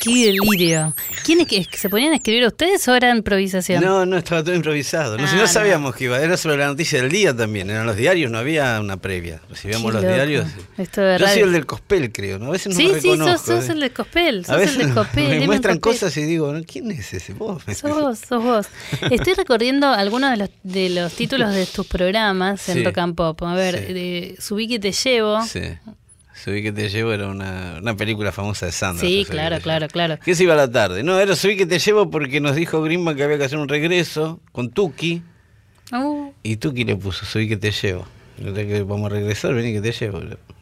Qué 0.00 0.26
delirio. 0.26 0.94
¿Quiénes 1.24 1.48
que 1.48 1.66
se 1.72 1.88
ponían 1.88 2.12
a 2.12 2.16
escribir 2.16 2.46
ustedes 2.46 2.86
o 2.86 2.94
era 2.94 3.10
improvisación? 3.10 3.82
No, 3.82 4.06
no, 4.06 4.16
estaba 4.18 4.44
todo 4.44 4.54
improvisado. 4.54 5.16
No, 5.18 5.26
si 5.26 5.32
Ah, 5.32 5.36
no 5.36 5.42
no. 5.42 5.48
sabíamos 5.48 5.96
que 5.96 6.04
iba, 6.04 6.20
era 6.20 6.36
sobre 6.36 6.58
la 6.58 6.66
noticia 6.66 7.00
del 7.02 7.10
día 7.10 7.34
también. 7.36 7.70
Eran 7.70 7.86
los 7.86 7.96
diarios, 7.96 8.30
no 8.30 8.38
había 8.38 8.78
una 8.80 8.98
previa. 8.98 9.40
Recibíamos 9.48 9.92
los 9.92 10.02
diarios. 10.02 10.46
Esto 10.78 11.00
de 11.00 11.18
Yo 11.18 11.26
soy 11.26 11.40
el 11.40 11.52
del 11.52 11.66
cospel, 11.66 12.12
creo, 12.12 12.38
¿no? 12.38 12.48
A 12.48 12.50
veces 12.50 12.68
no 12.74 12.78
sí, 12.78 12.88
me 12.92 13.00
sí, 13.00 13.16
sos, 13.16 13.40
sos 13.40 13.68
¿eh? 13.68 13.72
el 13.72 13.80
de 13.80 13.90
Cospel. 13.90 14.44
Sos 14.44 14.54
A 14.54 14.56
veces 14.58 14.76
el 14.76 14.82
de 14.82 14.88
no- 14.88 14.94
Cospel. 14.94 15.28
me 15.40 15.46
muestran 15.46 15.78
Cospel. 15.80 16.00
cosas 16.00 16.16
y 16.18 16.22
digo, 16.22 16.52
¿no? 16.52 16.62
¿quién 16.64 16.90
es 16.92 17.12
ese? 17.12 17.32
Vos. 17.32 17.62
Sos 17.74 17.90
vos, 17.90 18.18
sos 18.28 18.42
vos. 18.44 18.66
Estoy 19.10 19.34
recorriendo 19.34 19.88
algunos 19.88 20.30
de 20.30 20.36
los, 20.36 20.50
de 20.62 20.90
los 20.90 21.12
títulos 21.14 21.52
de 21.52 21.66
tus 21.66 21.86
programas 21.86 22.68
en 22.68 22.74
Sí. 22.76 22.84
Rock 22.84 22.98
and 22.98 23.14
Pop. 23.16 23.42
A 23.42 23.54
ver, 23.54 23.86
Sí. 23.88 23.92
de 23.92 24.36
Subí 24.38 24.68
que 24.68 24.78
te 24.78 24.92
llevo. 24.92 25.42
Sí. 25.44 25.60
Subí 26.46 26.62
que 26.62 26.70
te 26.70 26.88
llevo 26.88 27.12
era 27.12 27.26
una, 27.26 27.78
una 27.82 27.96
película 27.96 28.30
famosa 28.30 28.66
de 28.66 28.72
Sandra. 28.72 29.04
Sí, 29.04 29.26
claro, 29.28 29.58
claro, 29.58 29.88
claro. 29.88 30.16
Que 30.24 30.36
se 30.36 30.44
iba 30.44 30.52
a 30.52 30.56
la 30.56 30.70
tarde. 30.70 31.02
No, 31.02 31.18
era 31.18 31.34
Subí 31.34 31.56
que 31.56 31.66
te 31.66 31.80
llevo 31.80 32.08
porque 32.08 32.40
nos 32.40 32.54
dijo 32.54 32.80
Greenman 32.82 33.16
que 33.16 33.24
había 33.24 33.36
que 33.36 33.42
hacer 33.46 33.58
un 33.58 33.66
regreso 33.68 34.38
con 34.52 34.70
Tuki. 34.70 35.24
Uh, 35.90 36.30
Y 36.44 36.58
Tuki 36.58 36.84
le 36.84 36.94
puso 36.94 37.26
Subí 37.26 37.48
que 37.48 37.56
te 37.56 37.72
llevo. 37.72 38.06
Que 38.36 38.84
vamos 38.84 39.10
a 39.10 39.14
regresar, 39.16 39.54
vení 39.54 39.72
que 39.72 39.80
te 39.80 39.90
llevo. 39.90 40.20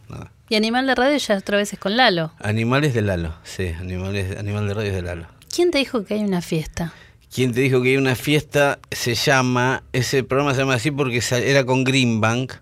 Nada. 0.09 0.33
y 0.49 0.55
Animal 0.55 0.87
de 0.87 0.95
Radio 0.95 1.19
ya 1.19 1.37
otra 1.37 1.59
vez 1.59 1.71
es 1.75 1.79
con 1.79 1.99
Lalo. 1.99 2.33
Animales 2.41 2.95
de 2.95 3.03
Lalo, 3.03 3.35
sí, 3.45 3.69
animales, 3.69 4.39
animal 4.39 4.67
de 4.67 4.73
radio 4.73 4.89
es 4.89 4.97
de 4.97 5.03
Lalo. 5.03 5.27
¿Quién 5.55 5.71
te 5.71 5.77
dijo 5.77 6.07
que 6.07 6.15
hay 6.15 6.21
una 6.25 6.41
fiesta? 6.41 6.95
¿Quién 7.31 7.53
te 7.53 7.61
dijo 7.61 7.83
que 7.83 7.91
hay 7.91 7.97
una 7.99 8.15
fiesta? 8.15 8.79
Se 8.91 9.15
llama, 9.15 9.83
ese 9.93 10.25
programa 10.25 10.55
se 10.55 10.61
llama 10.61 10.77
así 10.77 10.91
porque 10.91 11.21
era 11.45 11.65
con 11.65 11.85
Greenbank 11.85 12.53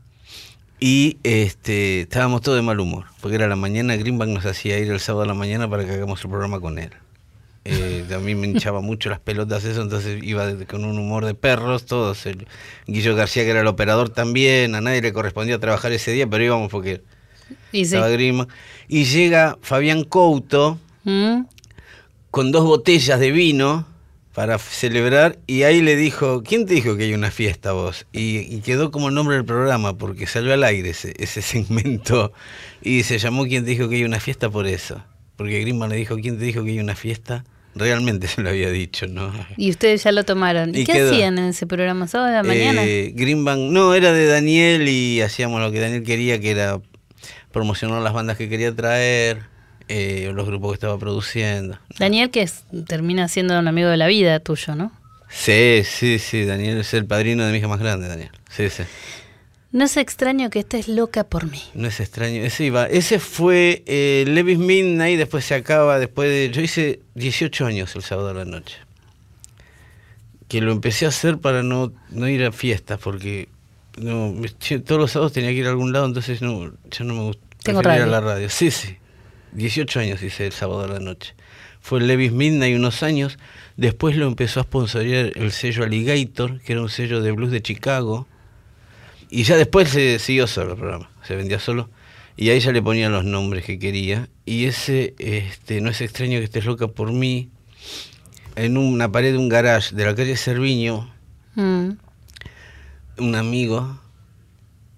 y 0.84 1.18
este, 1.22 2.00
estábamos 2.00 2.40
todos 2.40 2.56
de 2.56 2.62
mal 2.62 2.80
humor, 2.80 3.04
porque 3.20 3.36
era 3.36 3.46
la 3.46 3.54
mañana, 3.54 3.94
Greenbank 3.94 4.30
nos 4.30 4.46
hacía 4.46 4.80
ir 4.80 4.90
el 4.90 4.98
sábado 4.98 5.22
a 5.22 5.26
la 5.26 5.34
mañana 5.34 5.70
para 5.70 5.84
que 5.84 5.92
hagamos 5.92 6.24
el 6.24 6.28
programa 6.28 6.58
con 6.58 6.76
él. 6.80 6.90
Eh, 7.64 8.04
a 8.12 8.18
mí 8.18 8.34
me 8.34 8.48
hinchaba 8.48 8.80
mucho 8.82 9.08
las 9.08 9.20
pelotas 9.20 9.64
eso, 9.64 9.80
entonces 9.80 10.20
iba 10.24 10.44
con 10.68 10.84
un 10.84 10.98
humor 10.98 11.24
de 11.24 11.34
perros, 11.34 11.86
todos. 11.86 12.26
El, 12.26 12.48
Guillo 12.88 13.14
García, 13.14 13.44
que 13.44 13.50
era 13.50 13.60
el 13.60 13.68
operador 13.68 14.08
también, 14.08 14.74
a 14.74 14.80
nadie 14.80 15.00
le 15.02 15.12
correspondía 15.12 15.60
trabajar 15.60 15.92
ese 15.92 16.10
día, 16.10 16.26
pero 16.26 16.42
íbamos 16.42 16.68
porque 16.68 17.00
Y 17.70 17.84
sí. 17.84 17.94
estaba 17.94 18.08
Greenbank. 18.08 18.50
Y 18.88 19.04
llega 19.04 19.58
Fabián 19.62 20.02
Couto, 20.02 20.80
¿Mm? 21.04 21.42
con 22.32 22.50
dos 22.50 22.64
botellas 22.64 23.20
de 23.20 23.30
vino 23.30 23.86
para 24.34 24.58
celebrar 24.58 25.38
y 25.46 25.64
ahí 25.64 25.82
le 25.82 25.94
dijo, 25.96 26.42
¿quién 26.42 26.64
te 26.66 26.74
dijo 26.74 26.96
que 26.96 27.04
hay 27.04 27.14
una 27.14 27.30
fiesta 27.30 27.72
vos? 27.72 28.06
Y, 28.12 28.38
y 28.38 28.60
quedó 28.60 28.90
como 28.90 29.08
el 29.08 29.14
nombre 29.14 29.36
del 29.36 29.44
programa 29.44 29.96
porque 29.98 30.26
salió 30.26 30.54
al 30.54 30.64
aire 30.64 30.90
ese, 30.90 31.14
ese 31.18 31.42
segmento 31.42 32.32
y 32.80 33.02
se 33.02 33.18
llamó 33.18 33.44
¿Quién 33.44 33.64
te 33.64 33.70
dijo 33.70 33.88
que 33.88 33.96
hay 33.96 34.04
una 34.04 34.20
fiesta? 34.20 34.48
por 34.50 34.66
eso. 34.66 35.02
Porque 35.36 35.60
Grimman 35.60 35.90
le 35.90 35.96
dijo, 35.96 36.16
¿quién 36.16 36.38
te 36.38 36.44
dijo 36.44 36.64
que 36.64 36.70
hay 36.70 36.78
una 36.78 36.94
fiesta? 36.94 37.44
Realmente 37.74 38.26
se 38.28 38.42
lo 38.42 38.50
había 38.50 38.70
dicho, 38.70 39.06
¿no? 39.06 39.32
Y 39.56 39.70
ustedes 39.70 40.02
ya 40.04 40.12
lo 40.12 40.24
tomaron. 40.24 40.74
¿Y, 40.74 40.80
Y 40.80 40.84
qué 40.84 40.92
quedó. 40.92 41.12
hacían 41.12 41.38
en 41.38 41.46
ese 41.46 41.66
programa? 41.66 42.06
¿Sábado 42.08 42.30
de 42.30 42.36
la 42.36 42.42
mañana? 42.42 42.84
Eh, 42.84 43.12
Greenbank, 43.14 43.70
no, 43.70 43.94
era 43.94 44.12
de 44.12 44.26
Daniel 44.26 44.88
y 44.88 45.20
hacíamos 45.20 45.60
lo 45.60 45.70
que 45.72 45.80
Daniel 45.80 46.02
quería, 46.02 46.40
que 46.40 46.50
era 46.50 46.80
promocionar 47.50 48.00
las 48.02 48.12
bandas 48.12 48.36
que 48.38 48.48
quería 48.48 48.74
traer, 48.74 49.42
eh, 49.94 50.32
los 50.32 50.46
grupos 50.46 50.70
que 50.72 50.74
estaba 50.74 50.98
produciendo. 50.98 51.78
Daniel, 51.98 52.30
que 52.30 52.42
es- 52.42 52.64
termina 52.86 53.28
siendo 53.28 53.58
un 53.58 53.68
amigo 53.68 53.88
de 53.88 53.96
la 53.96 54.06
vida 54.06 54.40
tuyo, 54.40 54.74
¿no? 54.74 54.90
Sí, 55.28 55.82
sí, 55.84 56.18
sí, 56.18 56.44
Daniel 56.44 56.78
es 56.78 56.92
el 56.94 57.06
padrino 57.06 57.44
de 57.44 57.52
mi 57.52 57.58
hija 57.58 57.68
más 57.68 57.80
grande, 57.80 58.08
Daniel. 58.08 58.30
Sí, 58.50 58.68
sí. 58.70 58.82
No 59.70 59.84
es 59.86 59.96
extraño 59.96 60.50
que 60.50 60.58
estés 60.58 60.86
loca 60.88 61.24
por 61.24 61.50
mí. 61.50 61.62
No 61.74 61.88
es 61.88 61.98
extraño. 62.00 62.42
Ese 62.42 62.64
iba. 62.64 62.86
Ese 62.86 63.18
fue 63.18 63.82
eh, 63.86 64.24
Levis 64.28 64.58
Midnight, 64.58 65.16
después 65.18 65.44
se 65.46 65.54
acaba, 65.54 65.98
después 65.98 66.28
de. 66.28 66.50
Yo 66.50 66.60
hice 66.60 67.00
18 67.14 67.64
años 67.64 67.96
el 67.96 68.02
sábado 68.02 68.28
a 68.28 68.34
la 68.34 68.44
noche. 68.44 68.76
Que 70.48 70.60
lo 70.60 70.72
empecé 70.72 71.06
a 71.06 71.08
hacer 71.08 71.38
para 71.38 71.62
no, 71.62 71.92
no 72.10 72.28
ir 72.28 72.44
a 72.44 72.52
fiestas, 72.52 72.98
porque 72.98 73.48
no, 73.96 74.34
todos 74.84 75.00
los 75.00 75.10
sábados 75.12 75.32
tenía 75.32 75.50
que 75.50 75.56
ir 75.56 75.66
a 75.66 75.70
algún 75.70 75.92
lado, 75.94 76.04
entonces 76.04 76.42
no, 76.42 76.70
ya 76.90 77.04
no 77.06 77.14
me 77.14 77.20
gusta. 77.22 77.42
Ir 77.70 77.76
a 77.78 78.06
la 78.06 78.20
radio. 78.20 78.50
Sí, 78.50 78.70
sí. 78.70 78.96
18 79.52 80.00
años 80.00 80.22
hice 80.22 80.46
el 80.46 80.52
sábado 80.52 80.82
a 80.84 80.88
la 80.88 80.98
noche. 81.00 81.34
Fue 81.80 81.98
el 81.98 82.06
Levis 82.06 82.32
Midnight 82.32 82.76
unos 82.76 83.02
años. 83.02 83.38
Después 83.76 84.16
lo 84.16 84.26
empezó 84.26 84.60
a 84.60 84.64
sponsorear 84.64 85.32
el 85.34 85.52
sello 85.52 85.84
Alligator, 85.84 86.60
que 86.60 86.72
era 86.72 86.82
un 86.82 86.88
sello 86.88 87.20
de 87.20 87.32
blues 87.32 87.50
de 87.50 87.62
Chicago. 87.62 88.26
Y 89.30 89.44
ya 89.44 89.56
después 89.56 89.88
se 89.88 90.18
siguió 90.18 90.46
solo 90.46 90.72
el 90.72 90.78
programa, 90.78 91.10
se 91.26 91.34
vendía 91.36 91.58
solo. 91.58 91.88
Y 92.36 92.50
ahí 92.50 92.60
ya 92.60 92.72
le 92.72 92.82
ponía 92.82 93.08
los 93.08 93.24
nombres 93.24 93.64
que 93.64 93.78
quería. 93.78 94.28
Y 94.44 94.64
ese, 94.66 95.14
este, 95.18 95.80
no 95.80 95.90
es 95.90 96.00
extraño 96.00 96.38
que 96.38 96.44
estés 96.44 96.64
loca 96.64 96.88
por 96.88 97.12
mí. 97.12 97.48
En 98.56 98.76
una 98.76 99.10
pared 99.10 99.32
de 99.32 99.38
un 99.38 99.48
garage 99.48 99.94
de 99.94 100.04
la 100.04 100.14
calle 100.14 100.36
Cerviño, 100.36 101.10
Mm. 101.54 101.90
un 103.18 103.34
amigo 103.34 104.00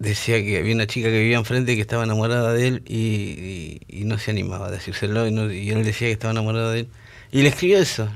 decía 0.05 0.43
que 0.45 0.59
había 0.59 0.75
una 0.75 0.87
chica 0.87 1.09
que 1.09 1.19
vivía 1.19 1.37
enfrente 1.38 1.75
que 1.75 1.81
estaba 1.81 2.05
enamorada 2.05 2.53
de 2.53 2.69
él 2.69 2.83
y, 2.87 2.97
y- 2.97 3.81
y 3.88 4.05
no 4.05 4.19
se 4.19 4.31
animaba 4.31 4.69
a 4.69 4.71
decírselo. 4.71 5.27
Y, 5.27 5.33
no- 5.33 5.51
y 5.53 5.71
él 5.71 5.85
decía 5.85 6.09
que 6.09 6.12
estaba 6.12 6.33
enamorada 6.33 6.71
de 6.73 6.81
él. 6.81 6.88
Y 7.33 7.43
le 7.43 7.49
escribió 7.49 7.79
eso, 7.79 8.09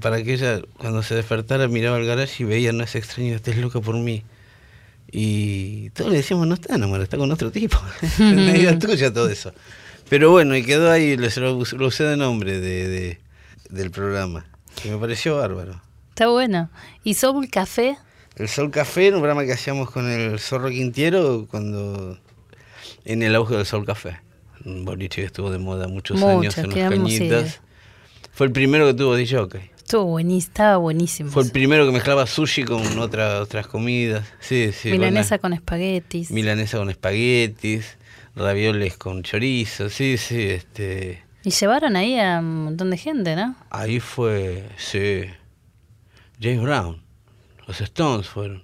para 0.00 0.22
que 0.22 0.34
ella 0.34 0.60
cuando 0.78 1.02
se 1.02 1.16
despertara 1.16 1.66
miraba 1.66 1.96
al 1.96 2.06
garage 2.06 2.42
y 2.44 2.46
veía, 2.46 2.72
no 2.72 2.84
es 2.84 2.94
extraño 2.94 3.34
estés 3.34 3.56
loca 3.56 3.80
por 3.80 3.96
mí. 3.96 4.22
Y 5.12 5.90
todos 5.90 6.10
le 6.12 6.18
decíamos, 6.18 6.46
no 6.46 6.54
está 6.54 6.76
enamorada, 6.76 7.04
está 7.04 7.16
con 7.16 7.30
otro 7.32 7.50
tipo. 7.50 7.78
es 8.20 8.78
tuya 8.78 9.12
todo 9.12 9.28
eso. 9.28 9.52
Pero 10.08 10.30
bueno, 10.30 10.56
y 10.56 10.62
quedó 10.64 10.90
ahí, 10.90 11.16
lo, 11.16 11.28
lo 11.64 11.86
usé 11.86 12.04
de 12.04 12.16
nombre 12.16 12.60
de, 12.60 12.88
de- 12.88 13.18
del 13.70 13.90
programa, 13.90 14.46
que 14.80 14.90
me 14.90 14.98
pareció 14.98 15.36
bárbaro. 15.36 15.80
Está 16.10 16.28
bueno. 16.28 16.70
¿Y 17.04 17.14
Soul 17.14 17.48
Café? 17.50 17.96
El 18.36 18.48
Sol 18.48 18.70
Café, 18.70 19.08
un 19.12 19.20
programa 19.20 19.44
que 19.44 19.52
hacíamos 19.52 19.90
con 19.90 20.08
el 20.10 20.38
Zorro 20.38 20.70
Quintiero 20.70 21.46
cuando 21.50 22.18
en 23.04 23.22
el 23.22 23.34
auge 23.34 23.56
del 23.56 23.66
Sol 23.66 23.84
Café. 23.84 24.20
Un 24.64 24.84
boliche 24.84 25.22
que 25.22 25.26
estuvo 25.26 25.50
de 25.50 25.58
moda 25.58 25.88
muchos 25.88 26.18
Mucho, 26.18 26.38
años 26.38 26.58
en 26.58 26.66
los 26.70 26.74
cañitas. 26.74 27.60
Fue 28.32 28.46
el 28.46 28.52
primero 28.52 28.86
que 28.86 28.94
tuvo 28.94 29.16
DJ. 29.16 29.46
Estuvo 29.76 30.04
buenísimo, 30.04 30.48
estaba 30.50 30.76
buenísimo. 30.76 31.30
Fue 31.30 31.42
el 31.42 31.50
primero 31.50 31.84
que 31.86 31.92
mezclaba 31.92 32.26
sushi 32.26 32.64
con 32.64 32.98
otra- 32.98 33.40
otras 33.40 33.66
comidas. 33.66 34.26
Sí, 34.38 34.70
sí. 34.72 34.90
Milanesa 34.90 35.38
con 35.38 35.50
con 35.50 35.52
espaguetis. 35.54 36.30
la- 36.30 36.34
milanesa 36.34 36.78
con 36.78 36.90
espaguetis, 36.90 37.96
ravioles 38.36 38.96
con 38.96 39.22
chorizo. 39.22 39.90
Sí, 39.90 40.16
sí, 40.16 40.42
este. 40.42 41.22
Y 41.42 41.50
llevaron 41.50 41.96
ahí 41.96 42.18
a 42.20 42.38
un 42.38 42.64
montón 42.64 42.90
de 42.90 42.98
gente, 42.98 43.34
¿no? 43.34 43.56
Ahí 43.70 43.98
fue, 43.98 44.64
sí. 44.76 45.22
James 46.40 46.62
Brown, 46.62 47.02
los 47.70 47.80
Stones 47.80 48.26
fueron. 48.28 48.62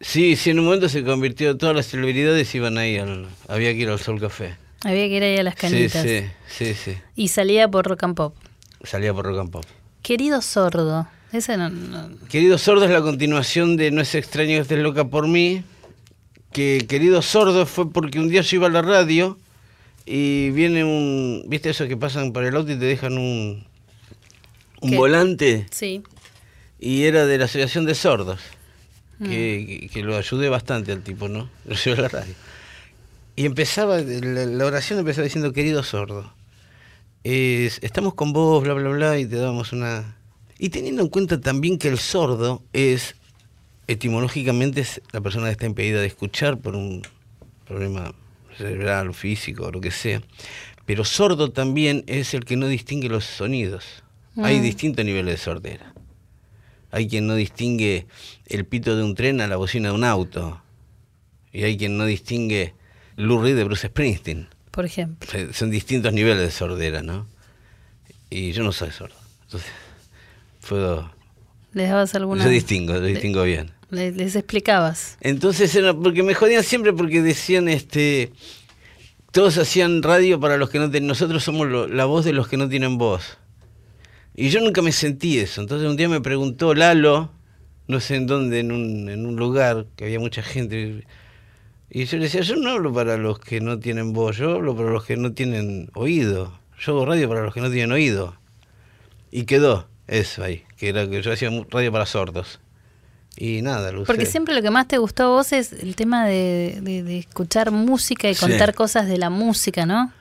Sí, 0.00 0.34
sí, 0.36 0.50
en 0.50 0.58
un 0.58 0.64
momento 0.64 0.88
se 0.88 1.04
convirtió, 1.04 1.56
todas 1.56 1.76
las 1.76 1.86
celebridades 1.86 2.52
iban 2.54 2.76
ahí, 2.78 2.96
al, 2.98 3.26
había 3.48 3.72
que 3.72 3.78
ir 3.80 3.88
al 3.88 4.00
Sol 4.00 4.18
Café. 4.20 4.56
Había 4.84 5.06
que 5.08 5.16
ir 5.16 5.22
ahí 5.22 5.36
a 5.36 5.42
las 5.44 5.54
Sí, 5.54 5.60
cañitas. 5.60 6.02
sí, 6.02 6.24
sí, 6.48 6.74
sí. 6.74 6.96
Y 7.14 7.28
salía 7.28 7.68
por 7.68 7.86
Rock 7.86 8.02
and 8.04 8.16
Pop. 8.16 8.34
Salía 8.82 9.14
por 9.14 9.26
Rock 9.26 9.38
and 9.40 9.50
Pop. 9.50 9.64
Querido 10.02 10.40
sordo. 10.42 11.06
Ese 11.32 11.56
no, 11.56 11.70
no- 11.70 12.10
Querido 12.28 12.58
Sordo 12.58 12.84
es 12.84 12.90
la 12.90 13.00
continuación 13.00 13.76
de 13.78 13.90
No 13.90 14.02
es 14.02 14.14
extraño 14.14 14.50
que 14.50 14.58
estés 14.58 14.78
loca 14.80 15.06
por 15.06 15.28
mí. 15.28 15.62
Que 16.52 16.84
Querido 16.88 17.22
Sordo 17.22 17.64
fue 17.64 17.90
porque 17.90 18.18
un 18.18 18.28
día 18.28 18.42
yo 18.42 18.56
iba 18.56 18.66
a 18.66 18.70
la 18.70 18.82
radio 18.82 19.38
y 20.04 20.50
viene 20.50 20.84
un, 20.84 21.44
¿viste 21.46 21.70
eso 21.70 21.86
que 21.88 21.96
pasan 21.96 22.32
por 22.34 22.44
el 22.44 22.54
auto 22.56 22.72
y 22.72 22.78
te 22.78 22.84
dejan 22.84 23.16
un, 23.16 23.64
un 24.82 24.90
¿Qué? 24.90 24.96
volante? 24.96 25.66
Sí. 25.70 26.02
Y 26.84 27.04
era 27.04 27.26
de 27.26 27.38
la 27.38 27.44
Asociación 27.44 27.84
de 27.86 27.94
Sordos, 27.94 28.40
Mm. 29.20 29.24
que, 29.28 29.90
que- 29.92 30.02
lo 30.02 30.16
ayudé 30.16 30.48
bastante 30.48 30.90
al 30.90 31.02
tipo, 31.02 31.28
¿no? 31.28 31.48
Lo 31.64 31.76
llevé 31.76 31.98
a 31.98 32.02
la 32.02 32.08
radio. 32.08 32.34
Y 33.36 33.46
empezaba, 33.46 33.98
la, 34.00 34.46
la 34.46 34.66
oración 34.66 34.98
empezaba 34.98 35.22
diciendo, 35.24 35.52
querido 35.52 35.84
sordo, 35.84 36.34
es- 37.22 37.78
estamos 37.82 38.14
con 38.14 38.32
vos, 38.32 38.64
bla, 38.64 38.74
bla, 38.74 38.88
bla, 38.90 39.18
y 39.20 39.26
te 39.26 39.36
damos 39.36 39.72
una... 39.72 40.16
Y 40.58 40.70
teniendo 40.70 41.02
en 41.02 41.08
cuenta 41.08 41.40
también 41.40 41.78
que 41.78 41.86
el 41.88 41.98
sordo 41.98 42.62
es, 42.72 43.14
etimológicamente, 43.86 44.80
es 44.80 45.00
la 45.12 45.20
persona 45.20 45.46
que 45.46 45.52
está 45.52 45.66
impedida 45.66 46.00
de 46.00 46.06
escuchar 46.08 46.58
por 46.58 46.74
un 46.74 47.02
problema 47.66 48.12
cerebral 48.58 49.14
físico 49.14 49.70
lo 49.70 49.80
que 49.80 49.90
sea. 49.92 50.20
Pero 50.84 51.04
sordo 51.04 51.52
también 51.52 52.02
es 52.08 52.34
el 52.34 52.44
que 52.44 52.56
no 52.56 52.66
distingue 52.66 53.08
los 53.08 53.24
sonidos. 53.24 53.84
Hay 54.36 54.58
Mm. 54.58 54.62
distintos 54.62 55.04
niveles 55.04 55.34
de 55.34 55.38
sordera. 55.38 55.91
Hay 56.92 57.08
quien 57.08 57.26
no 57.26 57.34
distingue 57.34 58.06
el 58.46 58.64
pito 58.66 58.94
de 58.96 59.02
un 59.02 59.14
tren 59.16 59.40
a 59.40 59.48
la 59.48 59.56
bocina 59.56 59.88
de 59.88 59.94
un 59.94 60.04
auto. 60.04 60.62
Y 61.52 61.64
hay 61.64 61.76
quien 61.76 61.96
no 61.98 62.04
distingue 62.06 62.74
Lou 63.16 63.42
Reed 63.42 63.56
de 63.56 63.64
Bruce 63.64 63.88
Springsteen. 63.88 64.48
Por 64.70 64.84
ejemplo. 64.84 65.28
Son 65.52 65.70
distintos 65.70 66.12
niveles 66.12 66.38
de 66.42 66.50
sordera, 66.50 67.02
¿no? 67.02 67.26
Y 68.30 68.52
yo 68.52 68.62
no 68.62 68.72
soy 68.72 68.90
sordo. 68.90 69.14
Entonces, 69.44 69.70
puedo... 70.68 71.12
¿Les 71.72 71.88
dabas 71.88 72.14
alguna...? 72.14 72.44
Yo 72.44 72.50
distingo, 72.50 72.92
lo 72.94 73.00
distingo 73.00 73.42
bien. 73.42 73.70
le- 73.90 74.12
les 74.12 74.36
explicabas. 74.36 75.16
Entonces 75.20 75.74
era 75.74 75.94
porque 75.94 76.22
me 76.22 76.34
jodían 76.34 76.62
siempre 76.62 76.92
porque 76.92 77.22
decían 77.22 77.68
este 77.68 78.32
todos 79.30 79.56
hacían 79.56 80.02
radio 80.02 80.38
para 80.38 80.58
los 80.58 80.68
que 80.68 80.78
no 80.78 80.90
tienen 80.90 81.06
nosotros 81.08 81.42
somos 81.42 81.66
lo- 81.68 81.88
la 81.88 82.04
voz 82.04 82.26
de 82.26 82.34
los 82.34 82.48
que 82.48 82.58
no 82.58 82.68
tienen 82.68 82.98
voz. 82.98 83.38
Y 84.34 84.48
yo 84.50 84.60
nunca 84.60 84.80
me 84.82 84.92
sentí 84.92 85.38
eso. 85.38 85.60
Entonces 85.60 85.88
un 85.88 85.96
día 85.96 86.08
me 86.08 86.20
preguntó 86.20 86.74
Lalo, 86.74 87.30
no 87.88 88.00
sé 88.00 88.16
en 88.16 88.26
dónde, 88.26 88.60
en 88.60 88.72
un, 88.72 89.08
en 89.08 89.26
un 89.26 89.36
lugar 89.36 89.86
que 89.96 90.04
había 90.04 90.18
mucha 90.20 90.42
gente. 90.42 91.04
Y 91.90 92.04
yo 92.06 92.16
le 92.16 92.24
decía, 92.24 92.40
yo 92.40 92.56
no 92.56 92.70
hablo 92.70 92.92
para 92.92 93.18
los 93.18 93.38
que 93.38 93.60
no 93.60 93.78
tienen 93.78 94.12
voz, 94.14 94.36
yo 94.38 94.52
hablo 94.52 94.74
para 94.74 94.90
los 94.90 95.04
que 95.04 95.16
no 95.16 95.32
tienen 95.32 95.90
oído. 95.94 96.58
Yo 96.80 96.92
hago 96.92 97.04
radio 97.06 97.28
para 97.28 97.42
los 97.42 97.52
que 97.52 97.60
no 97.60 97.70
tienen 97.70 97.92
oído. 97.92 98.34
Y 99.30 99.44
quedó 99.44 99.86
eso 100.08 100.42
ahí, 100.42 100.64
que 100.78 100.88
era 100.88 101.08
que 101.08 101.20
yo 101.22 101.32
hacía 101.32 101.50
radio 101.70 101.92
para 101.92 102.06
sordos. 102.06 102.60
Y 103.36 103.62
nada, 103.62 103.92
lo 103.92 104.04
Porque 104.04 104.22
usé. 104.22 104.30
siempre 104.30 104.54
lo 104.54 104.62
que 104.62 104.70
más 104.70 104.88
te 104.88 104.98
gustó 104.98 105.24
a 105.24 105.28
vos 105.28 105.52
es 105.52 105.72
el 105.72 105.94
tema 105.96 106.26
de, 106.26 106.78
de- 106.82 107.02
de 107.02 107.18
escuchar 107.18 107.70
música 107.70 108.28
y 108.30 108.34
Sí. 108.34 108.40
contar 108.46 108.74
cosas 108.74 109.06
de 109.06 109.16
la 109.18 109.30
música, 109.30 109.86
¿no? 109.86 110.12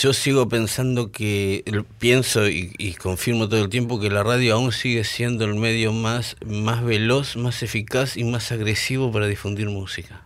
Yo 0.00 0.12
sigo 0.12 0.48
pensando 0.48 1.12
que, 1.12 1.62
pienso 2.00 2.48
y, 2.48 2.74
y 2.78 2.94
confirmo 2.94 3.48
todo 3.48 3.62
el 3.62 3.68
tiempo 3.68 4.00
que 4.00 4.10
la 4.10 4.24
radio 4.24 4.54
aún 4.54 4.72
sigue 4.72 5.04
siendo 5.04 5.44
el 5.44 5.54
medio 5.54 5.92
más, 5.92 6.36
más 6.44 6.82
veloz, 6.82 7.36
más 7.36 7.62
eficaz 7.62 8.16
y 8.16 8.24
más 8.24 8.50
agresivo 8.50 9.12
para 9.12 9.26
difundir 9.28 9.68
música. 9.68 10.22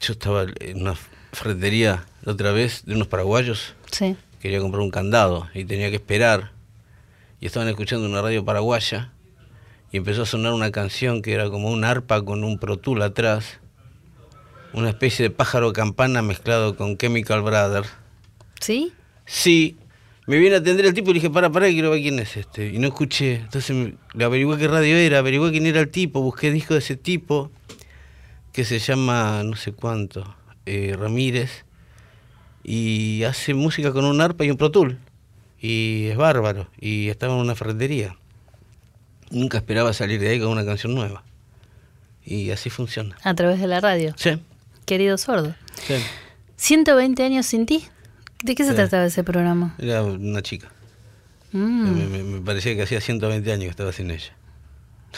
Yo 0.00 0.12
estaba 0.12 0.44
en 0.60 0.82
una 0.82 0.94
ferretería 1.32 2.04
la 2.22 2.32
otra 2.32 2.52
vez 2.52 2.84
de 2.84 2.94
unos 2.96 3.08
paraguayos, 3.08 3.74
Sí. 3.90 4.14
quería 4.40 4.60
comprar 4.60 4.82
un 4.82 4.90
candado 4.90 5.48
y 5.54 5.64
tenía 5.64 5.88
que 5.88 5.96
esperar. 5.96 6.52
Y 7.40 7.46
estaban 7.46 7.68
escuchando 7.68 8.06
una 8.06 8.20
radio 8.20 8.44
paraguaya 8.44 9.10
y 9.90 9.96
empezó 9.96 10.22
a 10.22 10.26
sonar 10.26 10.52
una 10.52 10.70
canción 10.70 11.22
que 11.22 11.32
era 11.32 11.48
como 11.48 11.70
un 11.70 11.82
arpa 11.84 12.22
con 12.22 12.44
un 12.44 12.58
protul 12.58 13.00
atrás, 13.00 13.58
una 14.74 14.90
especie 14.90 15.22
de 15.22 15.30
pájaro 15.30 15.72
campana 15.72 16.20
mezclado 16.20 16.76
con 16.76 16.98
Chemical 16.98 17.40
Brother. 17.40 17.84
¿Sí? 18.60 18.92
Sí, 19.26 19.76
me 20.26 20.38
viene 20.38 20.56
a 20.56 20.58
atender 20.58 20.86
el 20.86 20.94
tipo 20.94 21.10
y 21.10 21.14
le 21.14 21.20
dije, 21.20 21.30
para, 21.30 21.50
para, 21.50 21.68
quiero 21.68 21.90
ver 21.90 22.00
quién 22.02 22.18
es 22.18 22.36
este. 22.36 22.68
Y 22.68 22.78
no 22.78 22.88
escuché. 22.88 23.36
Entonces 23.36 23.74
me- 23.76 23.94
le 24.14 24.24
averigué 24.24 24.56
qué 24.58 24.68
radio 24.68 24.96
era, 24.96 25.18
averigué 25.18 25.50
quién 25.50 25.66
era 25.66 25.80
el 25.80 25.88
tipo, 25.90 26.20
busqué 26.22 26.50
disco 26.50 26.74
de 26.74 26.80
ese 26.80 26.96
tipo, 26.96 27.50
que 28.52 28.64
se 28.64 28.78
llama 28.78 29.42
no 29.44 29.56
sé 29.56 29.72
cuánto, 29.72 30.34
eh, 30.66 30.94
Ramírez, 30.98 31.64
y 32.64 33.22
hace 33.24 33.54
música 33.54 33.92
con 33.92 34.04
un 34.04 34.20
arpa 34.20 34.44
y 34.44 34.50
un 34.50 34.56
protul. 34.56 34.98
Y 35.60 36.06
es 36.06 36.16
bárbaro, 36.16 36.68
y 36.80 37.08
estaba 37.08 37.34
en 37.34 37.40
una 37.40 37.54
ferretería. 37.54 38.16
Nunca 39.30 39.58
esperaba 39.58 39.92
salir 39.92 40.20
de 40.20 40.28
ahí 40.30 40.38
con 40.40 40.48
una 40.48 40.64
canción 40.64 40.94
nueva. 40.94 41.24
Y 42.24 42.50
así 42.50 42.70
funciona. 42.70 43.16
A 43.24 43.34
través 43.34 43.58
de 43.60 43.66
la 43.66 43.80
radio. 43.80 44.14
Sí. 44.16 44.40
Querido 44.86 45.18
sordo. 45.18 45.54
Sí. 45.86 45.94
120 46.56 47.22
años 47.22 47.46
sin 47.46 47.66
ti. 47.66 47.84
¿De 48.42 48.54
qué 48.54 48.64
se 48.64 48.74
trataba 48.74 49.06
ese 49.06 49.24
programa? 49.24 49.74
Era 49.78 50.02
una 50.04 50.42
chica. 50.42 50.68
Mm. 51.52 51.90
Me, 51.98 52.06
me- 52.06 52.22
me 52.24 52.40
parecía 52.40 52.74
que 52.76 52.82
hacía 52.82 53.00
120 53.00 53.50
años 53.52 53.64
que 53.64 53.70
estaba 53.70 53.92
sin 53.92 54.10
ella. 54.10 54.32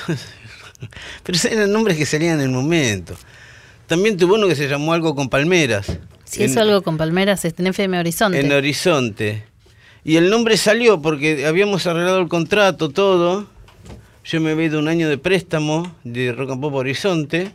Pero 1.25 1.39
eran 1.51 1.73
nombres 1.73 1.97
que 1.99 2.07
salían 2.07 2.37
en 2.41 2.47
el 2.47 2.51
momento. 2.51 3.15
También 3.87 4.17
tuvo 4.17 4.35
uno 4.37 4.47
que 4.49 4.55
se 4.55 4.69
llamó 4.69 4.93
algo 4.93 5.15
con 5.15 5.29
palmeras. 5.29 5.99
Si 6.25 6.45
eso 6.45 6.61
algo 6.61 6.83
con 6.83 6.97
palmeras 6.97 7.45
está 7.45 7.63
en 7.63 7.69
FM 7.69 7.99
Horizonte. 7.99 8.41
en 8.41 8.53
Horizonte. 8.53 9.45
Y 10.05 10.17
el 10.17 10.31
nombre 10.31 10.57
salió 10.57 11.03
porque 11.03 11.45
habíamos 11.47 11.87
arreglado 11.87 12.21
el 12.21 12.29
contrato, 12.29 12.89
todo. 12.89 13.49
Yo 14.25 14.41
me 14.41 14.53
había 14.53 14.67
ido 14.67 14.79
un 14.79 14.89
año 14.89 15.09
de 15.09 15.19
préstamo 15.19 15.95
de 16.05 16.33
Rock 16.33 16.53
and 16.53 16.61
Pop 16.61 16.75
Horizonte. 16.75 17.53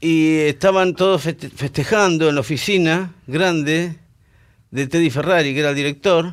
Y 0.00 0.38
estaban 0.38 0.94
todos 0.94 1.22
feste- 1.26 1.50
festejando 1.50 2.28
en 2.30 2.34
la 2.36 2.40
oficina 2.40 3.12
grande 3.26 3.96
de 4.70 4.86
Teddy 4.86 5.10
Ferrari, 5.10 5.52
que 5.54 5.60
era 5.60 5.70
el 5.70 5.76
director. 5.76 6.32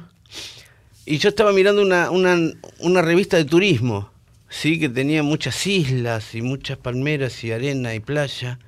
Y 1.06 1.18
yo 1.18 1.30
estaba 1.30 1.54
mirando 1.54 1.82
una, 1.82 2.12
una, 2.12 2.38
una 2.80 3.02
revista 3.02 3.38
de 3.38 3.46
turismo, 3.46 4.12
¿sí? 4.50 4.80
que 4.80 4.90
tenía 4.90 5.24
muchas 5.24 5.66
islas 5.66 6.36
y 6.36 6.42
muchas 6.42 6.78
palmeras 6.78 7.44
y 7.44 7.52
arena 7.52 7.96
y 7.96 8.00
playa. 8.00 8.60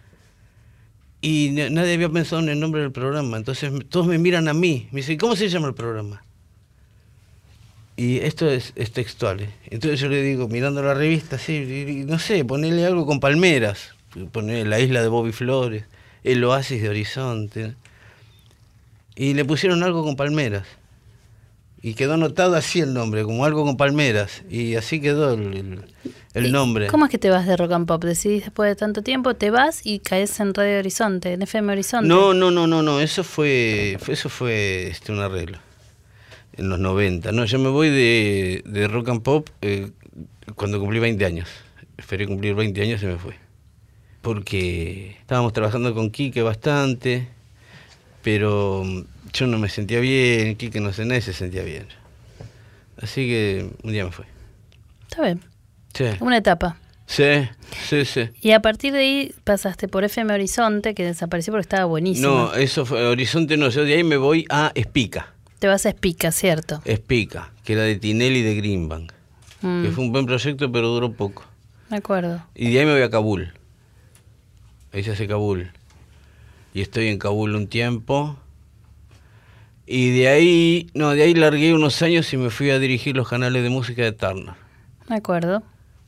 Y 1.22 1.49
na- 1.51 1.70
nadie 1.70 1.95
había 1.95 2.09
pensado 2.09 2.41
en 2.41 2.49
el 2.49 2.59
nombre 2.59 2.82
del 2.82 2.91
programa. 2.91 3.36
Entonces 3.38 3.72
todos 3.89 4.07
me 4.07 4.17
miran 4.17 4.47
a 4.47 4.53
mí. 4.53 4.88
Me 4.91 5.01
dicen, 5.01 5.17
¿cómo 5.17 5.36
se 5.36 5.49
llama 5.49 5.67
el 5.67 5.74
programa? 5.74 6.24
Y 7.97 8.20
esto 8.20 8.49
es, 8.49 8.74
textual. 8.93 9.41
¿eh? 9.41 9.49
Entonces 9.65 9.99
yo 9.99 10.07
le 10.07 10.24
digo, 10.24 10.47
mirando 10.47 10.82
la 10.82 10.93
revista, 10.93 11.38
sí, 11.38 12.05
no 12.07 12.17
sé, 12.20 12.45
ponerle 12.45 12.86
algo 12.86 13.05
con 13.05 13.20
palmeras. 13.20 13.89
Ponerle 14.32 14.63
la 14.63 14.80
isla 14.80 15.01
de 15.01 15.09
Bobby 15.09 15.34
Flores, 15.34 15.84
el 16.24 16.41
oasis 16.45 16.82
de 16.82 16.88
Horizonte. 16.89 17.76
Y 19.22 19.34
le 19.34 19.43
pusieron 19.43 19.84
algo 19.84 20.01
con 20.05 20.15
palmeras. 20.15 20.65
Y 21.82 21.93
quedó 21.93 22.13
anotado 22.13 22.55
así 22.55 22.80
el 22.80 22.93
nombre, 22.93 23.24
como 23.24 23.43
algo 23.43 23.65
con 23.65 23.76
palmeras. 23.76 24.43
Y 24.49 24.76
así 24.76 25.01
quedó 25.01 25.34
el, 25.34 25.41
el- 25.53 25.86
el 26.36 26.51
nombre. 26.53 26.88
¿Cómo 26.88 27.05
es 27.05 27.11
que 27.11 27.17
te 27.17 27.30
vas 27.30 27.45
de 27.47 27.57
Rock 27.57 27.72
and 27.74 27.86
Pop? 27.88 28.03
Decidís 28.03 28.43
después 28.45 28.70
de 28.70 28.76
tanto 28.78 29.01
tiempo, 29.01 29.34
te 29.36 29.49
vas 29.49 29.82
y 29.86 29.99
caes 29.99 30.39
en 30.39 30.53
Radio 30.53 30.80
Horizonte, 30.80 31.34
en 31.34 31.41
FM 31.41 31.72
Horizonte. 31.74 32.07
No, 32.07 32.34
no, 32.34 32.49
no, 32.51 32.65
no, 32.67 32.82
no, 32.82 32.99
eso 33.01 33.24
fue, 33.26 33.97
fue- 33.99 34.13
eso 34.13 34.30
fue 34.30 34.88
este, 34.88 35.11
un 35.11 35.20
arreglo. 35.20 35.57
En 36.53 36.70
los 36.70 36.80
90. 36.80 37.32
No, 37.34 37.43
yo 37.45 37.59
me 37.59 37.70
voy 37.70 37.89
de, 37.89 38.61
de 38.65 38.88
rock 38.88 39.09
and 39.09 39.22
pop 39.24 39.49
eh, 39.61 39.91
cuando 40.55 40.80
cumplí 40.80 40.99
20 40.99 41.26
años. 41.26 41.49
Esperé 41.97 42.26
cumplir 42.28 42.53
20 42.55 42.82
años 42.82 43.01
y 43.03 43.05
me 43.07 43.17
fui. 43.17 43.34
Porque 44.22 45.15
estábamos 45.20 45.53
trabajando 45.53 45.93
con 45.95 46.09
Quique 46.11 46.41
bastante, 46.41 47.30
pero 48.24 48.84
mm, 48.86 49.01
yo 49.34 49.47
no 49.47 49.57
me 49.59 49.70
sentía 49.70 49.99
bien, 49.99 50.55
Quique 50.55 50.80
no 50.80 50.93
sé, 50.93 51.05
nadie 51.05 51.22
se 51.22 51.34
sentía 51.34 51.63
bien. 51.63 51.88
Así 53.01 53.28
que 53.28 53.70
un 53.84 53.91
día 53.93 54.05
me 54.05 54.11
fui. 54.11 54.26
Está 55.09 55.24
bien. 55.24 55.41
Sí, 55.93 56.05
Una 56.20 56.38
etapa. 56.38 56.78
sí, 57.07 57.24
sí. 57.88 58.05
sí. 58.05 58.30
Y 58.41 58.51
a 58.51 58.61
partir 58.61 58.93
de 58.93 58.99
ahí 58.99 59.36
pasaste 59.43 59.88
por 59.88 60.03
FM 60.03 60.34
Horizonte, 60.34 60.93
que 60.93 61.03
desapareció 61.03 61.51
porque 61.51 61.61
estaba 61.61 61.86
buenísimo. 61.86 62.28
No, 62.28 62.53
eso 62.53 62.86
fue 62.86 63.05
Horizonte, 63.07 63.57
no, 63.57 63.70
yo 63.70 63.84
de 63.86 63.95
ahí 63.95 64.03
me 64.03 64.17
voy 64.17 64.45
a 64.49 64.72
Espica. 64.76 65.34
Te 65.59 65.67
vas 65.67 65.86
a 65.86 65.89
Espica, 65.89 66.32
¿cierto? 66.32 66.82
Espica, 66.86 67.51
que 67.63 67.74
era 67.74 67.84
de 67.84 67.95
Tinelli 67.95 68.41
de 68.43 68.55
Greenbank. 68.55 69.11
Mm, 69.61 69.84
que 69.84 69.89
fue 69.91 70.03
un 70.05 70.11
buen 70.11 70.26
proyecto, 70.26 70.72
pero 70.72 70.88
duró 70.89 71.11
poco. 71.11 71.45
Me 71.89 71.97
acuerdo. 71.97 72.41
Y 72.55 72.72
de 72.72 72.80
ahí 72.80 72.86
me 72.86 72.93
voy 72.93 73.01
a 73.01 73.09
Kabul. 73.09 73.51
Ahí 74.93 75.03
se 75.03 75.11
hace 75.11 75.28
Kabul. 75.28 75.72
Y 76.74 76.82
estoy 76.82 77.07
en 77.07 77.17
Kabul 77.17 77.55
un 77.55 77.67
tiempo. 77.67 78.38
Y 79.86 80.17
de 80.20 80.28
ahí, 80.28 80.88
no, 80.93 81.11
de 81.11 81.24
ahí 81.24 81.34
largué 81.34 81.74
unos 81.74 82.01
años 82.01 82.32
y 82.34 82.38
me 82.38 82.49
fui 82.49 82.70
a 82.70 82.78
dirigir 82.78 83.15
los 83.15 83.28
canales 83.28 83.63
de 83.63 83.70
música 83.70 84.03
de 84.03 84.11
Turner. 84.11 84.53
Me 85.07 85.15
acuerdo. 85.15 85.63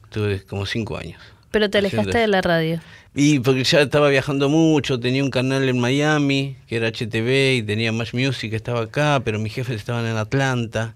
Tuve 0.10 0.44
como 0.44 0.66
cinco 0.66 0.98
años. 0.98 1.20
Pero 1.50 1.70
te 1.70 1.80
alejaste 1.80 2.18
de 2.18 2.28
la 2.28 2.42
radio. 2.42 2.80
Y 3.14 3.40
porque 3.40 3.64
ya 3.64 3.82
estaba 3.82 4.08
viajando 4.10 4.48
mucho, 4.48 5.00
tenía 5.00 5.24
un 5.24 5.32
canal 5.32 5.68
en 5.68 5.80
Miami, 5.80 6.56
que 6.68 6.78
era 6.78 6.88
HTV, 6.88 7.58
y 7.58 7.64
tenía 7.64 7.92
Match 7.92 8.14
Music, 8.14 8.54
estaba 8.54 8.82
acá, 8.82 9.22
pero 9.26 9.40
mis 9.40 9.54
jefes 9.54 9.76
estaban 9.76 10.06
en 10.06 10.16
Atlanta. 10.16 10.96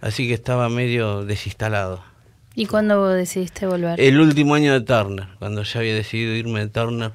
Así 0.00 0.26
que 0.26 0.34
estaba 0.34 0.68
medio 0.68 1.24
desinstalado. 1.24 2.02
¿Y 2.54 2.66
cuándo 2.66 3.06
decidiste 3.08 3.66
volver? 3.66 4.00
El 4.00 4.20
último 4.20 4.54
año 4.54 4.72
de 4.72 4.80
Turner, 4.80 5.28
cuando 5.38 5.62
ya 5.62 5.80
había 5.80 5.94
decidido 5.94 6.34
irme 6.34 6.60
de 6.60 6.68
Turner, 6.68 7.12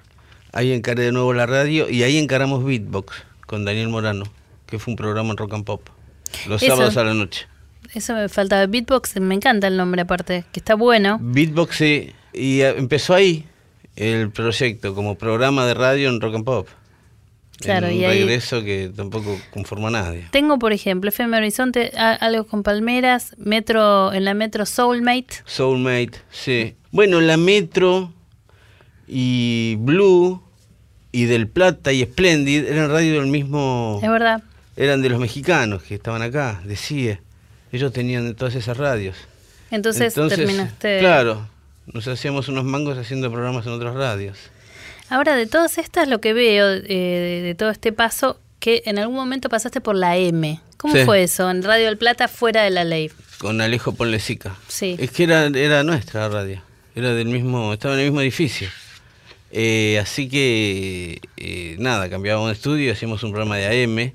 ahí 0.57 0.71
encaré 0.73 1.03
de 1.03 1.11
nuevo 1.11 1.33
la 1.33 1.45
radio 1.45 1.89
y 1.89 2.03
ahí 2.03 2.17
encaramos 2.17 2.63
Beatbox 2.63 3.13
con 3.45 3.63
Daniel 3.65 3.89
Morano. 3.89 4.25
que 4.65 4.79
fue 4.79 4.91
un 4.91 4.95
programa 4.97 5.31
en 5.31 5.37
Rock 5.37 5.53
and 5.53 5.63
Pop. 5.63 5.81
Los 6.47 6.61
Eso. 6.61 6.75
sábados 6.75 6.97
a 6.97 7.03
la 7.05 7.13
noche. 7.13 7.47
Eso 7.93 8.13
me 8.13 8.27
faltaba. 8.27 8.65
Beatbox, 8.67 9.15
me 9.21 9.33
encanta 9.33 9.67
el 9.67 9.77
nombre 9.77 10.01
aparte, 10.01 10.43
que 10.51 10.59
está 10.59 10.75
bueno. 10.75 11.17
Beatbox 11.21 11.75
sí, 11.77 12.11
y 12.33 12.59
eh, 12.61 12.75
empezó 12.77 13.13
ahí 13.15 13.45
el 13.95 14.29
proyecto 14.31 14.93
como 14.93 15.15
programa 15.15 15.65
de 15.65 15.73
radio 15.73 16.09
en 16.09 16.19
Rock 16.19 16.35
and 16.35 16.43
Pop. 16.43 16.67
Claro, 17.59 17.87
en 17.87 17.93
un 17.95 17.99
y 18.01 18.05
ahí- 18.05 18.19
regreso 18.19 18.61
que 18.63 18.91
tampoco 18.95 19.35
conforma 19.51 19.87
a 19.87 19.91
nadie. 19.91 20.27
Tengo, 20.31 20.59
por 20.59 20.73
ejemplo, 20.73 21.09
FM 21.09 21.37
Horizonte, 21.37 21.91
a- 21.97 22.13
algo 22.13 22.45
con 22.45 22.61
Palmeras, 22.61 23.35
Metro, 23.39 24.11
en 24.13 24.25
la 24.25 24.33
Metro 24.33 24.65
Soulmate. 24.65 25.37
Soulmate, 25.45 26.19
sí. 26.29 26.75
Bueno, 26.91 27.21
la 27.21 27.37
Metro 27.37 28.11
y 29.07 29.75
Blue 29.79 30.43
y 31.11 31.25
Del 31.25 31.47
Plata 31.47 31.91
y 31.91 32.03
Splendid 32.03 32.65
eran 32.65 32.89
radio 32.89 33.19
del 33.19 33.27
mismo... 33.27 33.99
Es 34.03 34.09
verdad. 34.09 34.41
Eran 34.75 35.01
de 35.01 35.09
los 35.09 35.19
mexicanos 35.19 35.81
que 35.83 35.95
estaban 35.95 36.21
acá, 36.21 36.61
decía. 36.63 37.19
Ellos 37.71 37.91
tenían 37.91 38.35
todas 38.35 38.55
esas 38.55 38.77
radios. 38.77 39.15
Entonces, 39.71 40.13
terminaste. 40.13 40.99
Claro, 40.99 41.47
nos 41.91 42.07
hacíamos 42.07 42.47
unos 42.47 42.63
mangos 42.63 42.97
haciendo 42.97 43.31
programas 43.31 43.65
en 43.65 43.73
otras 43.73 43.95
radios. 43.95 44.37
Ahora, 45.09 45.35
de 45.35 45.47
todas 45.47 45.77
estas, 45.77 46.07
lo 46.07 46.19
que 46.21 46.33
veo 46.33 46.67
eh, 46.69 46.83
de, 46.87 47.41
de 47.41 47.55
todo 47.55 47.69
este 47.71 47.91
paso, 47.91 48.39
que 48.59 48.83
en 48.85 48.99
algún 48.99 49.15
momento 49.15 49.49
pasaste 49.49 49.81
por 49.81 49.95
la 49.95 50.17
M. 50.17 50.59
¿Cómo 50.77 50.93
Sí. 50.93 51.05
fue 51.05 51.23
eso? 51.23 51.49
En 51.49 51.63
Radio 51.63 51.85
del 51.87 51.97
Plata, 51.97 52.27
fuera 52.27 52.63
de 52.63 52.69
la 52.69 52.83
ley. 52.83 53.11
Con 53.39 53.59
Alejo 53.61 53.93
Ponlesica. 53.95 54.55
Sí. 54.67 54.95
Es 54.99 55.11
que 55.11 55.23
era, 55.23 55.45
era 55.47 55.83
nuestra 55.83 56.29
radio. 56.29 56.61
Era 56.95 57.13
del 57.13 57.27
mismo, 57.27 57.73
estaba 57.73 57.93
en 57.95 58.01
el 58.01 58.05
mismo 58.07 58.21
edificio. 58.21 58.69
Eh, 59.51 59.99
así 60.01 60.27
que, 60.27 61.21
eh, 61.37 61.75
nada, 61.79 62.09
cambiábamos 62.09 62.49
de 62.49 62.53
estudio, 62.53 62.91
hacíamos 62.91 63.23
un 63.23 63.31
programa 63.31 63.57
de 63.57 63.83
AM. 63.83 64.13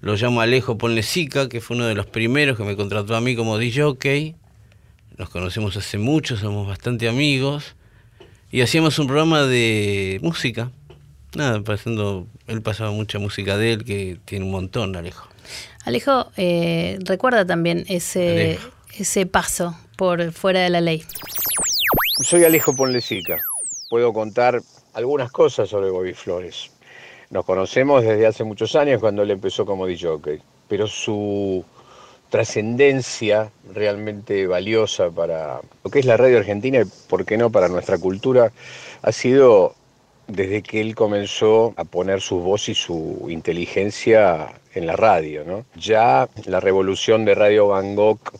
Lo 0.00 0.16
llamo 0.16 0.40
Alejo 0.40 0.76
Ponlesica, 0.76 1.48
que 1.48 1.60
fue 1.60 1.76
uno 1.76 1.86
de 1.86 1.94
los 1.94 2.06
primeros 2.06 2.56
que 2.56 2.64
me 2.64 2.76
contrató 2.76 3.16
a 3.16 3.20
mí 3.20 3.36
como 3.36 3.58
DJ. 3.58 4.34
Nos 5.16 5.30
conocemos 5.30 5.76
hace 5.76 5.98
mucho, 5.98 6.36
somos 6.36 6.66
bastante 6.66 7.08
amigos. 7.08 7.76
Y 8.50 8.60
hacíamos 8.60 8.98
un 8.98 9.06
programa 9.06 9.42
de 9.42 10.18
música. 10.22 10.70
Nada, 11.34 11.60
pasando, 11.62 12.26
él 12.46 12.62
pasaba 12.62 12.90
mucha 12.92 13.18
música 13.18 13.56
de 13.56 13.72
él, 13.74 13.84
que 13.84 14.18
tiene 14.24 14.44
un 14.44 14.50
montón, 14.50 14.96
Alejo. 14.96 15.28
Alejo, 15.84 16.30
eh, 16.36 16.98
recuerda 17.04 17.44
también 17.44 17.84
ese, 17.88 18.30
Alejo. 18.30 18.70
ese 18.98 19.26
paso 19.26 19.76
por 19.96 20.32
fuera 20.32 20.60
de 20.60 20.70
la 20.70 20.80
ley. 20.80 21.04
Soy 22.22 22.44
Alejo 22.44 22.74
Ponlesica. 22.74 23.38
Puedo 23.88 24.12
contar 24.12 24.60
algunas 24.94 25.30
cosas 25.30 25.68
sobre 25.68 25.90
Bobby 25.90 26.12
Flores. 26.12 26.72
Nos 27.30 27.44
conocemos 27.44 28.02
desde 28.02 28.26
hace 28.26 28.42
muchos 28.42 28.74
años 28.74 29.00
cuando 29.00 29.22
él 29.22 29.30
empezó 29.30 29.64
como 29.64 29.86
DJ, 29.86 30.40
pero 30.66 30.88
su 30.88 31.64
trascendencia 32.28 33.52
realmente 33.72 34.48
valiosa 34.48 35.10
para 35.10 35.60
lo 35.84 35.90
que 35.92 36.00
es 36.00 36.04
la 36.04 36.16
radio 36.16 36.38
argentina 36.38 36.80
y, 36.80 36.84
por 37.08 37.24
qué 37.24 37.36
no, 37.36 37.50
para 37.50 37.68
nuestra 37.68 37.96
cultura, 37.96 38.50
ha 39.02 39.12
sido 39.12 39.76
desde 40.26 40.62
que 40.62 40.80
él 40.80 40.96
comenzó 40.96 41.72
a 41.76 41.84
poner 41.84 42.20
su 42.20 42.40
voz 42.40 42.68
y 42.68 42.74
su 42.74 43.28
inteligencia 43.28 44.48
en 44.74 44.88
la 44.88 44.96
radio. 44.96 45.64
Ya 45.76 46.28
la 46.46 46.58
revolución 46.58 47.24
de 47.24 47.36
Radio 47.36 47.68
Bangkok 47.68 48.34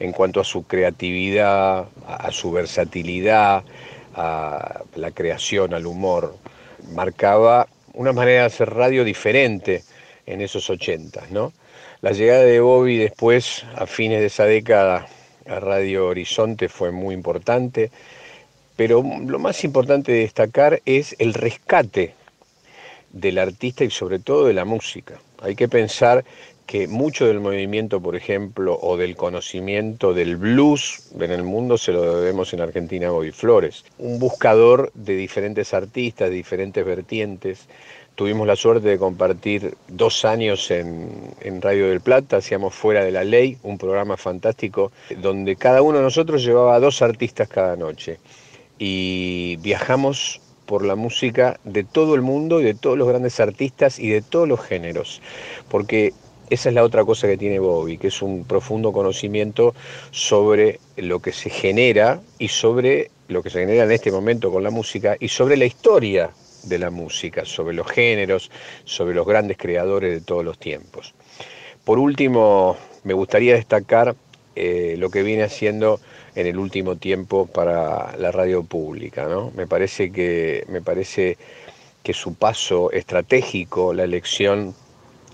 en 0.00 0.10
cuanto 0.10 0.40
a 0.40 0.44
su 0.44 0.64
creatividad, 0.64 1.86
a 2.06 2.32
su 2.32 2.50
versatilidad, 2.50 3.62
a 4.18 4.82
la 4.96 5.12
creación, 5.12 5.72
al 5.74 5.86
humor, 5.86 6.36
marcaba 6.92 7.68
una 7.94 8.12
manera 8.12 8.40
de 8.40 8.46
hacer 8.46 8.68
radio 8.68 9.04
diferente 9.04 9.84
en 10.26 10.40
esos 10.40 10.68
ochentas, 10.70 11.30
¿no? 11.30 11.52
La 12.00 12.10
llegada 12.10 12.42
de 12.42 12.60
Bobby 12.60 12.96
después, 12.96 13.64
a 13.76 13.86
fines 13.86 14.20
de 14.20 14.26
esa 14.26 14.44
década, 14.44 15.06
a 15.46 15.60
Radio 15.60 16.08
Horizonte 16.08 16.68
fue 16.68 16.90
muy 16.90 17.14
importante, 17.14 17.90
pero 18.76 19.02
lo 19.02 19.38
más 19.38 19.62
importante 19.64 20.12
de 20.12 20.20
destacar 20.20 20.82
es 20.84 21.14
el 21.18 21.32
rescate 21.32 22.14
del 23.12 23.38
artista 23.38 23.84
y 23.84 23.90
sobre 23.90 24.18
todo 24.18 24.46
de 24.46 24.54
la 24.54 24.64
música. 24.64 25.20
Hay 25.40 25.54
que 25.54 25.68
pensar 25.68 26.24
que 26.68 26.86
mucho 26.86 27.26
del 27.26 27.40
movimiento, 27.40 27.98
por 27.98 28.14
ejemplo, 28.14 28.78
o 28.82 28.98
del 28.98 29.16
conocimiento 29.16 30.12
del 30.12 30.36
blues 30.36 31.10
en 31.18 31.30
el 31.30 31.42
mundo 31.42 31.78
se 31.78 31.92
lo 31.92 32.20
debemos 32.20 32.52
en 32.52 32.60
Argentina 32.60 33.08
a 33.08 33.10
Bobby 33.10 33.32
Flores. 33.32 33.86
Un 33.96 34.18
buscador 34.18 34.92
de 34.92 35.16
diferentes 35.16 35.72
artistas, 35.72 36.28
de 36.28 36.36
diferentes 36.36 36.84
vertientes. 36.84 37.66
Tuvimos 38.16 38.46
la 38.46 38.54
suerte 38.54 38.86
de 38.86 38.98
compartir 38.98 39.78
dos 39.88 40.26
años 40.26 40.70
en, 40.70 41.32
Radio 41.62 41.88
del 41.88 42.02
Plata, 42.02 42.36
hacíamos 42.36 42.74
Fuera 42.74 43.02
de 43.02 43.12
la 43.12 43.24
Ley, 43.24 43.56
un 43.62 43.78
programa 43.78 44.18
fantástico 44.18 44.92
donde 45.22 45.56
cada 45.56 45.80
uno 45.80 45.96
de 45.96 46.04
nosotros 46.04 46.44
llevaba 46.44 46.78
dos 46.80 47.00
artistas 47.00 47.48
cada 47.48 47.76
noche. 47.76 48.18
Y 48.78 49.56
viajamos 49.62 50.42
por 50.66 50.84
la 50.84 50.96
música 50.96 51.58
de 51.64 51.82
todo 51.82 52.14
el 52.14 52.20
mundo 52.20 52.60
y 52.60 52.64
de 52.64 52.74
todos 52.74 52.98
los 52.98 53.08
grandes 53.08 53.40
artistas 53.40 53.98
y 53.98 54.10
de 54.10 54.20
todos 54.20 54.46
los 54.46 54.60
géneros. 54.60 55.22
Porque 55.70 56.12
esa 56.50 56.68
es 56.68 56.74
la 56.74 56.84
otra 56.84 57.04
cosa 57.04 57.26
que 57.26 57.36
tiene 57.36 57.58
Bobby, 57.58 57.98
que 57.98 58.08
es 58.08 58.22
un 58.22 58.44
profundo 58.44 58.92
conocimiento 58.92 59.74
sobre 60.10 60.80
lo 60.96 61.20
que 61.20 61.32
se 61.32 61.50
genera 61.50 62.20
y 62.38 62.48
sobre 62.48 63.10
lo 63.28 63.42
que 63.42 63.50
se 63.50 63.60
genera 63.60 63.84
en 63.84 63.92
este 63.92 64.10
momento 64.10 64.50
con 64.50 64.62
la 64.62 64.70
música 64.70 65.16
y 65.20 65.28
sobre 65.28 65.56
la 65.56 65.66
historia 65.66 66.30
de 66.64 66.78
la 66.78 66.90
música, 66.90 67.44
sobre 67.44 67.74
los 67.74 67.86
géneros, 67.86 68.50
sobre 68.84 69.14
los 69.14 69.26
grandes 69.26 69.56
creadores 69.56 70.12
de 70.12 70.20
todos 70.20 70.44
los 70.44 70.58
tiempos. 70.58 71.14
Por 71.84 71.98
último, 71.98 72.76
me 73.04 73.14
gustaría 73.14 73.54
destacar 73.54 74.14
eh, 74.56 74.96
lo 74.98 75.10
que 75.10 75.22
viene 75.22 75.44
haciendo 75.44 76.00
en 76.34 76.46
el 76.46 76.58
último 76.58 76.96
tiempo 76.96 77.46
para 77.46 78.16
la 78.16 78.32
radio 78.32 78.62
pública. 78.62 79.26
¿no? 79.26 79.52
Me, 79.56 79.66
parece 79.66 80.10
que, 80.10 80.64
me 80.68 80.82
parece 80.82 81.38
que 82.02 82.12
su 82.12 82.34
paso 82.34 82.90
estratégico, 82.92 83.92
la 83.92 84.04
elección 84.04 84.74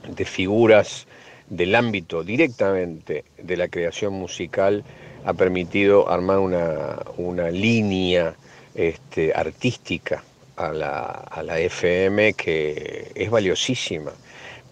de 0.08 0.24
figuras 0.24 1.06
del 1.48 1.74
ámbito 1.74 2.24
directamente 2.24 3.24
de 3.42 3.56
la 3.56 3.68
creación 3.68 4.14
musical, 4.14 4.84
ha 5.24 5.32
permitido 5.34 6.08
armar 6.08 6.38
una, 6.38 6.98
una 7.16 7.50
línea 7.50 8.34
este, 8.74 9.32
artística 9.34 10.22
a 10.56 10.72
la, 10.72 11.00
a 11.00 11.42
la 11.42 11.58
FM 11.58 12.34
que 12.34 13.10
es 13.14 13.30
valiosísima 13.30 14.12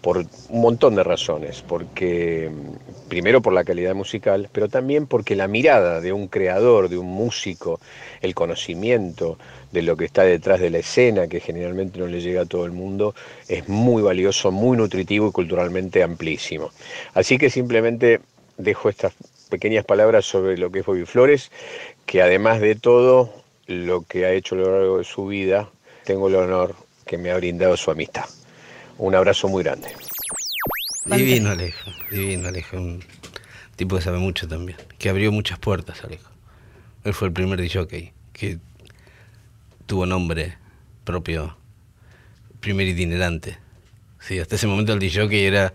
por 0.03 0.17
un 0.17 0.61
montón 0.61 0.95
de 0.95 1.03
razones, 1.03 1.63
porque 1.65 2.51
primero 3.07 3.41
por 3.41 3.53
la 3.53 3.63
calidad 3.63 3.95
musical, 3.95 4.49
pero 4.51 4.67
también 4.67 5.07
porque 5.07 5.33
la 5.33 5.47
mirada 5.47 6.01
de 6.01 6.11
un 6.11 6.27
creador, 6.27 6.89
de 6.89 6.97
un 6.97 7.07
músico, 7.07 7.79
el 8.19 8.35
conocimiento 8.35 9.37
de 9.73 9.81
lo 9.81 9.97
que 9.97 10.05
está 10.05 10.23
detrás 10.23 10.59
de 10.61 10.69
la 10.69 10.77
escena, 10.77 11.27
que 11.27 11.39
generalmente 11.39 11.99
no 11.99 12.05
le 12.05 12.21
llega 12.21 12.43
a 12.43 12.45
todo 12.45 12.65
el 12.65 12.71
mundo, 12.71 13.15
es 13.47 13.67
muy 13.67 14.03
valioso, 14.03 14.51
muy 14.51 14.77
nutritivo 14.77 15.29
y 15.29 15.31
culturalmente 15.31 16.03
amplísimo. 16.03 16.69
Así 17.15 17.39
que 17.39 17.49
simplemente 17.49 18.21
dejo 18.57 18.87
estas 18.87 19.13
pequeñas 19.49 19.83
palabras 19.83 20.25
sobre 20.25 20.57
lo 20.59 20.71
que 20.71 20.79
es 20.79 20.85
Bobby 20.85 21.05
Flores, 21.05 21.51
que 22.05 22.21
además 22.21 22.61
de 22.61 22.75
todo 22.75 23.33
lo 23.65 24.03
que 24.03 24.25
ha 24.25 24.31
hecho 24.31 24.53
a 24.53 24.59
lo 24.59 24.71
largo 24.71 24.99
de 24.99 25.03
su 25.03 25.25
vida, 25.25 25.69
tengo 26.05 26.27
el 26.27 26.35
honor 26.35 26.75
que 27.07 27.17
me 27.17 27.31
ha 27.31 27.37
brindado 27.37 27.75
su 27.75 27.89
amistad. 27.89 28.25
Un 28.99 29.15
abrazo 29.15 29.47
muy 29.47 29.63
grande. 29.63 29.87
Divino 31.05 31.49
Alejo, 31.49 31.91
divino 32.11 32.47
Alejo, 32.47 32.77
un 32.77 33.03
tipo 33.75 33.95
que 33.95 34.03
sabe 34.03 34.19
mucho 34.19 34.47
también, 34.47 34.77
que 34.99 35.09
abrió 35.09 35.31
muchas 35.31 35.57
puertas 35.57 36.03
Alejo. 36.03 36.29
Él 37.03 37.13
fue 37.15 37.27
el 37.29 37.33
primer 37.33 37.59
DJ 37.59 38.13
que 38.33 38.59
tuvo 39.85 40.05
nombre 40.05 40.57
propio, 41.03 41.57
primer 42.59 42.87
itinerante. 42.87 43.57
Sí, 44.19 44.39
hasta 44.39 44.55
ese 44.55 44.67
momento 44.67 44.93
el 44.93 44.99
DJ 44.99 45.47
era 45.47 45.73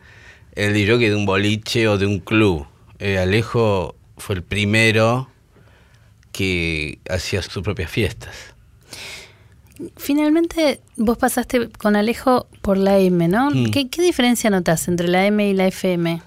el 0.53 0.73
DJ 0.73 0.99
de 0.99 1.15
un 1.15 1.27
boliche 1.27 1.89
o 1.89 1.99
de 1.99 2.07
un 2.07 2.19
club. 2.19 2.67
Eh, 2.99 3.19
Alejo 3.19 3.95
fue 4.17 4.37
el 4.37 4.43
primero 4.43 5.29
que 6.33 6.99
hacía 7.09 7.43
sus 7.43 7.63
propias 7.63 7.91
fiestas. 7.91 8.35
Finalmente, 9.97 10.81
vos 10.97 11.19
pasaste 11.19 11.69
con 11.69 11.95
Alejo 11.95 12.49
por 12.63 12.79
la 12.79 12.99
M, 12.99 13.29
¿no? 13.29 13.51
Mm. 13.51 13.71
¿Qué, 13.71 13.89
qué 13.89 14.03
diferencia 14.03 14.51
notas 14.51 14.89
entre 14.89 15.09
la 15.09 15.27
M 15.27 15.49
y 15.49 15.55
la 15.55 15.67
FM? 15.69 16.21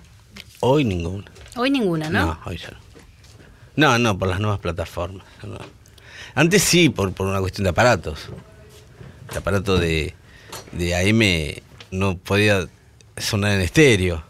Hoy 0.62 0.86
ninguna. 0.86 1.26
Hoy 1.58 1.70
ninguna, 1.70 2.10
¿no? 2.10 2.26
No, 2.28 2.40
hoy 2.46 2.58
ya 2.58 2.72
no. 2.72 2.78
No, 3.76 3.98
no, 3.98 4.18
por 4.18 4.30
las 4.30 4.40
nuevas 4.40 4.60
plataformas. 4.60 5.26
no. 5.44 5.81
Antes 6.36 6.64
sí, 6.64 6.90
por, 6.90 7.14
por 7.14 7.28
una 7.28 7.40
cuestión 7.40 7.64
de 7.64 7.70
aparatos. 7.72 8.30
El 9.32 9.38
aparato 9.38 9.78
de, 9.78 10.14
de 10.72 10.96
AM 10.96 11.62
no 11.92 12.18
podía 12.18 12.68
sonar 13.18 13.54
en 13.54 13.62
estéreo. 13.62 14.24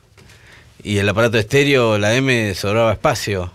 Y 0.84 0.97
el 0.97 1.08
aparato 1.08 1.34
de 1.34 1.41
estéreo, 1.41 1.97
la 1.97 2.16
M, 2.16 2.54
sobraba 2.56 2.93
espacio. 2.93 3.52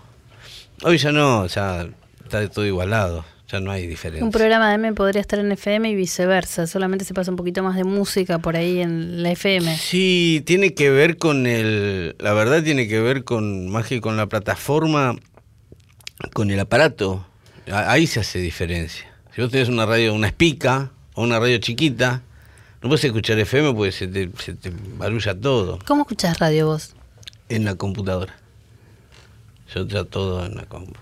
Hoy 0.83 0.97
ya 0.97 1.11
no, 1.11 1.45
ya 1.47 1.87
está 2.23 2.47
todo 2.49 2.65
igualado. 2.65 3.25
Ya 3.49 3.61
no 3.61 3.71
hay 3.71 3.87
diferencia. 3.87 4.25
Un 4.25 4.31
programa 4.31 4.67
de 4.69 4.75
M 4.75 4.93
podría 4.93 5.21
estar 5.21 5.39
en 5.39 5.49
FM 5.53 5.89
y 5.89 5.95
viceversa, 5.95 6.67
solamente 6.67 7.05
se 7.05 7.13
pasa 7.13 7.31
un 7.31 7.37
poquito 7.37 7.63
más 7.63 7.77
de 7.77 7.85
música 7.85 8.39
por 8.39 8.57
ahí 8.57 8.81
en 8.81 9.23
la 9.23 9.31
FM. 9.31 9.77
Sí, 9.77 10.43
tiene 10.45 10.73
que 10.73 10.89
ver 10.89 11.17
con 11.17 11.47
el, 11.47 12.17
la 12.19 12.33
verdad 12.33 12.61
tiene 12.61 12.89
que 12.89 12.99
ver 12.99 13.23
con 13.23 13.69
más 13.69 13.87
que 13.87 14.01
con 14.01 14.17
la 14.17 14.27
plataforma, 14.27 15.15
con 16.33 16.51
el 16.51 16.59
aparato. 16.59 17.25
Ahí 17.71 18.07
se 18.07 18.19
hace 18.21 18.39
diferencia. 18.39 19.05
Si 19.35 19.41
vos 19.41 19.51
tenés 19.51 19.69
una 19.69 19.85
radio, 19.85 20.13
una 20.13 20.27
espica 20.27 20.91
o 21.13 21.23
una 21.23 21.39
radio 21.39 21.57
chiquita, 21.57 22.21
no 22.81 22.89
puedes 22.89 23.03
escuchar 23.03 23.37
FM 23.39 23.73
porque 23.73 23.91
se 23.91 24.07
te, 24.07 24.29
se 24.43 24.53
te 24.53 24.71
barulla 24.97 25.33
todo 25.39 25.79
¿Cómo 25.85 26.03
escuchás 26.03 26.39
radio 26.39 26.67
vos? 26.67 26.93
en 27.49 27.65
la 27.65 27.75
computadora. 27.75 28.35
Yo 29.73 29.85
ya 29.87 30.03
todo 30.05 30.45
en 30.45 30.55
la 30.55 30.63
compu. 30.65 30.93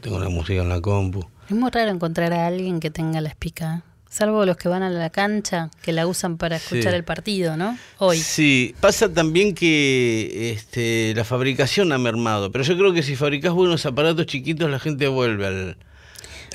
Tengo 0.00 0.18
la 0.20 0.28
música 0.28 0.62
en 0.62 0.68
la 0.68 0.80
compu. 0.80 1.24
Es 1.48 1.56
muy 1.56 1.70
raro 1.70 1.90
encontrar 1.90 2.32
a 2.32 2.46
alguien 2.46 2.78
que 2.80 2.90
tenga 2.90 3.20
la 3.20 3.28
espica, 3.28 3.82
salvo 4.08 4.46
los 4.46 4.56
que 4.56 4.68
van 4.68 4.82
a 4.82 4.90
la 4.90 5.10
cancha, 5.10 5.70
que 5.82 5.92
la 5.92 6.06
usan 6.06 6.36
para 6.38 6.56
escuchar 6.56 6.92
Sí. 6.92 6.96
el 6.96 7.04
partido, 7.04 7.56
¿no? 7.56 7.76
Hoy. 7.98 8.18
Sí, 8.18 8.74
pasa 8.80 9.12
también 9.12 9.54
que 9.54 10.52
este, 10.52 11.12
la 11.16 11.24
fabricación 11.24 11.92
ha 11.92 11.98
mermado, 11.98 12.50
pero 12.52 12.64
yo 12.64 12.76
creo 12.78 12.92
que 12.94 13.02
si 13.02 13.16
fabricás 13.16 13.52
buenos 13.52 13.84
aparatos 13.84 14.26
chiquitos 14.26 14.70
la 14.70 14.78
gente 14.78 15.08
vuelve 15.08 15.46
al... 15.46 15.76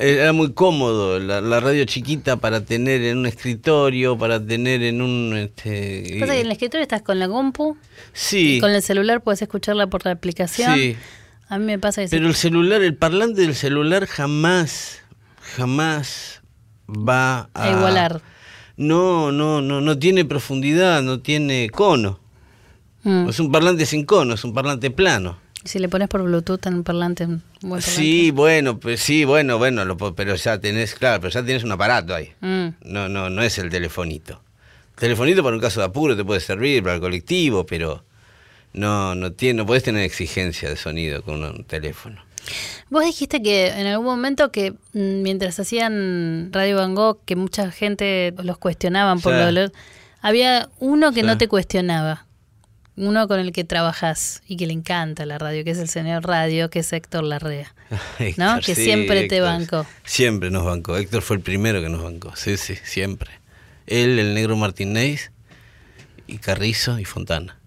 Era 0.02 0.32
muy 0.32 0.54
cómodo 0.54 1.20
la, 1.20 1.41
la 1.41 1.60
radio 1.60 1.84
chiquita 1.84 2.38
para 2.38 2.64
tener 2.64 3.02
en 3.04 3.18
un 3.18 3.26
escritorio, 3.26 4.18
para 4.18 4.43
tener 4.43 4.82
en 4.82 5.02
un... 5.02 5.36
Este, 5.36 6.16
Pasa 6.22 6.32
que 6.34 6.39
en 6.39 6.45
el 6.45 6.52
escritorio 6.54 6.84
estás 6.84 7.02
con 7.02 7.20
la 7.20 7.28
compu, 7.28 7.76
sí, 8.14 8.56
y 8.56 8.60
con 8.62 8.72
el 8.72 8.82
celular 8.82 9.22
puedes 9.22 9.41
escucharla 9.41 9.88
por 9.88 10.06
la 10.06 10.12
aplicación. 10.12 10.74
sí, 10.74 10.95
A 11.50 11.58
mí 11.60 11.66
me 11.66 11.80
pasa 11.80 12.08
se- 12.08 12.16
pero 12.16 12.28
el 12.30 12.36
celular, 12.36 12.82
el 12.82 12.95
parlante 12.95 13.41
del 13.41 13.56
celular 13.56 14.06
jamás, 14.06 15.00
jamás 15.58 16.41
va 16.88 17.50
a... 17.54 17.64
a 17.66 17.72
igualar. 17.72 18.22
No, 18.78 19.34
no, 19.34 19.62
no, 19.62 19.82
no 19.82 20.00
tiene 20.00 20.24
profundidad, 20.24 21.02
no 21.02 21.20
tiene 21.20 21.70
cono. 21.70 22.22
Mm. 23.04 23.28
Es 23.28 23.39
un 23.41 23.52
parlante 23.52 23.86
sin 23.86 24.06
cono, 24.06 24.36
es 24.36 24.43
un 24.45 24.54
parlante 24.54 24.91
plano. 24.91 25.38
Si 25.64 25.78
le 25.80 25.89
pones 25.89 26.07
por 26.07 26.24
Bluetooth 26.24 26.66
en 26.68 26.76
un 26.76 26.84
parlante, 26.84 27.26
un 27.26 27.41
buen 27.62 27.82
parlante. 27.82 27.91
Sí, 28.01 28.32
bueno, 28.32 28.80
pues 28.80 29.01
sí, 29.01 29.26
bueno, 29.26 29.57
bueno, 29.57 29.84
lo 29.86 29.97
pero 30.16 30.36
ya 30.36 30.57
tenés, 30.60 30.95
claro, 30.95 31.20
pero 31.22 31.32
ya 31.34 31.43
tenés 31.43 31.64
un 31.64 31.72
aparato 31.72 32.16
ahí. 32.16 32.32
Mm. 32.39 32.68
No, 32.86 33.10
no, 33.10 33.30
no 33.30 33.41
es 33.43 33.57
el 33.57 33.70
telefonito. 33.70 34.41
El 34.95 35.01
telefonito 35.01 35.43
para 35.43 35.55
un 35.55 35.62
caso 35.62 35.82
de 35.82 35.86
apuro 35.88 36.16
te 36.16 36.24
puede 36.24 36.39
servir 36.39 36.82
para 36.84 36.95
el 36.95 37.01
colectivo, 37.01 37.66
pero 37.66 38.03
no, 38.74 39.16
no 39.16 39.32
tiene, 39.34 39.57
no 39.57 39.66
podés 39.66 39.84
tener 39.84 40.03
exigencia 40.03 40.70
de 40.70 40.78
sonido 40.78 41.24
con 41.24 41.43
un 41.43 41.64
teléfono. 41.66 42.22
Vos 42.89 43.03
dijiste 43.03 43.41
que 43.41 43.68
en 43.68 43.86
algún 43.86 44.05
momento 44.05 44.51
que 44.51 44.72
mm, 44.93 45.22
mientras 45.22 45.60
hacían 45.60 46.49
Radio 46.51 46.78
Van 46.78 46.95
Gogh, 46.95 47.20
que 47.26 47.36
mucha 47.36 47.70
gente 47.72 48.34
los 48.43 48.57
cuestionaban 48.57 49.20
por 49.20 49.34
Sí. 49.34 49.51
lo 49.53 49.72
Había 50.22 50.70
uno 50.80 51.12
que 51.12 51.22
Sí. 51.22 51.26
no 51.26 51.38
te 51.38 51.47
cuestionaba. 51.47 52.26
Uno 53.00 53.28
con 53.28 53.39
el 53.39 53.52
que 53.54 53.64
trabajás 53.64 54.41
y 54.47 54.58
que 54.58 54.68
le 54.68 54.74
encanta 54.74 55.26
la 55.26 55.38
radio, 55.38 55.64
que 55.64 55.72
es 55.72 55.78
el 55.80 55.88
señor 55.88 56.26
radio, 56.26 56.70
que 56.70 56.80
es 56.80 56.91
Héctor 56.93 57.24
Larrea. 57.24 57.74
¿No? 58.38 58.58
Héctor, 58.58 58.64
Que 58.66 58.76
sí, 58.76 58.84
siempre 58.84 59.28
te 59.28 59.39
bancó. 59.41 59.86
Siempre 60.04 60.52
nos 60.52 60.66
bancó. 60.66 60.97
Héctor 60.97 61.22
fue 61.22 61.38
el 61.38 61.41
primero 61.41 61.82
que 61.82 61.89
nos 61.89 62.04
bancó. 62.04 62.34
Sí, 62.36 62.58
sí, 62.58 62.76
siempre. 62.84 63.32
Él, 63.88 64.20
el 64.20 64.34
negro 64.34 64.56
Martínez, 64.58 65.32
y 66.28 66.38
Carrizo 66.38 67.00
y 67.00 67.06
Fontana. 67.06 67.58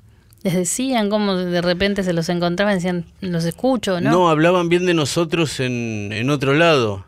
Les 0.43 0.55
decían 0.55 1.09
cómo 1.09 1.37
de 1.37 1.63
repente 1.63 2.03
se 2.03 2.13
los 2.13 2.29
encontraban, 2.29 2.75
decían, 2.75 3.07
los 3.21 3.45
escucho, 3.45 4.01
¿no? 4.01 4.11
No, 4.11 4.29
hablaban 4.29 4.69
bien 4.69 4.87
de 4.87 4.95
nosotros 4.95 5.61
en, 5.61 6.11
en 6.13 6.31
otro 6.31 6.53
lado. 6.55 7.05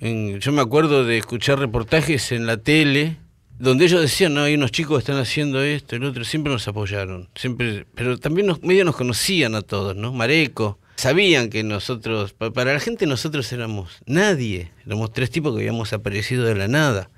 En- 0.00 0.40
yo 0.40 0.52
me 0.52 0.60
acuerdo 0.60 1.04
de 1.04 1.16
escuchar 1.18 1.58
reportajes 1.58 2.32
en 2.32 2.46
la 2.46 2.56
tele 2.56 3.16
donde 3.62 3.84
ellos 3.84 4.00
decían, 4.00 4.34
no, 4.34 4.42
hay 4.42 4.54
unos 4.54 4.72
chicos 4.72 4.96
que 4.96 4.98
están 5.10 5.18
haciendo 5.22 5.62
esto, 5.62 5.94
el 5.94 6.02
otro, 6.04 6.24
siempre 6.24 6.52
nos 6.52 6.66
apoyaron, 6.66 7.28
siempre, 7.36 7.86
pero 7.94 8.18
también 8.18 8.48
nos, 8.48 8.60
medio 8.62 8.84
nos 8.84 8.96
conocían 8.96 9.54
a 9.54 9.62
todos, 9.62 9.94
¿no? 9.94 10.12
Mareco, 10.12 10.80
sabían 10.96 11.48
que 11.48 11.62
nosotros, 11.62 12.32
pa- 12.32 12.50
para 12.52 12.72
la 12.72 12.80
gente 12.80 13.06
nosotros 13.06 13.52
éramos 13.52 14.00
nadie, 14.04 14.72
éramos 14.84 15.12
tres 15.12 15.30
tipos 15.30 15.52
que 15.54 15.60
habíamos 15.60 15.92
aparecido 15.92 16.44
de 16.44 16.56
la 16.56 16.66
nada, 16.66 17.08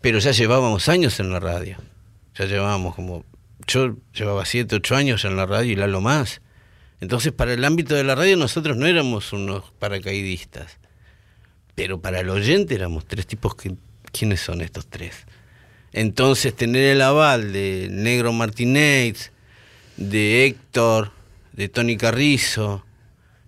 pero 0.00 0.18
ya 0.18 0.32
llevábamos 0.32 0.88
años 0.88 1.20
en 1.20 1.30
la 1.30 1.38
radio, 1.38 1.76
ya 2.34 2.46
llevábamos 2.46 2.96
como, 2.96 3.24
yo 3.68 3.96
llevaba 4.12 4.44
siete, 4.44 4.74
ocho 4.74 4.96
años 4.96 5.24
en 5.24 5.36
la 5.36 5.46
radio 5.46 5.70
y 5.72 5.76
Lalo 5.76 6.00
más, 6.00 6.40
entonces 7.00 7.32
para 7.32 7.52
el 7.52 7.64
ámbito 7.64 7.94
de 7.94 8.02
la 8.02 8.16
radio 8.16 8.36
nosotros 8.36 8.76
no 8.76 8.86
éramos 8.86 9.32
unos 9.32 9.70
paracaidistas, 9.78 10.78
pero 11.76 12.00
para 12.00 12.18
el 12.18 12.30
oyente 12.30 12.74
éramos 12.74 13.06
tres 13.06 13.24
tipos 13.28 13.54
que, 13.54 13.76
¿quiénes 14.18 14.40
son 14.40 14.60
estos 14.60 14.86
tres? 14.86 15.14
Entonces 15.92 16.54
tener 16.54 16.84
el 16.84 17.02
aval 17.02 17.52
de 17.52 17.88
Negro 17.90 18.32
Martínez, 18.32 19.32
de 19.96 20.44
Héctor, 20.46 21.12
de 21.52 21.68
Tony 21.68 21.96
Carrizo 21.96 22.84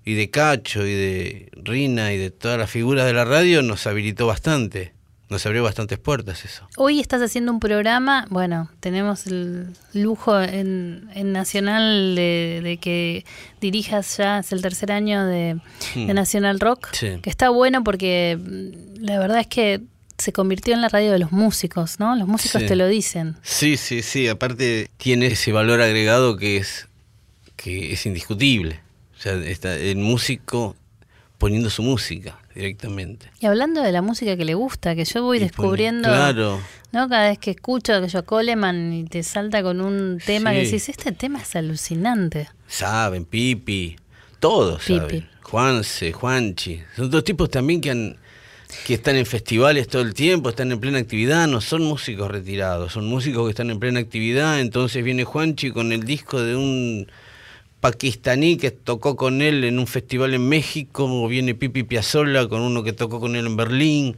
y 0.05 0.15
de 0.15 0.31
Cacho 0.31 0.87
y 0.87 0.93
de 0.95 1.49
Rina 1.53 2.13
y 2.13 2.19
de 2.19 2.31
todas 2.31 2.59
las 2.59 2.71
figuras 2.71 3.07
de 3.07 3.13
la 3.13 3.25
radio 3.25 3.63
nos 3.63 3.87
habilitó 3.87 4.27
bastante, 4.27 4.95
nos 5.29 5.45
abrió 5.47 5.63
bastantes 5.63 5.99
puertas 5.99 6.45
eso. 6.45 6.67
Hoy 6.77 6.99
estás 6.99 7.21
haciendo 7.23 7.53
un 7.53 7.61
programa, 7.61 8.27
bueno, 8.31 8.69
tenemos 8.81 9.27
el 9.27 9.69
lujo 9.93 10.41
en, 10.41 11.09
en 11.15 11.33
Nacional 11.33 12.17
de, 12.17 12.61
de 12.65 12.79
que 12.79 13.25
dirijas 13.61 14.17
ya, 14.17 14.39
es 14.41 14.51
el 14.51 14.63
tercer 14.63 14.91
año 14.91 15.25
de, 15.27 15.61
Hmm. 15.95 16.07
de 16.07 16.15
Nacional 16.15 16.59
Rock, 16.59 16.89
Sí. 16.93 17.19
que 17.23 17.31
está 17.31 17.51
bueno 17.51 17.85
porque 17.85 18.37
mm, 18.41 19.05
la 19.05 19.19
verdad 19.21 19.41
es 19.41 19.47
que 19.47 19.83
se 20.21 20.33
convirtió 20.33 20.75
en 20.75 20.81
la 20.83 20.89
radio 20.89 21.13
de 21.13 21.19
los 21.19 21.33
músicos, 21.33 21.99
¿no? 21.99 22.15
Los 22.17 22.29
músicos 22.29 22.63
Sí. 22.63 22.69
te 22.69 22.77
lo 22.77 22.87
dicen. 22.87 23.37
Sí, 23.43 23.77
sí, 23.77 24.03
sí, 24.03 24.29
aparte 24.29 24.89
tiene 24.97 25.27
ese 25.27 25.53
valor 25.53 25.81
agregado 25.81 26.37
que 26.37 26.57
es 26.59 26.87
que 27.57 27.93
es 27.93 28.07
indiscutible. 28.07 28.81
O 29.19 29.21
sea, 29.23 29.35
está 29.35 29.77
el 29.77 29.97
músico 29.97 30.77
poniendo 31.37 31.69
su 31.71 31.83
música 31.83 32.39
directamente. 32.55 33.31
Y 33.41 33.47
hablando 33.47 33.83
de 33.83 33.93
la 33.93 34.01
música 34.03 34.37
que 34.37 34.45
le 34.45 34.55
gusta, 34.55 34.95
que 34.95 35.05
yo 35.05 35.23
voy 35.23 35.37
Y 35.37 35.41
pone- 35.41 35.49
descubriendo, 35.49 36.09
Claro. 36.09 36.61
¿no? 36.93 37.09
Cada 37.09 37.29
vez 37.29 37.39
que 37.39 37.51
escucho 37.53 38.01
que 38.01 38.09
yo 38.09 38.25
Coleman 38.25 38.93
y 38.93 39.05
te 39.05 39.23
salta 39.23 39.63
con 39.63 39.81
un 39.81 40.19
tema 40.25 40.53
que 40.53 40.65
decís, 40.65 40.89
este 40.89 41.13
tema 41.13 41.41
es 41.41 41.55
alucinante. 41.57 42.49
Saben, 42.67 43.25
Pipi, 43.27 43.97
todos 44.39 44.83
Pipi. 44.85 44.99
saben. 44.99 45.29
Juanse, 45.43 46.13
Juanchi. 46.13 46.81
Son 46.97 47.11
dos 47.11 47.25
tipos 47.25 47.51
también 47.51 47.81
que 47.81 47.91
han 47.91 48.17
que 48.87 48.95
están 48.95 49.17
en 49.17 49.27
festivales 49.27 49.89
todo 49.89 50.03
el 50.03 50.15
tiempo, 50.15 50.49
están 50.49 50.73
en 50.73 50.81
plena 50.81 50.99
actividad, 50.99 51.47
no 51.49 51.61
son 51.61 51.83
músicos 51.83 52.31
retirados, 52.31 52.93
son 52.93 53.07
músicos 53.07 53.45
que 53.45 53.51
están 53.51 53.71
en 53.71 53.79
plena 53.79 54.01
actividad, 54.01 54.61
entonces 54.61 55.05
viene 55.05 55.25
Juanchi 55.25 55.71
con 55.71 55.93
el 55.93 56.05
disco 56.05 56.43
de 56.43 56.57
un 56.57 57.07
pakistaní 57.81 58.57
que 58.57 58.71
tocó 58.71 59.17
con 59.17 59.43
él 59.43 59.65
en 59.65 59.79
un 59.79 59.87
festival 59.87 60.35
en 60.35 60.49
México, 60.49 61.05
o 61.05 61.29
viene 61.29 61.55
Pipi 61.55 61.83
Piazzolla 61.83 62.49
con 62.49 62.63
uno 62.63 62.83
que 62.83 62.93
tocó 62.93 63.21
con 63.21 63.37
él 63.37 63.47
en 63.47 63.57
Berlín, 63.57 64.17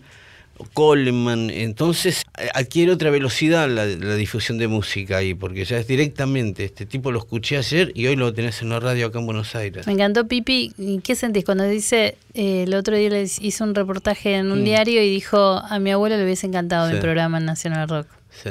Coleman, 0.74 1.50
entonces 1.50 2.22
adquiere 2.54 2.92
otra 2.92 3.10
velocidad 3.10 3.68
la, 3.68 3.84
la 3.86 4.14
difusión 4.14 4.58
de 4.58 4.68
música 4.68 5.16
ahí, 5.18 5.34
porque 5.34 5.64
ya 5.64 5.78
es 5.78 5.86
directamente, 5.86 6.64
este 6.64 6.86
tipo 6.86 7.10
lo 7.10 7.18
escuché 7.18 7.56
ayer 7.56 7.90
y 7.94 8.06
hoy 8.06 8.16
lo 8.16 8.32
tenés 8.32 8.62
en 8.62 8.68
la 8.68 8.78
radio 8.80 9.06
acá 9.06 9.18
en 9.18 9.26
Buenos 9.26 9.54
Aires. 9.54 9.86
Me 9.86 9.92
encantó 9.94 10.26
Pipi. 10.28 10.72
¿Y 10.78 11.00
qué 11.00 11.14
sentís 11.16 11.44
cuando 11.44 11.64
dice, 11.64 12.16
eh, 12.34 12.64
el 12.64 12.74
otro 12.74 12.96
día 12.96 13.10
le 13.10 13.22
hizo 13.22 13.64
un 13.64 13.74
reportaje 13.74 14.34
en 14.36 14.52
un 14.52 14.60
Mm. 14.62 14.64
diario 14.64 15.02
y 15.02 15.10
dijo, 15.10 15.38
a 15.38 15.78
mi 15.78 15.90
abuelo 15.90 16.16
le 16.16 16.24
hubiese 16.24 16.46
encantado 16.46 16.88
mi 16.88 16.94
Sí. 16.96 17.00
programa 17.00 17.38
en 17.38 17.46
National 17.46 17.88
Rock? 17.88 18.06
Sí. 18.30 18.50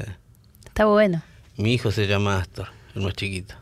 Está 0.66 0.86
bueno. 0.86 1.22
Mi 1.58 1.74
hijo 1.74 1.92
se 1.92 2.08
llama 2.08 2.40
Astor, 2.40 2.68
el 2.96 3.02
más 3.04 3.14
chiquito. 3.14 3.56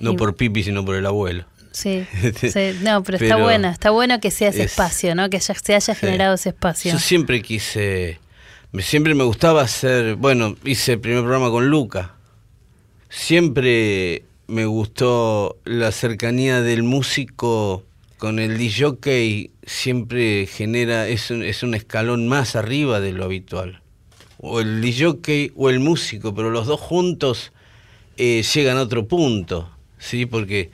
No 0.00 0.16
por 0.16 0.34
Pipi, 0.36 0.62
sino 0.64 0.84
por 0.84 0.96
el 0.96 1.06
abuelo. 1.06 1.44
Sí, 1.72 2.06
sí. 2.40 2.78
no, 2.82 3.02
pero, 3.02 3.18
está 3.18 3.36
buena, 3.36 3.70
está 3.70 3.90
bueno 3.90 4.20
que 4.20 4.30
sea 4.30 4.48
ese 4.50 4.64
es- 4.64 4.70
espacio, 4.72 5.14
¿no? 5.14 5.28
Que 5.30 5.40
se 5.40 5.52
haya 5.74 5.94
generado 5.94 6.34
ese 6.34 6.50
espacio. 6.50 6.92
Yo 6.92 6.98
siempre 6.98 7.42
quise, 7.42 8.20
me- 8.72 8.82
siempre 8.82 9.14
me 9.14 9.24
gustaba 9.24 9.62
hacer, 9.62 10.16
bueno, 10.16 10.56
hice 10.64 10.92
el 10.94 11.00
primer 11.00 11.20
programa 11.22 11.50
con 11.50 11.68
Luca. 11.68 12.14
Siempre 13.08 14.24
me 14.46 14.64
gustó 14.66 15.58
la 15.64 15.92
cercanía 15.92 16.62
del 16.62 16.82
músico 16.82 17.84
con 18.18 18.38
el 18.38 18.56
DJ, 18.56 19.50
siempre 19.66 20.46
genera, 20.46 21.08
es 21.08 21.30
un, 21.30 21.42
es 21.42 21.62
un 21.62 21.74
escalón 21.74 22.26
más 22.28 22.56
arriba 22.56 23.00
de 23.00 23.12
lo 23.12 23.24
habitual. 23.24 23.82
O 24.38 24.60
el 24.60 24.80
DJ 24.80 25.52
o 25.56 25.70
el 25.70 25.78
músico, 25.80 26.34
pero 26.34 26.50
los 26.50 26.66
dos 26.66 26.80
juntos 26.80 27.52
eh, 28.16 28.42
llegan 28.54 28.76
a 28.78 28.82
otro 28.82 29.06
punto, 29.06 29.70
¿sí? 29.98 30.26
Porque 30.26 30.70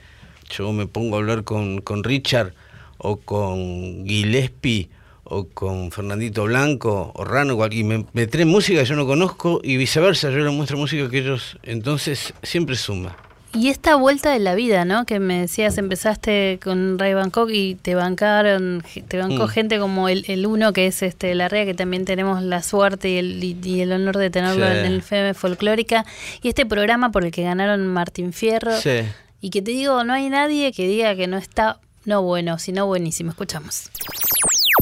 yo 0.49 0.71
me 0.73 0.87
pongo 0.87 1.15
a 1.15 1.19
hablar 1.19 1.43
con, 1.43 1.81
con 1.81 2.03
Richard 2.03 2.53
o 2.97 3.17
con 3.17 4.05
Gillespie 4.05 4.89
o 5.23 5.45
con 5.45 5.91
Fernandito 5.91 6.43
Blanco 6.45 7.11
o 7.15 7.23
Rano 7.23 7.57
y 7.71 7.83
me, 7.83 8.05
me 8.13 8.27
traen 8.27 8.47
música 8.47 8.79
que 8.79 8.85
yo 8.85 8.95
no 8.95 9.05
conozco 9.05 9.61
y 9.63 9.77
viceversa, 9.77 10.29
yo 10.31 10.37
les 10.37 10.51
muestro 10.53 10.77
música 10.77 11.09
que 11.09 11.19
ellos 11.19 11.57
entonces 11.63 12.33
siempre 12.43 12.75
suma. 12.75 13.15
Y 13.51 13.69
esta 13.69 13.95
vuelta 13.95 14.31
de 14.31 14.37
la 14.37 14.53
vida, 14.53 14.85
¿no? 14.85 15.05
Que 15.07 15.19
me 15.19 15.39
decías, 15.41 15.79
empezaste 15.79 16.59
con 16.63 16.99
Ray 16.99 17.15
Bangkok 17.15 17.49
y 17.51 17.73
te 17.81 17.95
bancaron, 17.95 18.83
te 19.07 19.17
bancó 19.17 19.45
Mm. 19.45 19.49
gente 19.49 19.79
como 19.79 20.07
el, 20.07 20.23
el 20.27 20.45
uno, 20.45 20.71
que 20.71 20.85
es 20.85 21.01
este 21.01 21.33
Larrea, 21.33 21.65
que 21.65 21.73
también 21.73 22.05
tenemos 22.05 22.43
la 22.43 22.61
suerte 22.61 23.09
y 23.09 23.17
el, 23.17 23.43
y, 23.43 23.57
y 23.63 23.81
el 23.81 23.91
honor 23.91 24.17
de 24.17 24.29
tenerlo 24.29 24.67
Sí. 24.67 24.71
en 24.71 24.85
el 24.85 24.99
FM 24.99 25.33
Folclórica. 25.33 26.05
Y 26.43 26.49
este 26.49 26.67
programa 26.67 27.11
por 27.11 27.25
el 27.25 27.31
que 27.31 27.41
ganaron 27.41 27.87
Martín 27.87 28.33
Fierro. 28.33 28.77
Sí. 28.79 28.99
Y 29.41 29.49
que 29.49 29.61
te 29.61 29.71
digo, 29.71 30.03
no 30.03 30.13
hay 30.13 30.29
nadie 30.29 30.71
que 30.73 30.87
diga 30.87 31.15
que 31.15 31.27
no 31.27 31.37
está, 31.37 31.79
no 32.05 32.21
bueno, 32.21 32.59
sino 32.59 32.85
buenísimo. 32.85 33.31
Escuchamos. 33.31 33.89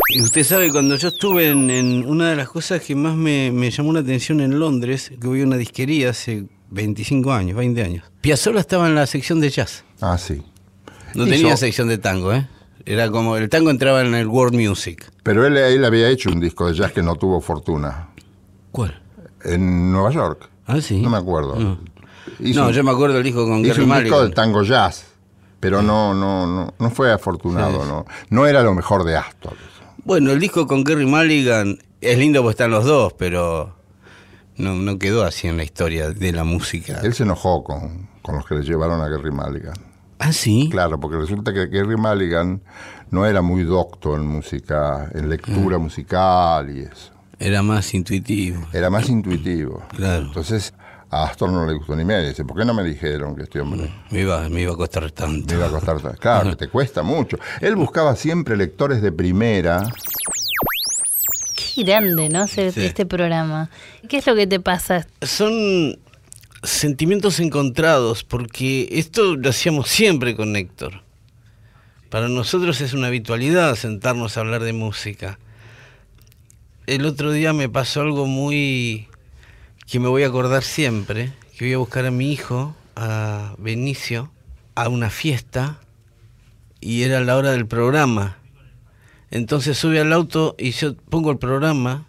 Y 0.10 0.22
usted 0.22 0.43
sabe, 0.43 0.72
cuando 0.72 0.95
yo 0.95 1.10
estuve 1.10 1.49
en, 1.49 1.70
en 1.70 2.05
una 2.08 2.30
de 2.30 2.36
las 2.36 2.49
cosas 2.49 2.82
que 2.82 2.95
más 2.95 3.16
me, 3.16 3.51
me 3.51 3.70
llamó 3.70 3.93
la 3.93 3.99
atención 3.99 4.41
en 4.41 4.60
Londres, 4.60 5.12
que 5.20 5.28
voy 5.28 5.41
a 5.41 5.43
una 5.43 5.58
disquería 5.58 6.12
hace 6.12 6.45
25 6.70 7.32
años, 7.32 7.58
20 7.58 7.84
años. 7.84 8.05
Piazzolla 8.22 8.60
estaba 8.60 8.88
en 8.88 8.95
la 8.95 9.05
sección 9.05 9.39
de 9.39 9.49
jazz. 9.49 9.84
Ah, 10.01 10.18
sí. 10.18 10.41
No 11.14 11.26
tenía 11.26 11.58
sección 11.58 11.88
de 11.88 11.97
tango, 11.97 12.34
¿eh? 12.34 12.47
Era 12.86 13.10
como, 13.10 13.36
el 13.38 13.49
tango 13.49 13.70
entraba 13.70 14.01
en 14.01 14.16
el 14.16 14.28
world 14.28 14.55
music. 14.55 15.12
Pero 15.24 15.45
él, 15.45 15.58
él 15.58 15.84
había 15.84 16.10
hecho 16.10 16.30
un 16.30 16.39
disco 16.39 16.68
de 16.68 16.74
jazz 16.74 16.91
que 16.93 17.03
no 17.03 17.16
tuvo 17.16 17.41
fortuna. 17.41 18.10
¿Cuál? 18.72 19.01
En 19.43 19.91
Nueva 19.91 20.12
York. 20.12 20.49
Ah, 20.66 20.80
sí. 20.80 21.01
No 21.01 21.10
me 21.10 21.18
acuerdo. 21.18 21.55
No, 21.55 21.80
Hizo 22.39 22.61
No, 22.63 22.71
yo 22.71 22.84
me 22.84 22.91
acuerdo 22.91 23.15
del 23.15 23.23
disco 23.23 23.45
con 23.47 23.59
hizo 23.65 23.73
Gary 23.75 23.84
un 23.89 24.03
disco 24.03 24.23
de 24.23 24.30
tango 24.32 24.63
jazz, 24.63 25.05
pero 25.59 25.82
no, 25.82 26.13
no, 26.13 26.45
no, 26.47 26.73
no 26.78 26.89
fue 26.91 27.11
afortunado, 27.11 27.82
Sí. 27.84 27.88
no. 27.89 28.05
No 28.30 28.45
era 28.47 28.61
lo 28.63 28.73
mejor 28.73 29.03
de 29.03 29.17
Astor. 29.17 29.53
Bueno, 30.03 30.32
el 30.32 30.39
disco 30.39 30.67
con 30.67 30.84
Gary 30.84 31.05
Mulligan 31.05 31.78
es 32.01 32.17
lindo 32.17 32.41
porque 32.41 32.51
están 32.51 32.71
los 32.71 32.86
dos, 32.86 33.13
pero 33.13 33.75
no, 34.55 34.75
no 34.75 34.97
quedó 34.99 35.23
así 35.25 35.47
en 35.47 35.57
la 35.57 35.63
historia 35.63 36.11
de 36.11 36.32
la 36.32 36.43
música. 36.43 36.99
Él 37.03 37.13
se 37.13 37.23
enojó 37.23 37.63
con, 37.63 38.07
con 38.21 38.36
los 38.36 38.45
que 38.45 38.55
le 38.55 38.63
llevaron 38.63 39.01
a 39.01 39.07
Gary 39.09 39.32
Mulligan. 39.32 39.75
¿Ah, 40.19 40.32
sí? 40.34 40.67
Claro, 40.71 40.99
porque 40.99 41.17
resulta 41.17 41.53
que 41.53 41.67
Gary 41.67 41.95
Mulligan 41.97 42.61
no 43.11 43.25
era 43.25 43.41
muy 43.41 43.63
docto 43.63 44.15
en 44.15 44.25
música, 44.25 45.09
en 45.13 45.30
lectura 45.30 45.78
musical 45.78 46.75
y 46.75 46.82
eso. 46.82 47.11
Era 47.39 47.61
más 47.61 47.93
intuitivo. 47.93 48.65
Era 48.73 48.89
más 48.89 49.09
intuitivo. 49.09 49.84
Claro. 49.95 50.23
Entonces 50.25 50.73
a 51.10 51.24
Astor 51.24 51.49
no 51.51 51.66
le 51.66 51.74
gustó 51.74 51.95
ni 51.95 52.03
medio. 52.03 52.28
Dice, 52.28 52.43
¿por 52.43 52.58
qué 52.58 52.66
no 52.66 52.74
me 52.74 52.84
dijeron 52.84 53.36
que 53.36 53.43
este 53.43 53.62
hombre 53.62 53.89
Me 54.12 54.22
iba, 54.22 54.47
me 54.49 54.62
iba 54.62 54.74
a 54.74 54.76
costar 54.76 55.10
tanto. 55.12 55.53
me 55.53 55.60
iba 55.60 55.68
a 55.68 55.72
costar 55.72 56.01
tanto? 56.01 56.20
Claro, 56.20 56.49
que 56.51 56.55
te 56.66 56.68
cuesta 56.68 57.03
mucho. 57.03 57.38
Él 57.62 57.76
buscaba 57.76 58.16
siempre 58.16 58.58
lectores 58.58 59.01
de 59.01 59.12
primera. 59.12 59.84
Qué 61.55 61.84
grande, 61.84 62.30
¿no? 62.30 62.47
Sí. 62.47 62.62
Este 62.62 63.05
programa. 63.05 63.70
¿Qué 64.10 64.18
es 64.18 64.28
lo 64.28 64.36
que 64.36 64.47
te 64.47 64.60
pasa? 64.60 65.08
Son 65.22 65.97
sentimientos 66.64 67.39
encontrados, 67.39 68.24
porque 68.24 68.89
esto 68.91 69.36
lo 69.36 69.49
hacíamos 69.49 69.88
siempre 69.88 70.36
con 70.36 70.55
Héctor. 70.55 71.03
Para 72.10 72.30
nosotros 72.30 72.82
es 72.82 72.93
una 72.93 73.08
habitualidad 73.08 73.76
sentarnos 73.76 74.38
a 74.38 74.41
hablar 74.41 74.64
de 74.64 74.74
música. 74.74 75.39
El 76.86 77.05
otro 77.05 77.32
día 77.32 77.51
me 77.53 77.68
pasó 77.68 78.01
algo 78.01 78.28
muy 78.28 79.08
que 79.88 79.99
me 79.99 80.07
voy 80.07 80.23
a 80.23 80.27
acordar 80.27 80.63
siempre, 80.63 81.31
que 81.57 81.65
voy 81.65 81.73
a 81.73 81.77
buscar 81.77 82.05
a 82.05 82.11
mi 82.11 82.31
hijo, 82.31 82.75
a 82.95 83.55
Benicio, 83.57 84.31
a 84.75 84.89
una 84.89 85.09
fiesta 85.09 85.79
y 86.81 87.03
era 87.03 87.21
la 87.21 87.38
hora 87.38 87.51
del 87.51 87.65
programa. 87.65 88.38
Entonces 89.31 89.77
sube 89.77 89.99
al 89.99 90.13
auto 90.13 90.55
y 90.59 90.71
yo 90.71 90.95
pongo 90.95 91.31
el 91.31 91.38
programa 91.38 92.05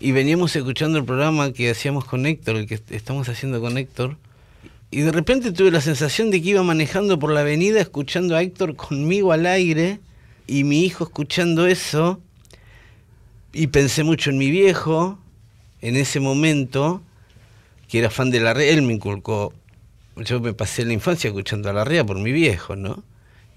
y 0.00 0.12
veníamos 0.12 0.54
escuchando 0.54 0.98
el 0.98 1.04
programa 1.04 1.52
que 1.52 1.70
hacíamos 1.70 2.04
con 2.04 2.26
Héctor, 2.26 2.56
el 2.56 2.66
que 2.66 2.74
est- 2.74 2.92
estamos 2.92 3.28
haciendo 3.28 3.60
con 3.60 3.78
Héctor, 3.78 4.16
y 4.90 5.00
de 5.00 5.10
repente 5.10 5.52
tuve 5.52 5.70
la 5.70 5.80
sensación 5.80 6.30
de 6.30 6.40
que 6.40 6.50
iba 6.50 6.62
manejando 6.62 7.18
por 7.18 7.32
la 7.32 7.40
avenida 7.40 7.80
escuchando 7.80 8.36
a 8.36 8.42
Héctor 8.42 8.76
conmigo 8.76 9.32
al 9.32 9.46
aire 9.46 9.98
y 10.46 10.64
mi 10.64 10.84
hijo 10.84 11.04
escuchando 11.04 11.66
eso, 11.66 12.20
y 13.52 13.68
pensé 13.68 14.04
mucho 14.04 14.30
en 14.30 14.38
mi 14.38 14.50
viejo 14.50 15.18
en 15.88 15.96
ese 15.96 16.20
momento, 16.20 17.02
que 17.88 17.98
era 17.98 18.10
fan 18.10 18.30
de 18.30 18.40
la 18.40 18.54
rea, 18.54 18.72
él 18.72 18.82
me 18.82 18.92
inculcó, 18.94 19.52
yo 20.16 20.40
me 20.40 20.52
pasé 20.54 20.84
la 20.84 20.92
infancia 20.92 21.28
escuchando 21.28 21.68
a 21.70 21.72
la 21.72 21.84
rea 21.84 22.04
por 22.04 22.18
mi 22.18 22.32
viejo, 22.32 22.74
¿no? 22.76 23.04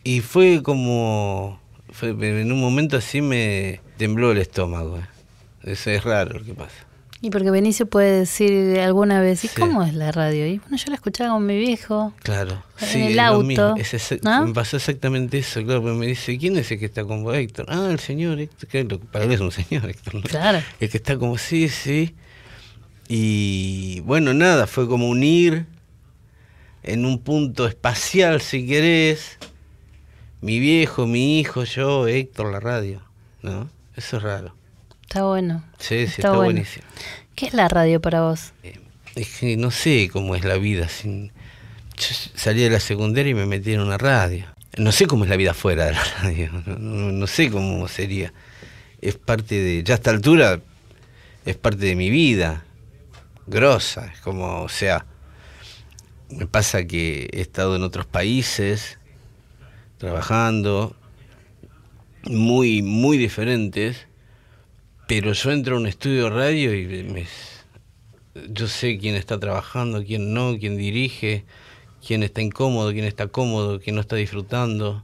Y 0.04 0.22
fue 0.22 0.62
como, 0.64 1.60
fue- 1.92 2.10
en 2.10 2.52
un 2.52 2.60
momento 2.60 2.98
así 2.98 3.22
me 3.22 3.82
tembló 3.98 4.32
el 4.32 4.38
estómago. 4.40 4.98
¿eh? 4.98 5.06
Eso 5.64 5.90
es 5.92 6.04
raro 6.04 6.40
lo 6.40 6.46
que 6.46 6.54
pasa. 6.54 6.86
Y 7.22 7.32
porque 7.32 7.52
Benicio 7.52 7.86
puede 7.86 8.20
decir 8.20 8.80
alguna 8.80 9.20
vez, 9.20 9.44
¿y 9.44 9.50
Sí. 9.50 9.60
cómo 9.60 9.84
es 9.84 9.94
la 9.94 10.12
radio? 10.14 10.48
Y 10.48 10.60
bueno, 10.60 10.78
yo 10.78 10.86
la 10.88 10.96
escuchaba 10.96 11.32
con 11.32 11.46
mi 11.46 11.58
viejo. 11.58 12.14
Claro. 12.24 12.64
En 12.80 12.88
Sí, 12.88 13.02
el 13.08 13.20
auto. 13.20 13.76
Es. 13.76 14.20
Me 14.24 14.54
pasó 14.54 14.78
exactamente 14.78 15.38
eso, 15.40 15.62
claro, 15.64 15.82
porque 15.82 15.98
me 15.98 16.08
dice, 16.08 16.38
¿quién 16.38 16.56
es 16.58 16.72
el 16.72 16.80
que 16.80 16.86
está 16.86 17.04
con 17.04 17.24
vos, 17.24 17.36
Héctor? 17.36 17.66
Ah, 17.68 17.90
el 17.92 18.00
señor 18.00 18.40
Héctor, 18.40 18.70
que 18.70 18.86
para 19.12 19.26
él 19.26 19.34
es 19.34 19.42
un 19.42 19.52
señor 19.52 19.90
Héctor. 19.90 20.16
¿no? 20.16 20.22
Claro. 20.22 20.62
El 20.80 20.90
que 20.90 20.96
está 20.98 21.18
como, 21.18 21.38
sí, 21.38 21.68
sí. 21.68 22.16
Y 23.10 24.00
bueno, 24.02 24.34
nada, 24.34 24.66
fue 24.66 24.88
como 24.88 25.10
unir 25.10 25.66
en 26.84 27.06
un 27.06 27.20
punto 27.20 27.68
espacial, 27.68 28.40
si 28.40 28.66
querés, 28.66 29.40
mi 30.40 30.60
viejo, 30.60 31.06
mi 31.06 31.40
hijo, 31.42 31.66
yo, 31.66 32.08
Héctor, 32.08 32.52
la 32.52 32.62
radio, 32.62 33.02
¿no? 33.42 33.70
Eso 33.98 34.18
es 34.18 34.24
raro. 34.24 34.56
Está 35.10 35.24
bueno. 35.24 35.64
Sí, 35.80 36.06
sí, 36.06 36.14
está, 36.18 36.34
buenísimo. 36.34 36.86
¿Qué 37.34 37.48
es 37.48 37.56
la 37.56 37.68
radio 37.68 38.00
para 38.00 38.22
vos? 38.22 38.54
Es 39.16 39.40
que 39.40 39.58
no 39.58 39.72
sé 39.72 40.08
cómo 40.14 40.36
es 40.36 40.46
la 40.46 40.58
vida 40.58 40.88
sin... 40.88 41.32
Yo 41.98 42.16
salí 42.36 42.62
de 42.62 42.70
la 42.70 42.80
secundaria 42.80 43.32
y 43.32 43.34
me 43.34 43.48
metí 43.48 43.74
en 43.74 43.80
una 43.80 43.98
radio. 43.98 44.46
No 44.78 44.92
sé 44.92 45.08
cómo 45.08 45.24
es 45.24 45.30
la 45.32 45.36
vida 45.36 45.56
fuera 45.56 45.88
de 45.88 45.94
la 45.94 46.04
radio, 46.22 46.52
no, 46.52 46.78
no- 46.78 47.12
no 47.12 47.26
sé 47.26 47.50
cómo 47.50 47.88
sería. 47.88 48.32
Es 49.02 49.16
parte 49.16 49.56
de... 49.56 49.84
Ya 49.84 49.96
a 49.96 49.98
esta 49.98 50.12
altura 50.12 50.62
es 51.44 51.56
parte 51.58 51.86
de 51.88 51.96
mi 51.96 52.12
vida, 52.12 52.64
grosa, 53.48 54.12
es 54.14 54.20
como, 54.22 54.62
o 54.62 54.70
sea, 54.70 55.08
me 56.30 56.46
pasa 56.46 56.84
que 56.86 57.28
he 57.34 57.42
estado 57.42 57.76
en 57.76 57.82
otros 57.82 58.06
países 58.06 59.00
trabajando, 59.98 60.96
muy, 62.26 62.84
muy 62.84 63.18
diferentes, 63.18 64.06
pero 65.10 65.34
yo 65.34 65.52
entro 65.52 65.76
a 65.76 65.80
un 65.80 65.88
estudio 65.88 66.26
de 66.26 66.30
radio 66.30 66.76
y 66.76 66.86
me, 67.04 67.26
yo 68.52 68.68
sé 68.68 69.00
quién 69.00 69.16
está 69.16 69.40
trabajando, 69.40 70.04
quién 70.04 70.36
no, 70.36 70.56
quién 70.60 70.78
dirige, 70.78 71.46
quién 72.06 72.22
está 72.22 72.44
incómodo, 72.44 72.92
quién 72.92 73.06
está 73.06 73.26
cómodo, 73.26 73.80
quién 73.80 73.96
no 73.96 74.02
está 74.02 74.18
disfrutando, 74.18 75.04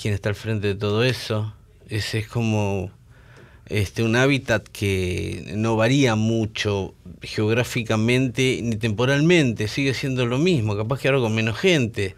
quién 0.00 0.14
está 0.14 0.28
al 0.28 0.36
frente 0.36 0.68
de 0.68 0.74
todo 0.76 1.02
eso. 1.02 1.52
Ese 1.88 2.18
es 2.18 2.28
como 2.28 2.92
este 3.66 4.04
un 4.04 4.14
hábitat 4.14 4.62
que 4.68 5.52
no 5.56 5.74
varía 5.74 6.14
mucho 6.14 6.94
geográficamente 7.20 8.60
ni 8.62 8.76
temporalmente, 8.76 9.66
sigue 9.66 9.92
siendo 9.94 10.24
lo 10.24 10.38
mismo, 10.38 10.76
capaz 10.76 11.00
que 11.00 11.08
ahora 11.08 11.18
con 11.20 11.34
menos 11.34 11.58
gente, 11.58 12.14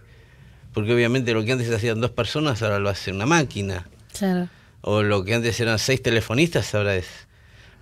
porque 0.75 0.93
obviamente 0.93 1.33
lo 1.33 1.43
que 1.43 1.53
antes 1.53 1.71
hacían 1.71 2.03
dos 2.03 2.11
personas 2.11 2.63
ahora 2.63 2.79
lo 2.81 2.91
hace 2.91 3.13
una 3.13 3.25
máquina 3.25 3.89
Claro. 4.13 4.49
O 4.87 5.03
lo 5.03 5.25
que 5.25 5.35
antes 5.35 5.59
eran 5.59 5.81
seis 5.81 6.01
telefonistas 6.01 6.73
ahora 6.75 6.95
es. 6.95 7.09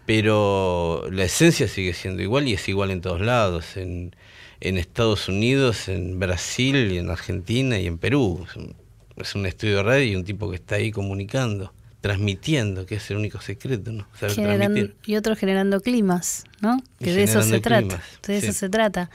Pero 0.07 1.07
la 1.11 1.24
esencia 1.24 1.68
sigue 1.68 1.92
siendo 1.92 2.22
igual 2.22 2.48
y 2.48 2.55
es 2.55 2.66
igual 2.68 2.90
en 2.90 3.02
todos 3.02 3.20
lados, 3.20 3.76
en, 3.76 4.16
en 4.61 4.78
Estados 4.78 5.28
Unidos, 5.28 5.88
en 5.88 6.18
Brasil, 6.18 6.92
y 6.92 6.98
en 6.98 7.11
Argentina 7.11 7.78
y 7.78 7.86
en 7.86 7.98
Perú. 7.98 8.46
Es 8.48 8.57
un, 8.57 8.74
es 9.16 9.34
un 9.34 9.44
estudio 9.44 9.76
de 9.76 9.82
radio 9.82 10.05
y 10.12 10.16
un 10.16 10.24
tipo 10.24 10.48
que 10.48 10.57
está 10.57 10.76
ahí 10.76 10.90
comunicando, 10.90 11.74
transmitiendo, 12.05 12.84
que 12.84 12.96
es 12.96 13.11
el 13.11 13.16
único 13.16 13.40
secreto, 13.40 13.90
¿no? 13.90 14.07
Saber 14.20 14.34
Generan- 14.36 14.59
transmitir. 14.74 14.94
y 15.07 15.16
otros 15.16 15.38
generando 15.38 15.80
climas, 15.80 16.44
¿no? 16.61 16.76
Y 17.00 17.05
Que 17.07 17.12
de 17.14 17.22
eso 17.22 17.40
se 17.40 17.48
generando 17.62 17.94
trata. 17.96 18.05
De 18.26 18.36
eso 18.36 18.52
se 18.52 18.68
trata. 18.68 19.11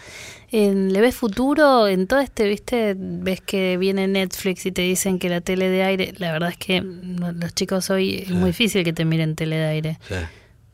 En- 0.51 0.91
¿Le 0.91 0.99
ves 0.99 1.13
futuro 1.15 1.87
en 1.87 2.07
todo 2.07 2.19
este, 2.19 2.47
viste? 2.49 2.95
Ves 2.97 3.41
que 3.41 3.77
viene 3.77 4.07
Netflix 4.07 4.65
y 4.65 4.71
te 4.71 4.81
dicen 4.81 5.19
que 5.19 5.29
la 5.29 5.39
tele 5.41 5.69
de 5.69 5.83
aire, 5.83 6.13
la 6.17 6.31
verdad 6.31 6.49
es 6.49 6.57
que 6.57 6.81
los 6.81 7.53
chicos 7.53 7.91
hoy 7.91 8.23
es 8.23 8.31
muy 8.31 8.49
difícil 8.49 8.83
que 8.83 8.91
te 8.91 9.05
miren 9.05 9.35
tele 9.35 9.57
de 9.57 9.65
aire. 9.67 9.99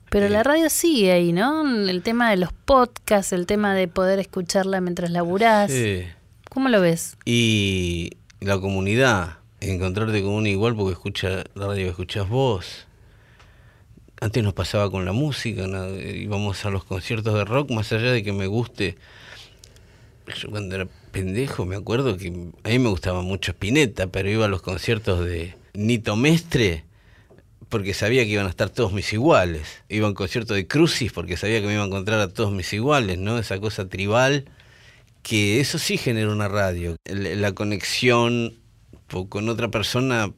Pero 0.09 0.29
la 0.29 0.43
radio 0.43 0.69
sigue 0.69 1.11
ahí, 1.11 1.33
¿no? 1.33 1.67
El 1.89 2.01
tema 2.01 2.29
de 2.29 2.37
los 2.37 2.53
podcasts, 2.53 3.33
el 3.33 3.45
tema 3.45 3.75
de 3.75 3.89
poder 3.89 4.19
escucarla 4.19 4.79
mientras 4.79 5.11
laburás. 5.11 5.69
sí. 5.69 6.03
¿Cómo 6.49 6.69
lo 6.69 6.79
ves? 6.79 7.17
Y 7.25 8.11
la 8.39 8.57
comunidad, 8.59 9.39
encontrarte 9.69 10.21
con 10.21 10.31
uno 10.31 10.47
igual 10.47 10.75
porque 10.75 10.93
escucha 10.93 11.43
la 11.55 11.67
radio 11.67 11.85
que 11.85 11.89
escuchás 11.89 12.29
vos. 12.29 12.87
Antes 14.21 14.43
nos 14.43 14.53
pasaba 14.53 14.89
con 14.89 15.05
la 15.05 15.11
música, 15.11 15.67
¿no? 15.67 15.93
íbamos 15.95 16.65
a 16.65 16.69
los 16.69 16.85
conciertos 16.85 17.33
de 17.33 17.45
rock, 17.45 17.71
más 17.71 17.91
allá 17.91 18.11
de 18.11 18.23
que 18.23 18.33
me 18.33 18.47
guste. 18.47 18.97
Yo 20.37 20.49
cuando 20.49 20.75
era 20.75 20.87
pendejo 21.11 21.65
me 21.65 21.75
acuerdo 21.75 22.17
que 22.17 22.27
a 22.63 22.69
mí 22.69 22.79
me 22.79 22.89
gustaba 22.89 23.21
mucho 23.21 23.51
Spinetta, 23.51 24.07
pero 24.07 24.29
iba 24.29 24.45
a 24.45 24.49
los 24.49 24.61
conciertos 24.61 25.23
de 25.25 25.55
Nito 25.73 26.15
Mestre 26.15 26.85
porque 27.69 27.93
sabía 27.93 28.23
que 28.23 28.29
iban 28.29 28.45
a 28.45 28.49
estar 28.49 28.69
todos 28.69 28.93
mis 28.93 29.11
iguales. 29.13 29.83
Iba 29.89 30.07
a 30.07 30.09
un 30.09 30.15
concierto 30.15 30.53
de 30.53 30.67
Crucis 30.67 31.11
porque 31.11 31.37
sabía 31.37 31.61
que 31.61 31.67
me 31.67 31.73
iba 31.73 31.83
a 31.83 31.87
encontrar 31.87 32.19
a 32.19 32.29
todos 32.29 32.51
mis 32.51 32.71
iguales, 32.73 33.17
¿no? 33.17 33.37
Esa 33.37 33.59
cosa 33.59 33.87
tribal 33.87 34.45
que 35.23 35.59
eso 35.59 35.79
sí 35.79 35.97
genera 35.97 36.31
una 36.31 36.47
radio. 36.47 36.95
La 37.05 37.51
conexión 37.53 38.53
con 39.23 39.49
otra 39.49 39.69
persona 39.69 40.31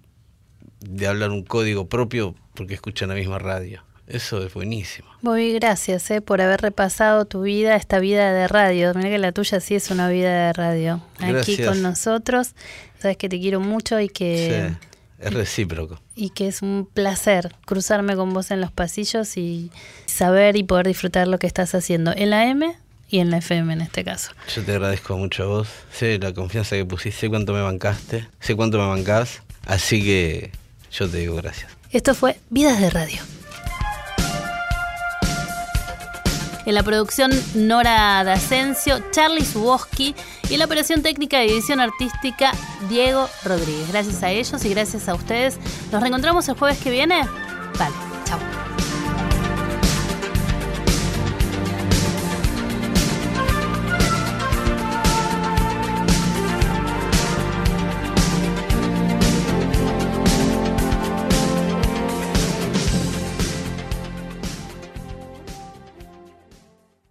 de 0.80 1.08
hablar 1.08 1.32
un 1.32 1.44
código 1.44 1.88
propio 1.90 2.36
porque 2.54 2.76
escuchan 2.76 3.10
la 3.10 3.16
misma 3.16 3.40
radio. 3.40 3.84
Eso 4.08 4.42
es 4.42 4.54
buenísimo. 4.54 5.10
Bobby, 5.22 5.52
gracias 5.54 6.10
eh, 6.12 6.22
por 6.22 6.40
haber 6.42 6.62
repasado 6.62 7.26
tu 7.26 7.42
vida, 7.42 7.76
esta 7.76 8.00
vida 8.00 8.32
de 8.32 8.48
radio. 8.48 8.94
Mira 8.96 9.10
que 9.10 9.18
la 9.18 9.34
tuya 9.34 9.60
sí 9.60 9.76
es 9.76 9.92
una 9.92 10.08
vida 10.10 10.48
de 10.48 10.54
radio. 10.54 11.02
Aquí 11.20 11.58
con 11.58 11.82
nosotros. 11.82 12.54
Sabes 13.00 13.18
que 13.18 13.28
te 13.28 13.40
quiero 13.40 13.60
mucho 13.60 14.00
y 14.00 14.08
que... 14.08 14.70
Sí, 14.70 14.88
es 15.20 15.34
recíproco. 15.34 16.00
Y 16.16 16.30
que 16.30 16.48
es 16.48 16.62
un 16.62 16.88
placer 16.92 17.54
cruzarme 17.66 18.16
con 18.16 18.34
vos 18.34 18.50
en 18.52 18.62
los 18.62 18.72
pasillos 18.72 19.36
y 19.36 19.72
saber 20.06 20.56
y 20.56 20.64
poder 20.64 20.88
disfrutar 20.88 21.28
lo 21.28 21.38
que 21.38 21.48
estás 21.48 21.76
haciendo 21.76 22.14
en 22.16 22.30
la 22.30 22.48
M 22.48 22.78
y 23.10 23.20
en 23.20 23.32
la 23.32 23.38
FM 23.38 23.74
en 23.74 23.82
este 23.82 24.04
caso. 24.04 24.32
Yo 24.54 24.64
te 24.64 24.72
agradezco 24.74 25.18
mucho 25.18 25.44
a 25.44 25.46
vos. 25.48 25.68
Sé 25.92 26.20
la 26.20 26.34
confianza 26.34 26.76
que 26.76 26.86
pusiste, 26.86 27.22
sé 27.22 27.30
cuánto 27.30 27.54
me 27.54 27.62
bancaste, 27.62 28.28
sé 28.40 28.56
cuánto 28.56 28.78
me 28.78 28.88
bancás. 28.88 29.42
Así 29.66 30.04
que 30.04 30.52
yo 30.92 31.10
te 31.10 31.18
digo 31.18 31.36
gracias. 31.36 31.72
Esto 31.92 32.14
fue 32.16 32.40
Vidas 32.50 32.80
de 32.80 32.90
Radio. 32.90 33.22
En 36.66 36.76
la 36.76 36.84
producción 36.84 37.32
Nora 37.56 38.26
D'Asensio, 38.26 39.02
Charlie 39.12 39.46
Suboski 39.46 40.14
y 40.50 40.54
en 40.54 40.60
la 40.60 40.66
operación 40.66 41.02
técnica 41.02 41.42
y 41.44 41.50
edición 41.50 41.80
artística 41.80 42.52
Diego 42.90 43.30
Rodríguez. 43.46 43.88
Gracias 43.90 44.22
a 44.22 44.32
ellos 44.32 44.66
y 44.66 44.70
gracias 44.72 45.08
a 45.08 45.16
ustedes. 45.16 45.60
Nos 45.94 46.02
reencontramos 46.02 46.50
el 46.50 46.56
jueves 46.56 46.78
que 46.80 46.90
viene. 46.90 47.22
Vale, 47.80 47.96
chao. 48.26 48.67